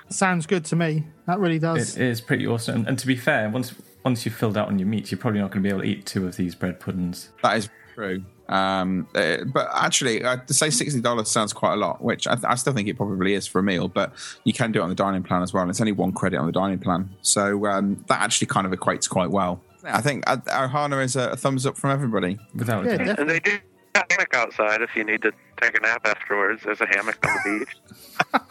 Sounds 0.09 0.47
good 0.47 0.65
to 0.67 0.77
me. 0.77 1.05
That 1.27 1.39
really 1.39 1.59
does. 1.59 1.97
It 1.97 2.07
is 2.07 2.21
pretty 2.21 2.47
awesome. 2.47 2.77
And, 2.77 2.89
and 2.89 2.99
to 2.99 3.07
be 3.07 3.17
fair, 3.17 3.49
once 3.51 3.75
once 4.05 4.25
you've 4.25 4.35
filled 4.35 4.57
out 4.57 4.69
on 4.69 4.79
your 4.79 4.89
meat, 4.89 5.11
you're 5.11 5.19
probably 5.19 5.41
not 5.41 5.51
going 5.51 5.63
to 5.63 5.67
be 5.67 5.71
able 5.71 5.83
to 5.83 5.87
eat 5.87 6.07
two 6.07 6.27
of 6.27 6.37
these 6.37 6.55
bread 6.55 6.81
puddings. 6.81 7.31
That 7.43 7.59
is 7.59 7.69
true. 7.95 8.25
Um, 8.49 9.07
uh, 9.15 9.45
but 9.45 9.69
actually, 9.75 10.25
uh, 10.25 10.37
to 10.37 10.55
say 10.55 10.71
sixty 10.71 11.01
dollars 11.01 11.31
sounds 11.31 11.53
quite 11.53 11.75
a 11.75 11.77
lot, 11.77 12.03
which 12.03 12.27
I, 12.27 12.39
I 12.45 12.55
still 12.55 12.73
think 12.73 12.89
it 12.89 12.97
probably 12.97 13.35
is 13.35 13.47
for 13.47 13.59
a 13.59 13.63
meal. 13.63 13.89
But 13.89 14.13
you 14.45 14.53
can 14.53 14.73
do 14.73 14.81
it 14.81 14.83
on 14.83 14.89
the 14.89 14.95
dining 14.95 15.23
plan 15.23 15.43
as 15.43 15.53
well, 15.53 15.63
and 15.63 15.71
it's 15.71 15.81
only 15.81 15.93
one 15.93 16.13
credit 16.13 16.39
on 16.39 16.47
the 16.47 16.53
dining 16.53 16.79
plan, 16.79 17.11
so 17.21 17.67
um, 17.67 18.03
that 18.09 18.21
actually 18.21 18.47
kind 18.47 18.67
of 18.67 18.73
equates 18.73 19.09
quite 19.09 19.31
well. 19.31 19.61
I 19.85 20.01
think 20.01 20.25
uh, 20.27 20.37
Ohana 20.37 21.03
is 21.03 21.17
a, 21.17 21.31
a 21.31 21.37
thumbs 21.37 21.67
up 21.67 21.77
from 21.77 21.91
everybody. 21.91 22.39
Without 22.55 22.85
Yeah, 22.85 22.97
definitely. 22.97 23.23
And 23.23 23.31
they 23.31 23.41
do 23.41 23.59
have 23.95 24.07
a 24.09 24.13
hammock 24.13 24.35
outside 24.35 24.83
if 24.83 24.95
you 24.97 25.05
need 25.05 25.23
to 25.23 25.33
take 25.61 25.77
a 25.77 25.81
nap 25.81 26.03
afterwards. 26.05 26.63
There's 26.65 26.81
a 26.81 26.87
hammock 26.87 27.19
on 27.27 27.35
the 27.35 27.59
beach. 27.59 28.43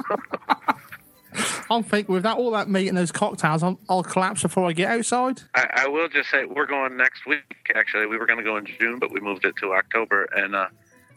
I'm 1.69 1.83
thinking 1.83 2.13
with 2.13 2.23
that 2.23 2.37
all 2.37 2.51
that 2.51 2.69
meat 2.69 2.87
and 2.87 2.97
those 2.97 3.11
cocktails, 3.11 3.63
I'll, 3.63 3.79
I'll 3.89 4.03
collapse 4.03 4.41
before 4.41 4.65
I 4.65 4.73
get 4.73 4.89
outside. 4.89 5.41
I, 5.55 5.83
I 5.85 5.87
will 5.87 6.09
just 6.09 6.29
say 6.29 6.45
we're 6.45 6.65
going 6.65 6.97
next 6.97 7.25
week. 7.25 7.43
Actually, 7.75 8.07
we 8.07 8.17
were 8.17 8.25
going 8.25 8.39
to 8.39 8.43
go 8.43 8.57
in 8.57 8.65
June, 8.65 8.99
but 8.99 9.11
we 9.11 9.19
moved 9.19 9.45
it 9.45 9.55
to 9.61 9.73
October, 9.73 10.27
and 10.35 10.55
uh, 10.55 10.67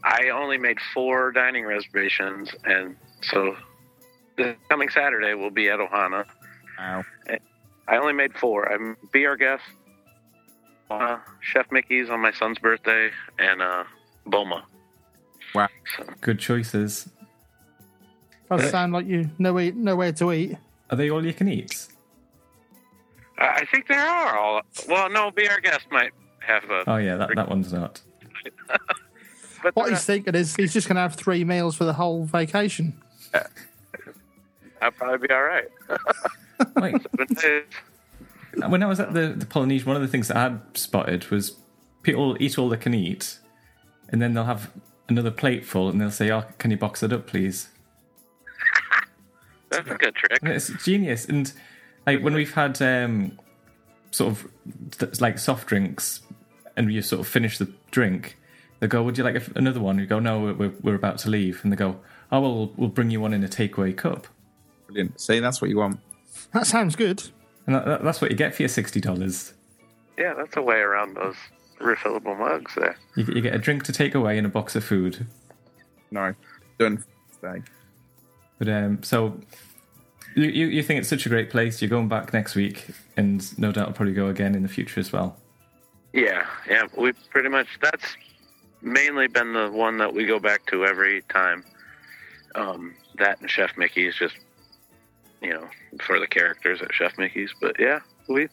I 0.03 0.31
only 0.31 0.59
made 0.59 0.79
four 0.95 1.33
dining 1.33 1.65
reservations, 1.65 2.51
and 2.65 2.97
so 3.23 3.57
this 4.37 4.57
coming 4.69 4.89
Saturday 4.89 5.35
we'll 5.35 5.51
be 5.51 5.69
at 5.69 5.79
Ohana. 5.79 6.25
Wow. 6.79 7.05
I 7.89 7.97
only 7.97 8.13
made 8.13 8.35
four. 8.35 8.73
I'm 8.73 8.97
be 9.13 9.27
our 9.27 9.37
guest, 9.37 9.63
uh, 10.91 11.19
Chef 11.41 11.71
Mickey's 11.71 12.09
on 12.09 12.21
my 12.21 12.33
son's 12.33 12.59
birthday, 12.59 13.11
and 13.39 13.61
uh, 13.61 13.85
Boma. 14.27 14.65
Wow. 15.55 15.69
Good 16.21 16.39
choices. 16.39 17.09
Does 18.51 18.63
uh, 18.63 18.71
sound 18.71 18.93
like 18.93 19.07
you 19.07 19.31
nowhere 19.39 19.73
nowhere 19.73 20.13
to 20.13 20.33
eat. 20.33 20.57
Are 20.91 20.97
they 20.97 21.11
all 21.11 21.25
you 21.25 21.33
can 21.33 21.49
eat? 21.49 21.89
I 23.39 23.45
I 23.61 23.65
think 23.67 23.87
there 23.89 24.01
are 24.01 24.39
all. 24.39 24.63
Well, 24.89 25.09
no, 25.11 25.31
be 25.31 25.49
our 25.49 25.61
guest 25.61 25.87
might 25.91 26.13
have 26.41 26.65
a. 26.65 26.85
Oh 26.87 26.97
yeah, 26.97 27.17
that, 27.17 27.35
that 27.37 27.49
one's 27.49 27.73
not. 27.73 28.01
but 29.63 29.77
What 29.77 29.87
they're 29.87 29.95
he's 29.95 30.05
thinking 30.05 30.35
is 30.35 30.57
he's 30.57 30.73
just 30.73 30.89
going 30.89 30.97
to 30.97 31.03
have 31.03 31.15
three 31.15 31.45
meals 31.45 31.77
for 31.77 31.85
the 31.85 31.93
whole 31.93 32.25
vacation. 32.25 33.01
Uh, 33.33 33.41
I'll 34.83 34.91
probably 34.91 35.29
be 35.29 35.35
all 35.35 35.43
right. 35.43 35.69
Like, 36.77 36.95
Seven 37.19 37.35
days. 37.37 37.65
when 38.69 38.83
I 38.83 38.87
was 38.87 39.01
at 39.01 39.15
the, 39.15 39.29
the 39.29 39.47
Polynesian, 39.47 39.87
one 39.87 39.97
of 39.97 40.03
the 40.03 40.09
things 40.09 40.29
that 40.29 40.37
I 40.37 40.43
had 40.43 40.61
spotted 40.75 41.31
was 41.31 41.57
people 42.03 42.37
eat 42.39 42.59
all 42.59 42.69
they 42.69 42.77
can 42.77 42.93
eat, 42.93 43.39
and 44.11 44.21
then 44.21 44.35
they'll 44.35 44.45
have 44.45 44.71
another 45.09 45.31
plate 45.31 45.65
full, 45.65 45.89
and 45.89 45.99
they'll 45.99 46.11
say, 46.11 46.31
"Oh, 46.31 46.45
can 46.59 46.71
you 46.71 46.77
box 46.77 47.03
it 47.03 47.15
up, 47.15 47.27
please?" 47.27 47.69
That's 49.71 49.89
a 49.91 49.95
good 49.95 50.15
trick. 50.15 50.39
And 50.43 50.53
it's 50.53 50.69
genius. 50.85 51.27
And 51.27 51.53
like 52.07 52.21
when 52.23 52.35
we've 52.35 52.53
had 52.53 52.81
um, 52.83 53.39
sort 54.11 54.33
of 54.33 54.51
th- 54.99 55.21
like 55.21 55.39
soft 55.39 55.67
drinks, 55.69 56.21
and 56.77 56.93
you 56.93 57.03
sort 57.03 57.21
of 57.21 57.27
finish 57.29 57.59
the 57.59 57.71
drink, 57.91 58.37
they 58.81 58.87
go, 58.87 59.03
"Would 59.03 59.17
you 59.19 59.25
like 59.25 59.37
a- 59.37 59.53
another 59.59 59.81
one?" 59.81 59.99
You 59.99 60.07
go, 60.07 60.19
"No, 60.19 60.41
we're- 60.41 60.55
we're, 60.55 60.73
we're 60.83 60.95
about 60.95 61.19
to 61.19 61.31
leave," 61.31 61.61
and 61.63 61.73
they 61.73 61.77
go, 61.77 62.01
"Oh 62.33 62.41
well, 62.41 62.55
we'll, 62.57 62.73
we'll 62.77 62.89
bring 62.89 63.11
you 63.11 63.21
one 63.21 63.33
in 63.35 63.45
a 63.45 63.49
takeaway 63.49 63.97
cup." 63.97 64.27
Brilliant. 64.87 65.21
See, 65.21 65.39
that's 65.41 65.61
what 65.61 65.71
you 65.71 65.77
want. 65.77 66.01
That 66.53 66.67
sounds 66.67 66.97
good. 66.97 67.23
And 67.67 67.77
that, 67.77 67.85
that, 67.87 68.03
that's 68.05 68.21
what 68.21 68.31
you 68.31 68.37
get 68.37 68.55
for 68.55 68.63
your 68.63 68.69
sixty 68.69 69.01
dollars. 69.01 69.53
Yeah, 70.19 70.35
that's 70.35 70.57
a 70.57 70.63
way 70.63 70.77
around 70.79 71.15
those 71.17 71.37
refillable 71.81 72.37
mugs 72.39 72.75
there. 72.75 72.97
You, 73.17 73.25
get- 73.25 73.37
you 73.37 73.43
get 73.43 73.55
a 73.55 73.59
drink 73.59 73.85
to 73.85 73.93
take 73.93 74.15
away 74.15 74.37
and 74.39 74.47
a 74.47 74.51
box 74.51 74.75
of 74.75 74.83
food. 74.85 75.27
No, 76.11 76.35
done. 76.79 77.05
Stay. 77.39 77.63
But 78.61 78.69
um, 78.69 79.03
so 79.03 79.41
you, 80.37 80.45
you 80.45 80.67
you 80.67 80.83
think 80.83 81.01
it's 81.01 81.09
such 81.09 81.25
a 81.25 81.31
great 81.31 81.49
place? 81.51 81.81
You're 81.81 81.89
going 81.89 82.09
back 82.09 82.33
next 82.35 82.55
week, 82.55 82.89
and 83.17 83.59
no 83.59 83.73
doubt 83.73 83.89
I'll 83.89 83.95
probably 83.95 84.13
go 84.13 84.29
again 84.29 84.55
in 84.55 84.63
the 84.63 84.69
future 84.69 85.01
as 85.01 85.11
well. 85.11 85.37
Yeah, 86.13 86.47
yeah, 86.69 86.83
we 86.97 87.13
pretty 87.31 87.49
much 87.49 87.67
that's 87.81 88.17
mainly 88.83 89.29
been 89.29 89.55
the 89.55 89.71
one 89.71 89.97
that 89.97 90.13
we 90.13 90.27
go 90.27 90.39
back 90.39 90.67
to 90.67 90.85
every 90.85 91.23
time. 91.23 91.65
Um, 92.55 92.95
that 93.17 93.41
and 93.41 93.51
Chef 93.51 93.77
Mickey's 93.79 94.15
just 94.15 94.37
you 95.41 95.55
know 95.55 95.67
for 96.03 96.21
the 96.21 96.27
characters 96.27 96.83
at 96.83 96.93
Chef 96.93 97.17
Mickey's, 97.17 97.55
but 97.63 97.81
yeah, 97.81 98.01
we 98.29 98.49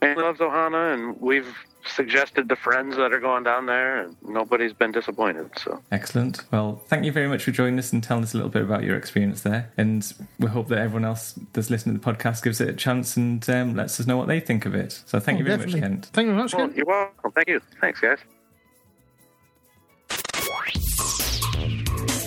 mainly 0.00 0.22
loves 0.22 0.40
Ohana, 0.40 0.94
and 0.94 1.20
we've 1.20 1.54
suggested 1.86 2.48
to 2.48 2.56
friends 2.56 2.96
that 2.96 3.12
are 3.12 3.20
going 3.20 3.42
down 3.44 3.66
there, 3.66 4.02
and 4.02 4.16
nobody's 4.26 4.72
been 4.72 4.92
disappointed. 4.92 5.50
So 5.58 5.82
Excellent. 5.90 6.44
Well, 6.52 6.82
thank 6.88 7.04
you 7.04 7.12
very 7.12 7.28
much 7.28 7.44
for 7.44 7.50
joining 7.50 7.78
us 7.78 7.92
and 7.92 8.02
telling 8.02 8.22
us 8.22 8.32
a 8.34 8.36
little 8.36 8.50
bit 8.50 8.62
about 8.62 8.84
your 8.84 8.96
experience 8.96 9.42
there. 9.42 9.70
And 9.76 10.10
we 10.38 10.46
hope 10.48 10.68
that 10.68 10.78
everyone 10.78 11.04
else 11.04 11.38
that's 11.52 11.70
listening 11.70 11.98
to 11.98 12.00
the 12.00 12.12
podcast 12.12 12.42
gives 12.42 12.60
it 12.60 12.68
a 12.68 12.72
chance 12.74 13.16
and 13.16 13.48
um, 13.50 13.74
lets 13.74 13.98
us 14.00 14.06
know 14.06 14.16
what 14.16 14.28
they 14.28 14.40
think 14.40 14.64
of 14.66 14.74
it. 14.74 15.02
So 15.06 15.18
thank 15.20 15.36
Oh, 15.36 15.38
you 15.40 15.44
very 15.46 15.58
definitely. 15.58 15.80
much, 15.80 15.90
Kent. 15.90 16.06
Thank 16.12 16.26
you 16.26 16.32
very 16.32 16.42
much. 16.44 16.54
well, 16.54 16.66
Ken. 16.68 16.76
you're 16.76 16.86
welcome. 16.86 17.32
Thank 17.32 17.48
you. 17.48 17.60
Thanks, 17.80 18.00
guys. 18.00 18.18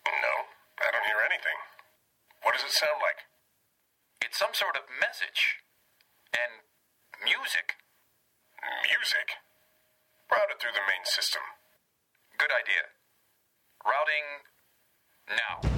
No, 0.04 0.34
I 0.82 0.90
don't 0.90 1.06
hear 1.06 1.22
anything. 1.22 1.58
What 2.42 2.54
does 2.56 2.64
it 2.64 2.72
sound 2.72 2.98
like? 3.04 3.28
It's 4.24 4.38
some 4.38 4.52
sort 4.52 4.74
of 4.74 4.82
message. 4.98 5.62
And 6.34 6.66
music. 7.22 7.78
Music. 8.84 9.38
Route 10.32 10.50
it 10.50 10.58
through 10.60 10.74
the 10.74 10.84
main 10.84 11.04
system. 11.06 11.42
Good 12.36 12.52
idea. 12.52 12.90
Routing 13.84 14.44
now. 15.30 15.68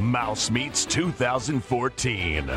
Mouse 0.00 0.50
Meets 0.50 0.84
2014. 0.86 2.50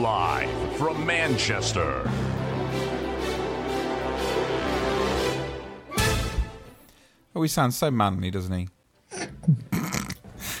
Live 0.00 0.76
from 0.76 1.06
Manchester. 1.06 2.08
Oh, 7.34 7.42
he 7.42 7.48
sounds 7.48 7.76
so 7.76 7.90
manly, 7.90 8.30
doesn't 8.30 8.52
he? 8.52 8.68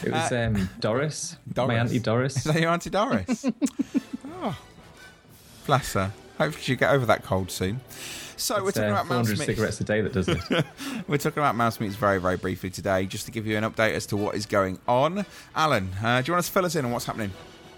It 0.02 0.12
was 0.12 0.32
um, 0.32 0.68
Doris, 0.80 1.36
Doris. 1.52 1.68
my 1.68 1.74
auntie 1.74 1.98
Doris. 1.98 2.36
Is 2.36 2.44
that 2.44 2.60
your 2.60 2.70
auntie 2.70 2.90
Doris? 2.90 3.46
oh, 4.42 4.56
bless 5.66 5.92
her. 5.94 6.12
Hopefully 6.38 6.62
she'll 6.62 6.76
get 6.76 6.92
over 6.92 7.04
that 7.06 7.24
cold 7.24 7.50
soon. 7.50 7.80
So 8.36 8.62
we're 8.62 8.70
talking 8.70 8.90
uh, 8.90 8.92
about 8.92 9.06
mouse 9.08 9.26
400 9.26 9.44
cigarettes 9.44 9.80
a 9.80 9.84
day 9.84 10.00
that 10.00 10.12
does 10.12 10.28
it. 10.28 10.38
we're 11.08 11.18
talking 11.18 11.42
about 11.42 11.56
mouse 11.56 11.80
meets 11.80 11.96
very, 11.96 12.20
very 12.20 12.36
briefly 12.36 12.70
today, 12.70 13.06
just 13.06 13.26
to 13.26 13.32
give 13.32 13.46
you 13.46 13.56
an 13.56 13.64
update 13.64 13.94
as 13.94 14.06
to 14.06 14.16
what 14.16 14.36
is 14.36 14.46
going 14.46 14.78
on. 14.86 15.26
Alan, 15.56 15.90
uh, 16.02 16.22
do 16.22 16.30
you 16.30 16.34
want 16.34 16.44
to 16.44 16.52
fill 16.52 16.64
us 16.64 16.76
in 16.76 16.84
on 16.84 16.92
what's 16.92 17.06
happening? 17.06 17.32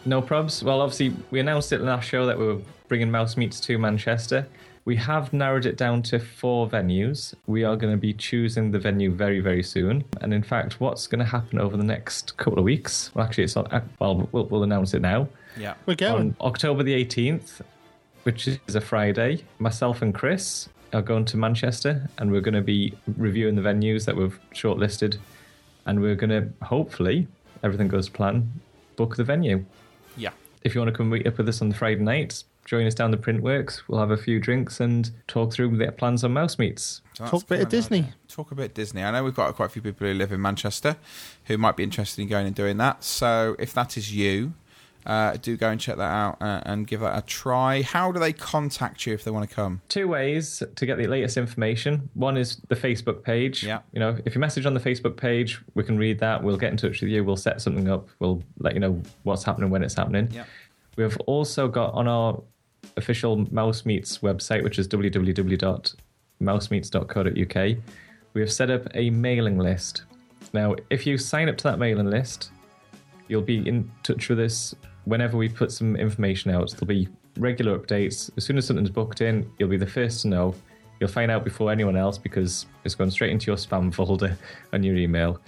No 0.04 0.20
probs. 0.20 0.62
Well, 0.62 0.82
obviously, 0.82 1.16
we 1.30 1.40
announced 1.40 1.72
it 1.72 1.80
in 1.80 1.88
our 1.88 2.02
show 2.02 2.26
that 2.26 2.38
we 2.38 2.46
were 2.46 2.60
bringing 2.88 3.10
Mouse 3.10 3.38
Meets 3.38 3.60
to 3.60 3.78
Manchester. 3.78 4.46
We 4.84 4.96
have 4.96 5.32
narrowed 5.32 5.66
it 5.66 5.76
down 5.76 6.02
to 6.04 6.18
four 6.18 6.68
venues. 6.68 7.34
We 7.46 7.64
are 7.64 7.76
going 7.76 7.92
to 7.92 7.98
be 7.98 8.12
choosing 8.14 8.70
the 8.70 8.78
venue 8.78 9.10
very, 9.12 9.40
very 9.40 9.62
soon. 9.62 10.04
And 10.20 10.32
in 10.32 10.42
fact, 10.42 10.80
what's 10.80 11.06
going 11.06 11.18
to 11.18 11.24
happen 11.24 11.58
over 11.60 11.76
the 11.76 11.84
next 11.84 12.36
couple 12.38 12.58
of 12.58 12.64
weeks? 12.64 13.10
Well, 13.14 13.24
actually, 13.24 13.44
it's 13.44 13.56
on. 13.56 13.66
uh, 13.66 13.82
Well, 13.98 14.28
we'll, 14.32 14.46
we'll 14.46 14.62
announce 14.62 14.94
it 14.94 15.02
now. 15.02 15.28
Yeah. 15.58 15.74
We're 15.86 15.96
going. 15.96 16.14
On 16.14 16.36
October 16.40 16.82
the 16.82 17.04
18th, 17.04 17.60
which 18.22 18.48
is 18.48 18.74
a 18.74 18.80
Friday, 18.80 19.44
myself 19.58 20.00
and 20.02 20.14
Chris 20.14 20.68
are 20.92 21.02
going 21.02 21.24
to 21.26 21.36
Manchester 21.36 22.08
and 22.18 22.32
we're 22.32 22.40
going 22.40 22.54
to 22.54 22.60
be 22.62 22.94
reviewing 23.16 23.54
the 23.54 23.62
venues 23.62 24.04
that 24.06 24.16
we've 24.16 24.38
shortlisted. 24.54 25.18
And 25.86 26.00
we're 26.00 26.14
going 26.16 26.30
to, 26.30 26.48
hopefully, 26.64 27.28
everything 27.62 27.88
goes 27.88 28.06
to 28.06 28.12
plan, 28.12 28.50
book 28.96 29.16
the 29.16 29.24
venue. 29.24 29.64
Yeah. 30.16 30.30
If 30.62 30.74
you 30.74 30.80
want 30.80 30.92
to 30.92 30.96
come 30.96 31.10
meet 31.10 31.26
up 31.26 31.38
with 31.38 31.48
us 31.48 31.62
on 31.62 31.68
the 31.68 31.74
Friday 31.74 32.02
night, 32.02 32.44
join 32.64 32.86
us 32.86 32.94
down 32.94 33.10
the 33.10 33.16
Printworks. 33.16 33.82
We'll 33.88 34.00
have 34.00 34.10
a 34.10 34.16
few 34.16 34.38
drinks 34.38 34.80
and 34.80 35.10
talk 35.26 35.52
through 35.52 35.76
the 35.76 35.90
plans 35.92 36.24
on 36.24 36.32
Mouse 36.32 36.58
meets. 36.58 37.02
So 37.14 37.26
Talk 37.26 37.42
a 37.42 37.46
bit 37.46 37.54
of 37.56 37.64
kind 37.64 37.70
Disney. 37.70 38.12
Talk 38.28 38.52
a 38.52 38.54
bit 38.54 38.74
Disney. 38.74 39.02
I 39.02 39.10
know 39.10 39.24
we've 39.24 39.34
got 39.34 39.54
quite 39.54 39.66
a 39.66 39.68
few 39.70 39.82
people 39.82 40.06
who 40.06 40.14
live 40.14 40.32
in 40.32 40.40
Manchester 40.40 40.96
who 41.44 41.58
might 41.58 41.76
be 41.76 41.82
interested 41.82 42.22
in 42.22 42.28
going 42.28 42.46
and 42.46 42.54
doing 42.54 42.76
that. 42.78 43.04
So 43.04 43.56
if 43.58 43.74
that 43.74 43.96
is 43.96 44.14
you, 44.14 44.54
uh, 45.06 45.36
do 45.40 45.56
go 45.56 45.70
and 45.70 45.80
check 45.80 45.96
that 45.96 46.02
out 46.02 46.36
uh, 46.40 46.60
and 46.64 46.86
give 46.86 47.00
that 47.00 47.16
a 47.16 47.22
try. 47.22 47.82
How 47.82 48.12
do 48.12 48.20
they 48.20 48.32
contact 48.32 49.06
you 49.06 49.14
if 49.14 49.24
they 49.24 49.30
want 49.30 49.48
to 49.48 49.54
come? 49.54 49.80
Two 49.88 50.08
ways 50.08 50.62
to 50.76 50.86
get 50.86 50.98
the 50.98 51.06
latest 51.06 51.36
information. 51.36 52.10
One 52.14 52.36
is 52.36 52.58
the 52.68 52.76
Facebook 52.76 53.22
page. 53.22 53.64
Yeah. 53.64 53.80
You 53.92 54.00
know, 54.00 54.18
if 54.24 54.34
you 54.34 54.40
message 54.40 54.66
on 54.66 54.74
the 54.74 54.80
Facebook 54.80 55.16
page, 55.16 55.60
we 55.74 55.84
can 55.84 55.98
read 55.98 56.18
that. 56.20 56.42
We'll 56.42 56.58
get 56.58 56.70
in 56.70 56.76
touch 56.76 57.00
with 57.00 57.10
you. 57.10 57.24
We'll 57.24 57.36
set 57.36 57.60
something 57.60 57.88
up. 57.88 58.08
We'll 58.18 58.42
let 58.58 58.74
you 58.74 58.80
know 58.80 59.00
what's 59.22 59.44
happening 59.44 59.70
when 59.70 59.82
it's 59.82 59.94
happening. 59.94 60.28
Yeah. 60.32 60.44
We've 61.00 61.16
also 61.20 61.66
got 61.66 61.94
on 61.94 62.06
our 62.06 62.42
official 62.98 63.38
Mouse 63.50 63.86
Meets 63.86 64.18
website, 64.18 64.62
which 64.62 64.78
is 64.78 64.86
www.mousemeets.co.uk, 64.86 67.76
we 68.34 68.40
have 68.42 68.52
set 68.52 68.70
up 68.70 68.86
a 68.92 69.08
mailing 69.08 69.56
list. 69.56 70.02
Now, 70.52 70.74
if 70.90 71.06
you 71.06 71.16
sign 71.16 71.48
up 71.48 71.56
to 71.56 71.64
that 71.64 71.78
mailing 71.78 72.10
list, 72.10 72.50
you'll 73.28 73.40
be 73.40 73.66
in 73.66 73.90
touch 74.02 74.28
with 74.28 74.40
us 74.40 74.74
whenever 75.06 75.38
we 75.38 75.48
put 75.48 75.72
some 75.72 75.96
information 75.96 76.50
out. 76.50 76.70
There'll 76.72 76.86
be 76.86 77.08
regular 77.38 77.78
updates. 77.78 78.30
As 78.36 78.44
soon 78.44 78.58
as 78.58 78.66
something's 78.66 78.90
booked 78.90 79.22
in, 79.22 79.50
you'll 79.58 79.70
be 79.70 79.78
the 79.78 79.86
first 79.86 80.20
to 80.22 80.28
know. 80.28 80.54
You'll 81.00 81.08
find 81.08 81.30
out 81.30 81.44
before 81.44 81.72
anyone 81.72 81.96
else 81.96 82.18
because 82.18 82.66
it's 82.84 82.94
going 82.94 83.10
straight 83.10 83.30
into 83.30 83.46
your 83.46 83.56
spam 83.56 83.94
folder 83.94 84.36
on 84.74 84.82
your 84.82 84.96
email. 84.96 85.40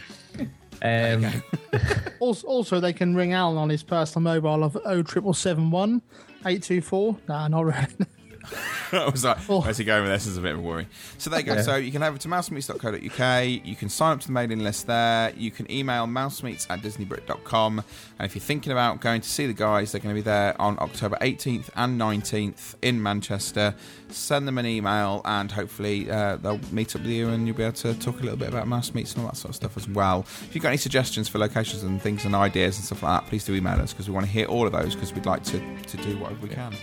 Um, 0.83 1.27
Also, 2.21 2.47
also, 2.47 2.79
they 2.81 2.93
can 2.93 3.17
ring 3.17 3.33
Alan 3.33 3.59
on 3.59 3.69
his 3.69 3.83
personal 3.83 4.23
mobile 4.23 4.63
of 4.63 4.75
07771 4.85 6.01
824. 6.47 7.17
Nah, 7.29 7.49
not 7.49 7.65
really. 7.65 7.87
I 8.93 9.09
was 9.09 9.25
like, 9.25 9.39
where's 9.39 9.79
he 9.79 9.85
going 9.85 10.03
with 10.03 10.13
this? 10.13 10.25
This 10.25 10.33
is 10.33 10.39
a 10.39 10.41
bit 10.41 10.53
of 10.53 10.59
a 10.59 10.63
worry. 10.63 10.87
So 11.19 11.31
there 11.31 11.41
you 11.41 11.47
go. 11.47 11.55
Yeah. 11.55 11.63
So 11.63 11.77
you 11.77 11.93
can 11.93 12.03
head 12.03 12.09
over 12.09 12.19
to 12.19 12.29
mousemeets.co.uk. 12.29 13.67
You 13.67 13.77
can 13.77 13.89
sign 13.89 14.13
up 14.13 14.21
to 14.21 14.27
the 14.27 14.33
mailing 14.33 14.61
list 14.61 14.87
there. 14.87 15.33
You 15.37 15.51
can 15.51 15.71
email 15.71 16.07
mousemeets 16.07 16.67
at 16.71 16.81
disneybrit.com. 16.81 17.79
And 18.19 18.27
if 18.27 18.35
you're 18.35 18.43
thinking 18.43 18.73
about 18.73 19.01
going 19.01 19.21
to 19.21 19.29
see 19.29 19.47
the 19.47 19.53
guys, 19.53 19.93
they're 19.93 20.01
going 20.01 20.15
to 20.15 20.19
be 20.19 20.25
there 20.25 20.61
on 20.61 20.79
October 20.81 21.17
18th 21.21 21.71
and 21.77 22.01
19th 22.01 22.75
in 22.83 23.03
Manchester. 23.03 23.75
Send 24.09 24.47
them 24.47 24.59
an 24.59 24.67
email 24.67 25.23
and 25.25 25.51
hopefully 25.51 26.11
uh, 26.11 26.37
they'll 26.37 26.61
meet 26.71 26.95
up 26.95 27.03
with 27.03 27.11
you 27.11 27.31
and 27.31 27.47
you'll 27.47 27.57
be 27.57 27.63
able 27.63 27.73
to 27.77 27.95
talk 27.95 28.21
a 28.21 28.23
little 28.23 28.39
bit 28.39 28.49
about 28.49 28.67
mouse 28.69 28.93
meets 28.95 29.15
and 29.15 29.23
all 29.23 29.31
that 29.31 29.37
sort 29.37 29.51
of 29.51 29.57
stuff 29.57 29.77
as 29.77 29.89
well. 29.89 30.21
If 30.21 30.55
you've 30.55 30.63
got 30.63 30.69
any 30.69 30.79
suggestions 30.79 31.29
for 31.29 31.39
locations 31.39 31.83
and 31.83 32.01
things 32.01 32.25
and 32.25 32.35
ideas 32.35 32.77
and 32.77 32.85
stuff 32.85 33.03
like 33.03 33.23
that, 33.23 33.29
please 33.29 33.45
do 33.45 33.55
email 33.55 33.81
us 33.81 33.93
because 33.93 34.09
we 34.09 34.15
want 34.15 34.27
to 34.27 34.33
hear 34.33 34.47
all 34.47 34.67
of 34.67 34.73
those 34.73 34.95
because 34.95 35.13
we'd 35.15 35.27
like 35.27 35.45
to, 35.45 35.83
to 35.83 35.97
do 35.99 36.19
whatever 36.19 36.47
we 36.47 36.49
can. 36.49 36.75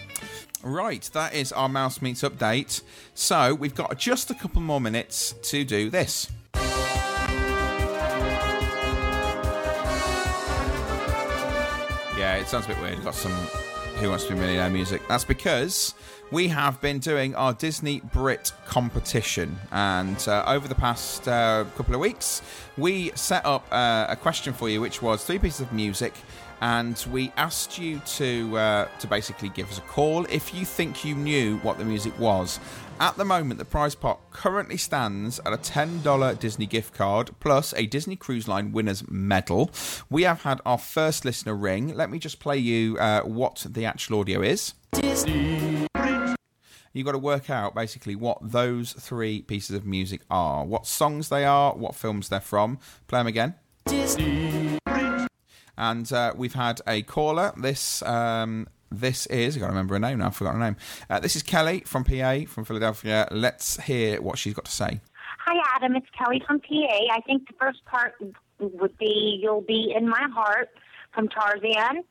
Right, 0.62 1.10
that 1.14 1.34
is 1.34 1.54
our 1.54 1.70
Mouse 1.70 2.02
Meets 2.02 2.22
update. 2.22 2.82
So 3.14 3.54
we've 3.54 3.76
got 3.76 3.98
just 3.98 4.30
a 4.30 4.34
couple 4.34 4.62
more 4.62 4.82
minutes 4.82 5.34
to 5.44 5.64
do 5.64 5.90
this. 5.90 6.30
Yeah, 12.18 12.36
it 12.36 12.48
sounds 12.50 12.66
a 12.66 12.70
bit 12.70 12.82
weird. 12.82 12.96
We've 12.96 13.06
got 13.06 13.16
some 13.16 13.32
Who 13.32 14.10
Wants 14.10 14.26
to 14.26 14.34
Be 14.34 14.40
a 14.40 14.42
Millionaire 14.42 14.70
music. 14.70 15.02
That's 15.08 15.24
because 15.24 15.94
we 16.32 16.50
have 16.50 16.82
been 16.82 17.00
doing 17.00 17.34
our 17.36 17.54
Disney 17.54 18.02
Brit 18.02 18.52
competition. 18.66 19.58
And 19.72 20.22
uh, 20.28 20.44
over 20.46 20.68
the 20.68 20.76
past 20.76 21.26
uh, 21.30 21.64
couple 21.78 21.96
of 21.96 22.02
weeks, 22.02 22.42
we 22.78 23.12
set 23.16 23.46
up 23.46 23.66
uh, 23.72 24.08
a 24.10 24.18
question 24.18 24.54
for 24.54 24.68
you, 24.68 24.82
which 24.82 25.02
was 25.02 25.24
three 25.24 25.40
pieces 25.40 25.62
of 25.62 25.72
music. 25.72 26.14
And 26.62 27.04
we 27.12 27.32
asked 27.38 27.78
you 27.80 28.02
to 28.18 28.58
uh, 28.58 28.88
to 29.00 29.08
basically 29.08 29.50
give 29.50 29.70
us 29.72 29.78
a 29.78 29.82
call 29.82 30.26
if 30.26 30.54
you 30.54 30.66
think 30.66 31.06
you 31.06 31.16
knew 31.16 31.58
what 31.58 31.78
the 31.78 31.86
music 31.86 32.18
was. 32.20 32.60
At 33.02 33.16
the 33.16 33.24
moment, 33.24 33.60
the 33.60 33.66
prize 33.66 33.96
pot 33.96 34.20
currently 34.32 34.76
stands 34.76 35.40
at 35.46 35.54
a 35.54 35.58
$10 35.58 36.38
Disney 36.38 36.66
gift 36.66 36.94
card 36.94 37.32
plus 37.40 37.74
a 37.78 37.86
Disney 37.86 38.18
Cruise 38.18 38.46
Line 38.46 38.74
winner's 38.74 39.10
medal. 39.10 39.72
We 40.10 40.24
have 40.24 40.42
had 40.42 40.60
our 40.66 40.78
first 40.78 41.24
listener 41.24 41.56
ring. 41.56 41.96
Let 41.96 42.10
me 42.10 42.20
just 42.20 42.42
play 42.42 42.58
you 42.58 42.98
uh, 42.98 43.22
what 43.22 43.66
the 43.70 43.86
actual 43.86 44.20
audio 44.20 44.42
is. 44.42 44.74
You've 46.92 47.06
got 47.06 47.14
to 47.14 47.20
work 47.20 47.50
out 47.50 47.74
basically 47.74 48.16
what 48.18 48.40
those 48.42 48.92
three 48.92 49.44
pieces 49.44 49.78
of 49.78 49.86
music 49.86 50.20
are, 50.30 50.66
what 50.66 50.86
songs 50.86 51.30
they 51.30 51.46
are, 51.46 51.74
what 51.76 51.96
films 51.96 52.28
they're 52.28 52.42
from. 52.42 52.80
Play 53.08 53.20
them 53.20 53.28
again. 53.28 53.56
And 55.80 56.12
uh, 56.12 56.34
we've 56.36 56.54
had 56.54 56.82
a 56.86 57.02
caller. 57.04 57.54
This 57.58 58.04
um, 58.04 58.68
this 58.92 59.26
is 59.28 59.56
I 59.56 59.62
got 59.62 59.68
to 59.68 59.72
remember 59.72 59.96
her 59.96 60.00
name 60.00 60.20
now. 60.20 60.28
I 60.28 60.32
forgot 60.32 60.54
her 60.54 60.60
name. 60.60 60.76
Uh, 61.10 61.20
this 61.20 61.36
is 61.38 61.42
Kelly 61.42 61.84
from 61.86 62.04
PA 62.04 62.42
from 62.48 62.66
Philadelphia. 62.66 63.28
Let's 63.32 63.82
hear 63.82 64.22
what 64.22 64.38
she's 64.38 64.54
got 64.54 64.66
to 64.66 64.72
say. 64.72 65.00
Hi, 65.46 65.64
Adam. 65.76 65.96
It's 65.96 66.08
Kelly 66.18 66.44
from 66.46 66.60
PA. 66.60 67.00
I 67.12 67.22
think 67.26 67.48
the 67.48 67.56
first 67.58 67.84
part 67.86 68.14
would 68.60 68.98
be 68.98 69.40
You'll 69.42 69.62
Be 69.62 69.94
in 69.96 70.10
My 70.10 70.28
Heart 70.34 70.70
from 71.14 71.30
Tarzan. 71.30 72.04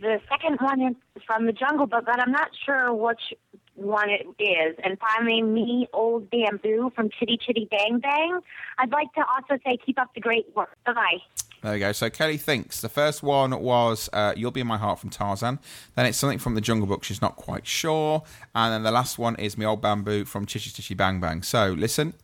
The 0.00 0.18
second 0.30 0.58
one 0.60 0.80
is 0.80 1.22
from 1.26 1.44
The 1.44 1.52
Jungle 1.52 1.86
Book, 1.86 2.04
but 2.06 2.18
I'm 2.18 2.32
not 2.32 2.48
sure 2.64 2.94
which 2.94 3.34
one 3.74 4.08
it 4.08 4.26
is. 4.42 4.76
And 4.82 4.98
finally, 4.98 5.42
Me, 5.42 5.86
Old 5.92 6.30
Bamboo 6.30 6.92
from 6.96 7.10
Chitty 7.10 7.38
Chitty 7.44 7.68
Bang 7.70 7.98
Bang. 7.98 8.40
I'd 8.78 8.90
like 8.90 9.12
to 9.14 9.20
also 9.20 9.60
say 9.64 9.76
keep 9.84 10.00
up 10.00 10.14
the 10.14 10.20
great 10.20 10.46
work. 10.56 10.76
Bye-bye. 10.86 11.18
There 11.62 11.72
we 11.72 11.78
go. 11.78 11.92
So 11.92 12.10
Kelly 12.10 12.38
thinks 12.38 12.80
the 12.80 12.88
first 12.88 13.22
one 13.22 13.58
was 13.60 14.10
uh, 14.12 14.34
"You'll 14.36 14.50
Be 14.50 14.62
in 14.62 14.66
My 14.66 14.78
Heart" 14.78 14.98
from 14.98 15.10
Tarzan. 15.10 15.60
Then 15.94 16.06
it's 16.06 16.18
something 16.18 16.38
from 16.40 16.56
the 16.56 16.60
Jungle 16.60 16.88
Book. 16.88 17.04
She's 17.04 17.22
not 17.22 17.36
quite 17.36 17.66
sure. 17.66 18.24
And 18.54 18.72
then 18.72 18.82
the 18.82 18.90
last 18.90 19.16
one 19.16 19.36
is 19.36 19.56
"Me 19.56 19.64
Old 19.64 19.80
Bamboo" 19.80 20.24
from 20.24 20.44
Chitty 20.44 20.70
Chitty 20.70 20.94
Bang 20.94 21.20
Bang. 21.20 21.42
So 21.42 21.72
listen. 21.72 22.14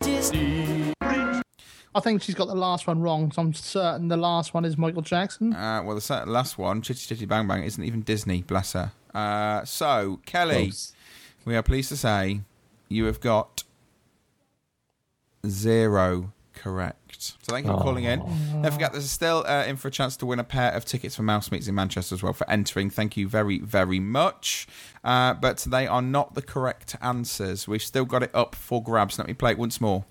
I 1.94 2.00
think 2.00 2.22
she's 2.22 2.34
got 2.34 2.46
the 2.48 2.54
last 2.54 2.86
one 2.86 3.00
wrong, 3.00 3.32
so 3.32 3.42
I'm 3.42 3.54
certain 3.54 4.08
the 4.08 4.16
last 4.16 4.54
one 4.54 4.64
is 4.64 4.76
Michael 4.76 5.02
Jackson. 5.02 5.54
Uh, 5.54 5.82
well, 5.84 5.96
the 5.98 6.24
last 6.26 6.58
one, 6.58 6.82
Chitty 6.82 7.00
Chitty 7.06 7.24
Bang 7.26 7.48
Bang, 7.48 7.62
isn't 7.62 7.82
even 7.82 8.02
Disney. 8.02 8.42
Bless 8.42 8.74
her. 8.74 8.92
Uh, 9.14 9.64
so 9.64 10.20
Kelly, 10.26 10.66
Close. 10.66 10.92
we 11.44 11.56
are 11.56 11.62
pleased 11.62 11.88
to 11.88 11.96
say 11.96 12.42
you 12.88 13.06
have 13.06 13.20
got 13.20 13.64
zero 15.46 16.32
correct. 16.54 16.97
So 17.18 17.34
thank 17.46 17.66
you 17.66 17.72
for 17.72 17.78
calling 17.78 18.04
in. 18.04 18.20
Don't 18.62 18.72
forget, 18.72 18.92
there's 18.92 19.10
still 19.10 19.44
uh, 19.46 19.64
in 19.64 19.76
for 19.76 19.88
a 19.88 19.90
chance 19.90 20.16
to 20.18 20.26
win 20.26 20.38
a 20.38 20.44
pair 20.44 20.72
of 20.72 20.84
tickets 20.84 21.16
for 21.16 21.22
Mouse 21.22 21.50
Meets 21.50 21.68
in 21.68 21.74
Manchester 21.74 22.14
as 22.14 22.22
well 22.22 22.32
for 22.32 22.48
entering. 22.50 22.90
Thank 22.90 23.16
you 23.16 23.28
very, 23.28 23.58
very 23.58 24.00
much. 24.00 24.66
Uh, 25.04 25.34
but 25.34 25.58
they 25.68 25.86
are 25.86 26.02
not 26.02 26.34
the 26.34 26.42
correct 26.42 26.96
answers. 27.00 27.66
We've 27.66 27.82
still 27.82 28.04
got 28.04 28.22
it 28.22 28.30
up 28.34 28.54
for 28.54 28.82
grabs. 28.82 29.18
Let 29.18 29.28
me 29.28 29.34
play 29.34 29.52
it 29.52 29.58
once 29.58 29.80
more. 29.80 30.04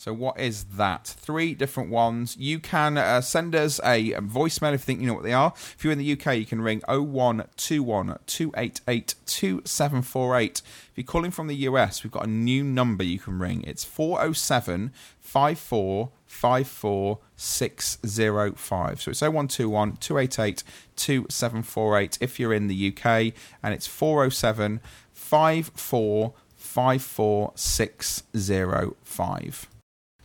So 0.00 0.12
what 0.14 0.40
is 0.40 0.64
that? 0.78 1.06
Three 1.06 1.52
different 1.52 1.90
ones. 1.90 2.34
You 2.38 2.58
can 2.58 2.96
uh, 2.96 3.20
send 3.20 3.54
us 3.54 3.78
a 3.80 4.14
voicemail 4.14 4.72
if 4.72 4.80
you 4.80 4.86
think 4.86 5.02
you 5.02 5.06
know 5.06 5.12
what 5.12 5.24
they 5.24 5.34
are. 5.34 5.52
If 5.54 5.84
you're 5.84 5.92
in 5.92 5.98
the 5.98 6.12
UK, 6.12 6.38
you 6.38 6.46
can 6.46 6.62
ring 6.62 6.80
0121 6.88 8.18
288 8.26 9.14
2748. 9.26 10.62
If 10.64 10.90
you're 10.94 11.04
calling 11.04 11.30
from 11.30 11.48
the 11.48 11.56
US, 11.56 12.02
we've 12.02 12.10
got 12.10 12.24
a 12.24 12.30
new 12.30 12.64
number 12.64 13.04
you 13.04 13.18
can 13.18 13.38
ring. 13.38 13.62
It's 13.66 13.84
407 13.84 14.90
54 15.20 16.08
54 16.24 17.18
605. 17.36 19.02
So 19.02 19.10
it's 19.10 19.20
0121 19.20 19.96
288 19.98 20.64
2748 20.96 22.18
if 22.22 22.40
you're 22.40 22.54
in 22.54 22.68
the 22.68 22.88
UK, 22.88 23.34
and 23.62 23.74
it's 23.74 23.86
407 23.86 24.80
54 25.12 26.32
54 26.56 27.52
605. 27.54 29.68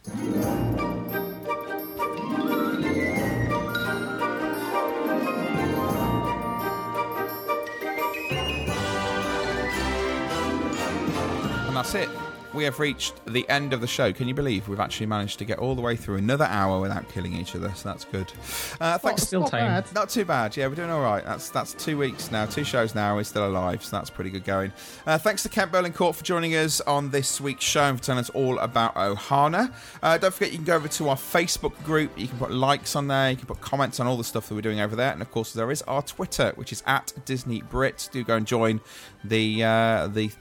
And 0.07 0.15
that's 11.75 11.95
it. 11.95 12.24
We 12.55 12.63
have 12.63 12.79
reached 12.79 13.13
the 13.25 13.47
end 13.49 13.73
of 13.73 13.81
the 13.81 13.87
show. 13.87 14.13
Can 14.13 14.29
you 14.29 14.33
believe 14.33 14.69
we've 14.69 14.79
actually 14.79 15.07
managed 15.07 15.39
to 15.39 15.45
get 15.45 15.59
all 15.59 15.75
the 15.75 15.81
way 15.81 15.97
through 15.97 16.15
another 16.15 16.45
hour 16.45 16.79
without 16.79 17.09
killing 17.09 17.33
each 17.33 17.53
other? 17.53 17.71
So 17.75 17.89
that's 17.89 18.05
good. 18.05 18.31
Uh, 18.79 18.97
thanks. 18.97 19.23
Still 19.23 19.41
not 19.41 19.51
time. 19.51 19.83
bad. 19.83 19.93
Not 19.93 20.09
too 20.09 20.23
bad. 20.23 20.55
Yeah, 20.55 20.67
we're 20.67 20.75
doing 20.75 20.89
all 20.89 21.01
right. 21.01 21.23
That's 21.25 21.49
that's 21.49 21.73
two 21.73 21.97
weeks 21.97 22.31
now, 22.31 22.45
two 22.45 22.63
shows 22.63 22.95
now. 22.95 23.15
We're 23.15 23.23
still 23.23 23.47
alive, 23.47 23.83
so 23.83 23.97
that's 23.97 24.09
pretty 24.09 24.29
good 24.29 24.45
going. 24.45 24.71
Uh, 25.05 25.17
thanks 25.17 25.43
to 25.43 25.49
Kent 25.49 25.73
Berlin 25.73 25.91
Court 25.91 26.15
for 26.15 26.23
joining 26.23 26.55
us 26.55 26.79
on 26.81 27.11
this 27.11 27.41
week's 27.41 27.65
show 27.65 27.83
and 27.83 27.99
for 27.99 28.05
telling 28.05 28.19
us 28.19 28.29
all 28.29 28.57
about 28.59 28.95
Ohana. 28.95 29.73
Uh, 30.01 30.17
don't 30.17 30.33
forget, 30.33 30.51
you 30.51 30.57
can 30.57 30.65
go 30.65 30.77
over 30.77 30.87
to 30.87 31.09
our 31.09 31.17
Facebook 31.17 31.83
group. 31.83 32.17
You 32.17 32.27
can 32.27 32.37
put 32.37 32.51
likes 32.51 32.95
on 32.95 33.07
there. 33.07 33.31
You 33.31 33.37
can 33.37 33.47
put 33.47 33.59
comments 33.59 33.99
on 33.99 34.07
all 34.07 34.15
the 34.15 34.23
stuff 34.23 34.47
that 34.47 34.55
we're 34.55 34.61
doing 34.61 34.79
over 34.79 34.95
there. 34.95 35.11
And 35.11 35.21
of 35.21 35.29
course, 35.29 35.51
there 35.51 35.71
is 35.71 35.81
our 35.83 36.01
Twitter, 36.01 36.53
which 36.55 36.71
is 36.71 36.83
at 36.85 37.11
Disney 37.25 37.61
Brit. 37.63 38.07
Do 38.13 38.23
go 38.23 38.37
and 38.37 38.47
join 38.47 38.79
the 39.23 39.63
uh, 39.63 40.07
the 40.07 40.31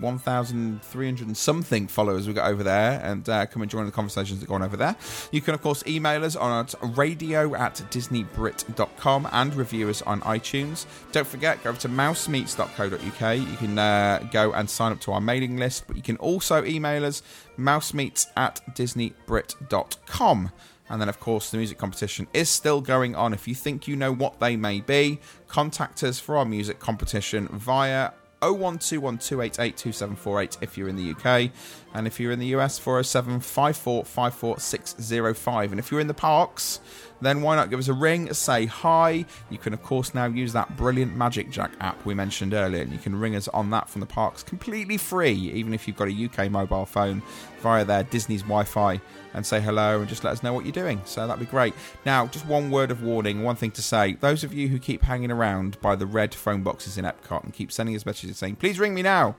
1,300 0.00 1.26
and 1.26 1.36
something 1.36 1.88
followers 1.88 2.26
we've 2.26 2.36
got 2.36 2.50
over 2.50 2.62
there 2.62 3.00
and 3.02 3.28
uh, 3.28 3.46
come 3.46 3.62
and 3.62 3.70
join 3.70 3.86
the 3.86 3.92
conversations 3.92 4.40
that 4.40 4.46
go 4.46 4.54
on 4.54 4.62
over 4.62 4.76
there. 4.76 4.96
You 5.32 5.40
can, 5.40 5.54
of 5.54 5.62
course, 5.62 5.82
email 5.86 6.24
us 6.24 6.36
on 6.36 6.66
radio 6.82 7.54
at 7.54 7.74
disneybrit.com 7.90 9.28
and 9.32 9.54
review 9.54 9.88
us 9.88 10.02
on 10.02 10.20
iTunes. 10.22 10.86
Don't 11.12 11.26
forget, 11.26 11.62
go 11.62 11.70
over 11.70 11.80
to 11.80 11.88
mousemeets.co.uk. 11.88 13.38
You 13.38 13.56
can 13.56 13.78
uh, 13.78 14.28
go 14.32 14.52
and 14.52 14.68
sign 14.68 14.92
up 14.92 15.00
to 15.02 15.12
our 15.12 15.20
mailing 15.20 15.56
list, 15.56 15.86
but 15.86 15.96
you 15.96 16.02
can 16.02 16.16
also 16.18 16.64
email 16.64 17.04
us 17.04 17.22
mousemeets 17.58 18.26
at 18.36 18.60
disneybrit.com. 18.74 20.52
And 20.90 21.00
then, 21.00 21.08
of 21.08 21.20
course, 21.20 21.50
the 21.50 21.58
music 21.58 21.78
competition 21.78 22.26
is 22.32 22.48
still 22.48 22.80
going 22.80 23.14
on. 23.14 23.34
If 23.34 23.46
you 23.46 23.54
think 23.54 23.86
you 23.86 23.96
know 23.96 24.12
what 24.12 24.40
they 24.40 24.56
may 24.56 24.80
be, 24.80 25.20
contact 25.46 26.02
us 26.02 26.18
for 26.18 26.36
our 26.36 26.44
music 26.44 26.78
competition 26.78 27.48
via 27.48 28.12
01212882748 28.40 30.62
if 30.62 30.78
you're 30.78 30.88
in 30.88 30.96
the 30.96 31.10
UK. 31.12 31.50
And 31.94 32.06
if 32.06 32.20
you're 32.20 32.32
in 32.32 32.38
the 32.38 32.54
US, 32.56 32.78
40754544605. 32.78 35.70
And 35.70 35.80
if 35.80 35.90
you're 35.90 36.00
in 36.00 36.06
the 36.06 36.14
parks, 36.14 36.80
then 37.20 37.42
why 37.42 37.56
not 37.56 37.68
give 37.70 37.80
us 37.80 37.88
a 37.88 37.92
ring, 37.92 38.32
say 38.32 38.66
hi. 38.66 39.24
You 39.50 39.58
can, 39.58 39.72
of 39.72 39.82
course, 39.82 40.14
now 40.14 40.26
use 40.26 40.52
that 40.52 40.76
brilliant 40.76 41.16
Magic 41.16 41.50
Jack 41.50 41.72
app 41.80 42.06
we 42.06 42.14
mentioned 42.14 42.54
earlier, 42.54 42.82
and 42.82 42.92
you 42.92 42.98
can 42.98 43.18
ring 43.18 43.34
us 43.34 43.48
on 43.48 43.70
that 43.70 43.90
from 43.90 43.98
the 44.00 44.06
parks 44.06 44.44
completely 44.44 44.96
free, 44.96 45.32
even 45.32 45.74
if 45.74 45.88
you've 45.88 45.96
got 45.96 46.06
a 46.08 46.24
UK 46.26 46.48
mobile 46.50 46.86
phone 46.86 47.22
via 47.60 47.84
their 47.84 48.04
Disney's 48.04 48.42
Wi 48.42 48.62
Fi, 48.64 49.00
and 49.34 49.44
say 49.44 49.60
hello 49.60 50.00
and 50.00 50.08
just 50.08 50.24
let 50.24 50.32
us 50.32 50.42
know 50.42 50.52
what 50.52 50.64
you're 50.64 50.72
doing. 50.72 51.00
So 51.04 51.26
that'd 51.26 51.40
be 51.40 51.46
great. 51.46 51.74
Now, 52.06 52.28
just 52.28 52.46
one 52.46 52.70
word 52.70 52.90
of 52.90 53.02
warning, 53.02 53.42
one 53.42 53.56
thing 53.56 53.72
to 53.72 53.82
say. 53.82 54.14
Those 54.20 54.44
of 54.44 54.54
you 54.54 54.68
who 54.68 54.78
keep 54.78 55.02
hanging 55.02 55.32
around 55.32 55.80
by 55.80 55.96
the 55.96 56.06
red 56.06 56.34
phone 56.34 56.62
boxes 56.62 56.98
in 56.98 57.04
Epcot 57.04 57.44
and 57.44 57.52
keep 57.52 57.72
sending 57.72 57.96
us 57.96 58.06
messages 58.06 58.38
saying, 58.38 58.56
please 58.56 58.78
ring 58.78 58.94
me 58.94 59.02
now, 59.02 59.34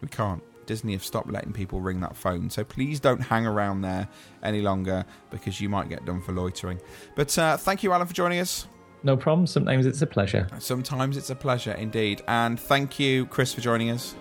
we 0.00 0.08
can't. 0.08 0.42
Disney 0.66 0.92
have 0.92 1.04
stopped 1.04 1.30
letting 1.30 1.52
people 1.52 1.80
ring 1.80 2.00
that 2.00 2.16
phone. 2.16 2.50
So 2.50 2.64
please 2.64 3.00
don't 3.00 3.20
hang 3.20 3.46
around 3.46 3.82
there 3.82 4.08
any 4.42 4.60
longer 4.60 5.04
because 5.30 5.60
you 5.60 5.68
might 5.68 5.88
get 5.88 6.04
done 6.04 6.20
for 6.20 6.32
loitering. 6.32 6.80
But 7.14 7.36
uh, 7.38 7.56
thank 7.56 7.82
you, 7.82 7.92
Alan, 7.92 8.06
for 8.06 8.14
joining 8.14 8.40
us. 8.40 8.66
No 9.02 9.16
problem. 9.16 9.46
Sometimes 9.46 9.86
it's 9.86 10.00
a 10.02 10.06
pleasure. 10.06 10.46
Sometimes 10.58 11.16
it's 11.16 11.30
a 11.30 11.34
pleasure 11.34 11.72
indeed. 11.72 12.22
And 12.28 12.58
thank 12.58 13.00
you, 13.00 13.26
Chris, 13.26 13.52
for 13.52 13.60
joining 13.60 13.90
us. 13.90 14.14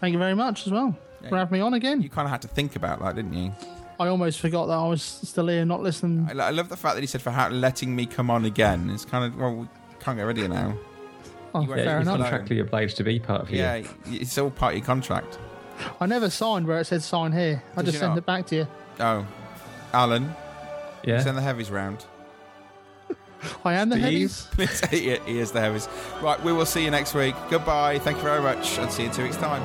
Thank 0.00 0.12
you 0.12 0.18
very 0.18 0.34
much 0.34 0.66
as 0.66 0.72
well 0.72 0.96
for 1.28 1.36
having 1.36 1.58
me 1.58 1.60
on 1.60 1.74
again. 1.74 2.02
You 2.02 2.08
kind 2.08 2.26
of 2.26 2.30
had 2.30 2.42
to 2.42 2.48
think 2.48 2.76
about 2.76 3.00
that, 3.00 3.16
didn't 3.16 3.34
you? 3.34 3.52
I 4.00 4.08
almost 4.08 4.40
forgot 4.40 4.66
that 4.66 4.74
I 4.74 4.88
was 4.88 5.02
still 5.02 5.46
here, 5.46 5.64
not 5.64 5.82
listening. 5.82 6.28
I, 6.28 6.46
I 6.46 6.50
love 6.50 6.68
the 6.68 6.76
fact 6.76 6.96
that 6.96 7.02
he 7.02 7.06
said 7.06 7.22
for 7.22 7.30
letting 7.50 7.94
me 7.94 8.06
come 8.06 8.30
on 8.30 8.44
again. 8.44 8.90
It's 8.90 9.04
kind 9.04 9.24
of, 9.24 9.38
well, 9.38 9.54
we 9.54 9.68
can't 10.00 10.16
get 10.16 10.24
rid 10.24 10.38
of 10.38 10.42
you 10.42 10.48
now. 10.48 10.76
Oh, 11.54 11.60
You 11.60 11.68
won't 11.68 11.80
fair 11.82 11.98
leave 11.98 12.08
us 12.08 12.14
enough. 12.14 12.30
Contractually 12.32 12.60
obliged 12.60 12.96
to 12.96 13.04
be 13.04 13.18
part 13.18 13.42
of 13.42 13.50
you. 13.50 13.58
Yeah, 13.58 13.82
it's 14.06 14.36
all 14.38 14.50
part 14.50 14.72
of 14.74 14.78
your 14.78 14.86
contract. 14.86 15.38
I 16.00 16.06
never 16.06 16.30
signed 16.30 16.66
where 16.66 16.78
it 16.80 16.86
said 16.86 17.02
sign 17.02 17.32
here. 17.32 17.62
I 17.72 17.76
Did 17.80 17.86
just 17.86 17.94
you 17.94 18.00
sent 18.00 18.12
not? 18.12 18.18
it 18.18 18.26
back 18.26 18.46
to 18.46 18.56
you. 18.56 18.68
Oh, 19.00 19.26
Alan. 19.92 20.34
Yeah. 21.04 21.20
Send 21.20 21.36
the 21.36 21.42
heavies 21.42 21.70
round. 21.70 22.04
I 23.64 23.74
am 23.74 23.88
the 23.88 23.98
heavies. 23.98 24.48
he 24.90 25.16
he 25.26 25.38
is 25.38 25.50
the 25.50 25.60
heavies. 25.60 25.88
Right, 26.22 26.40
we 26.44 26.52
will 26.52 26.66
see 26.66 26.84
you 26.84 26.90
next 26.90 27.14
week. 27.14 27.34
Goodbye. 27.50 27.98
Thank 27.98 28.18
you 28.18 28.22
very 28.22 28.40
much, 28.40 28.78
and 28.78 28.90
see 28.90 29.02
you 29.02 29.08
in 29.08 29.14
two 29.14 29.24
weeks' 29.24 29.36
time. 29.36 29.62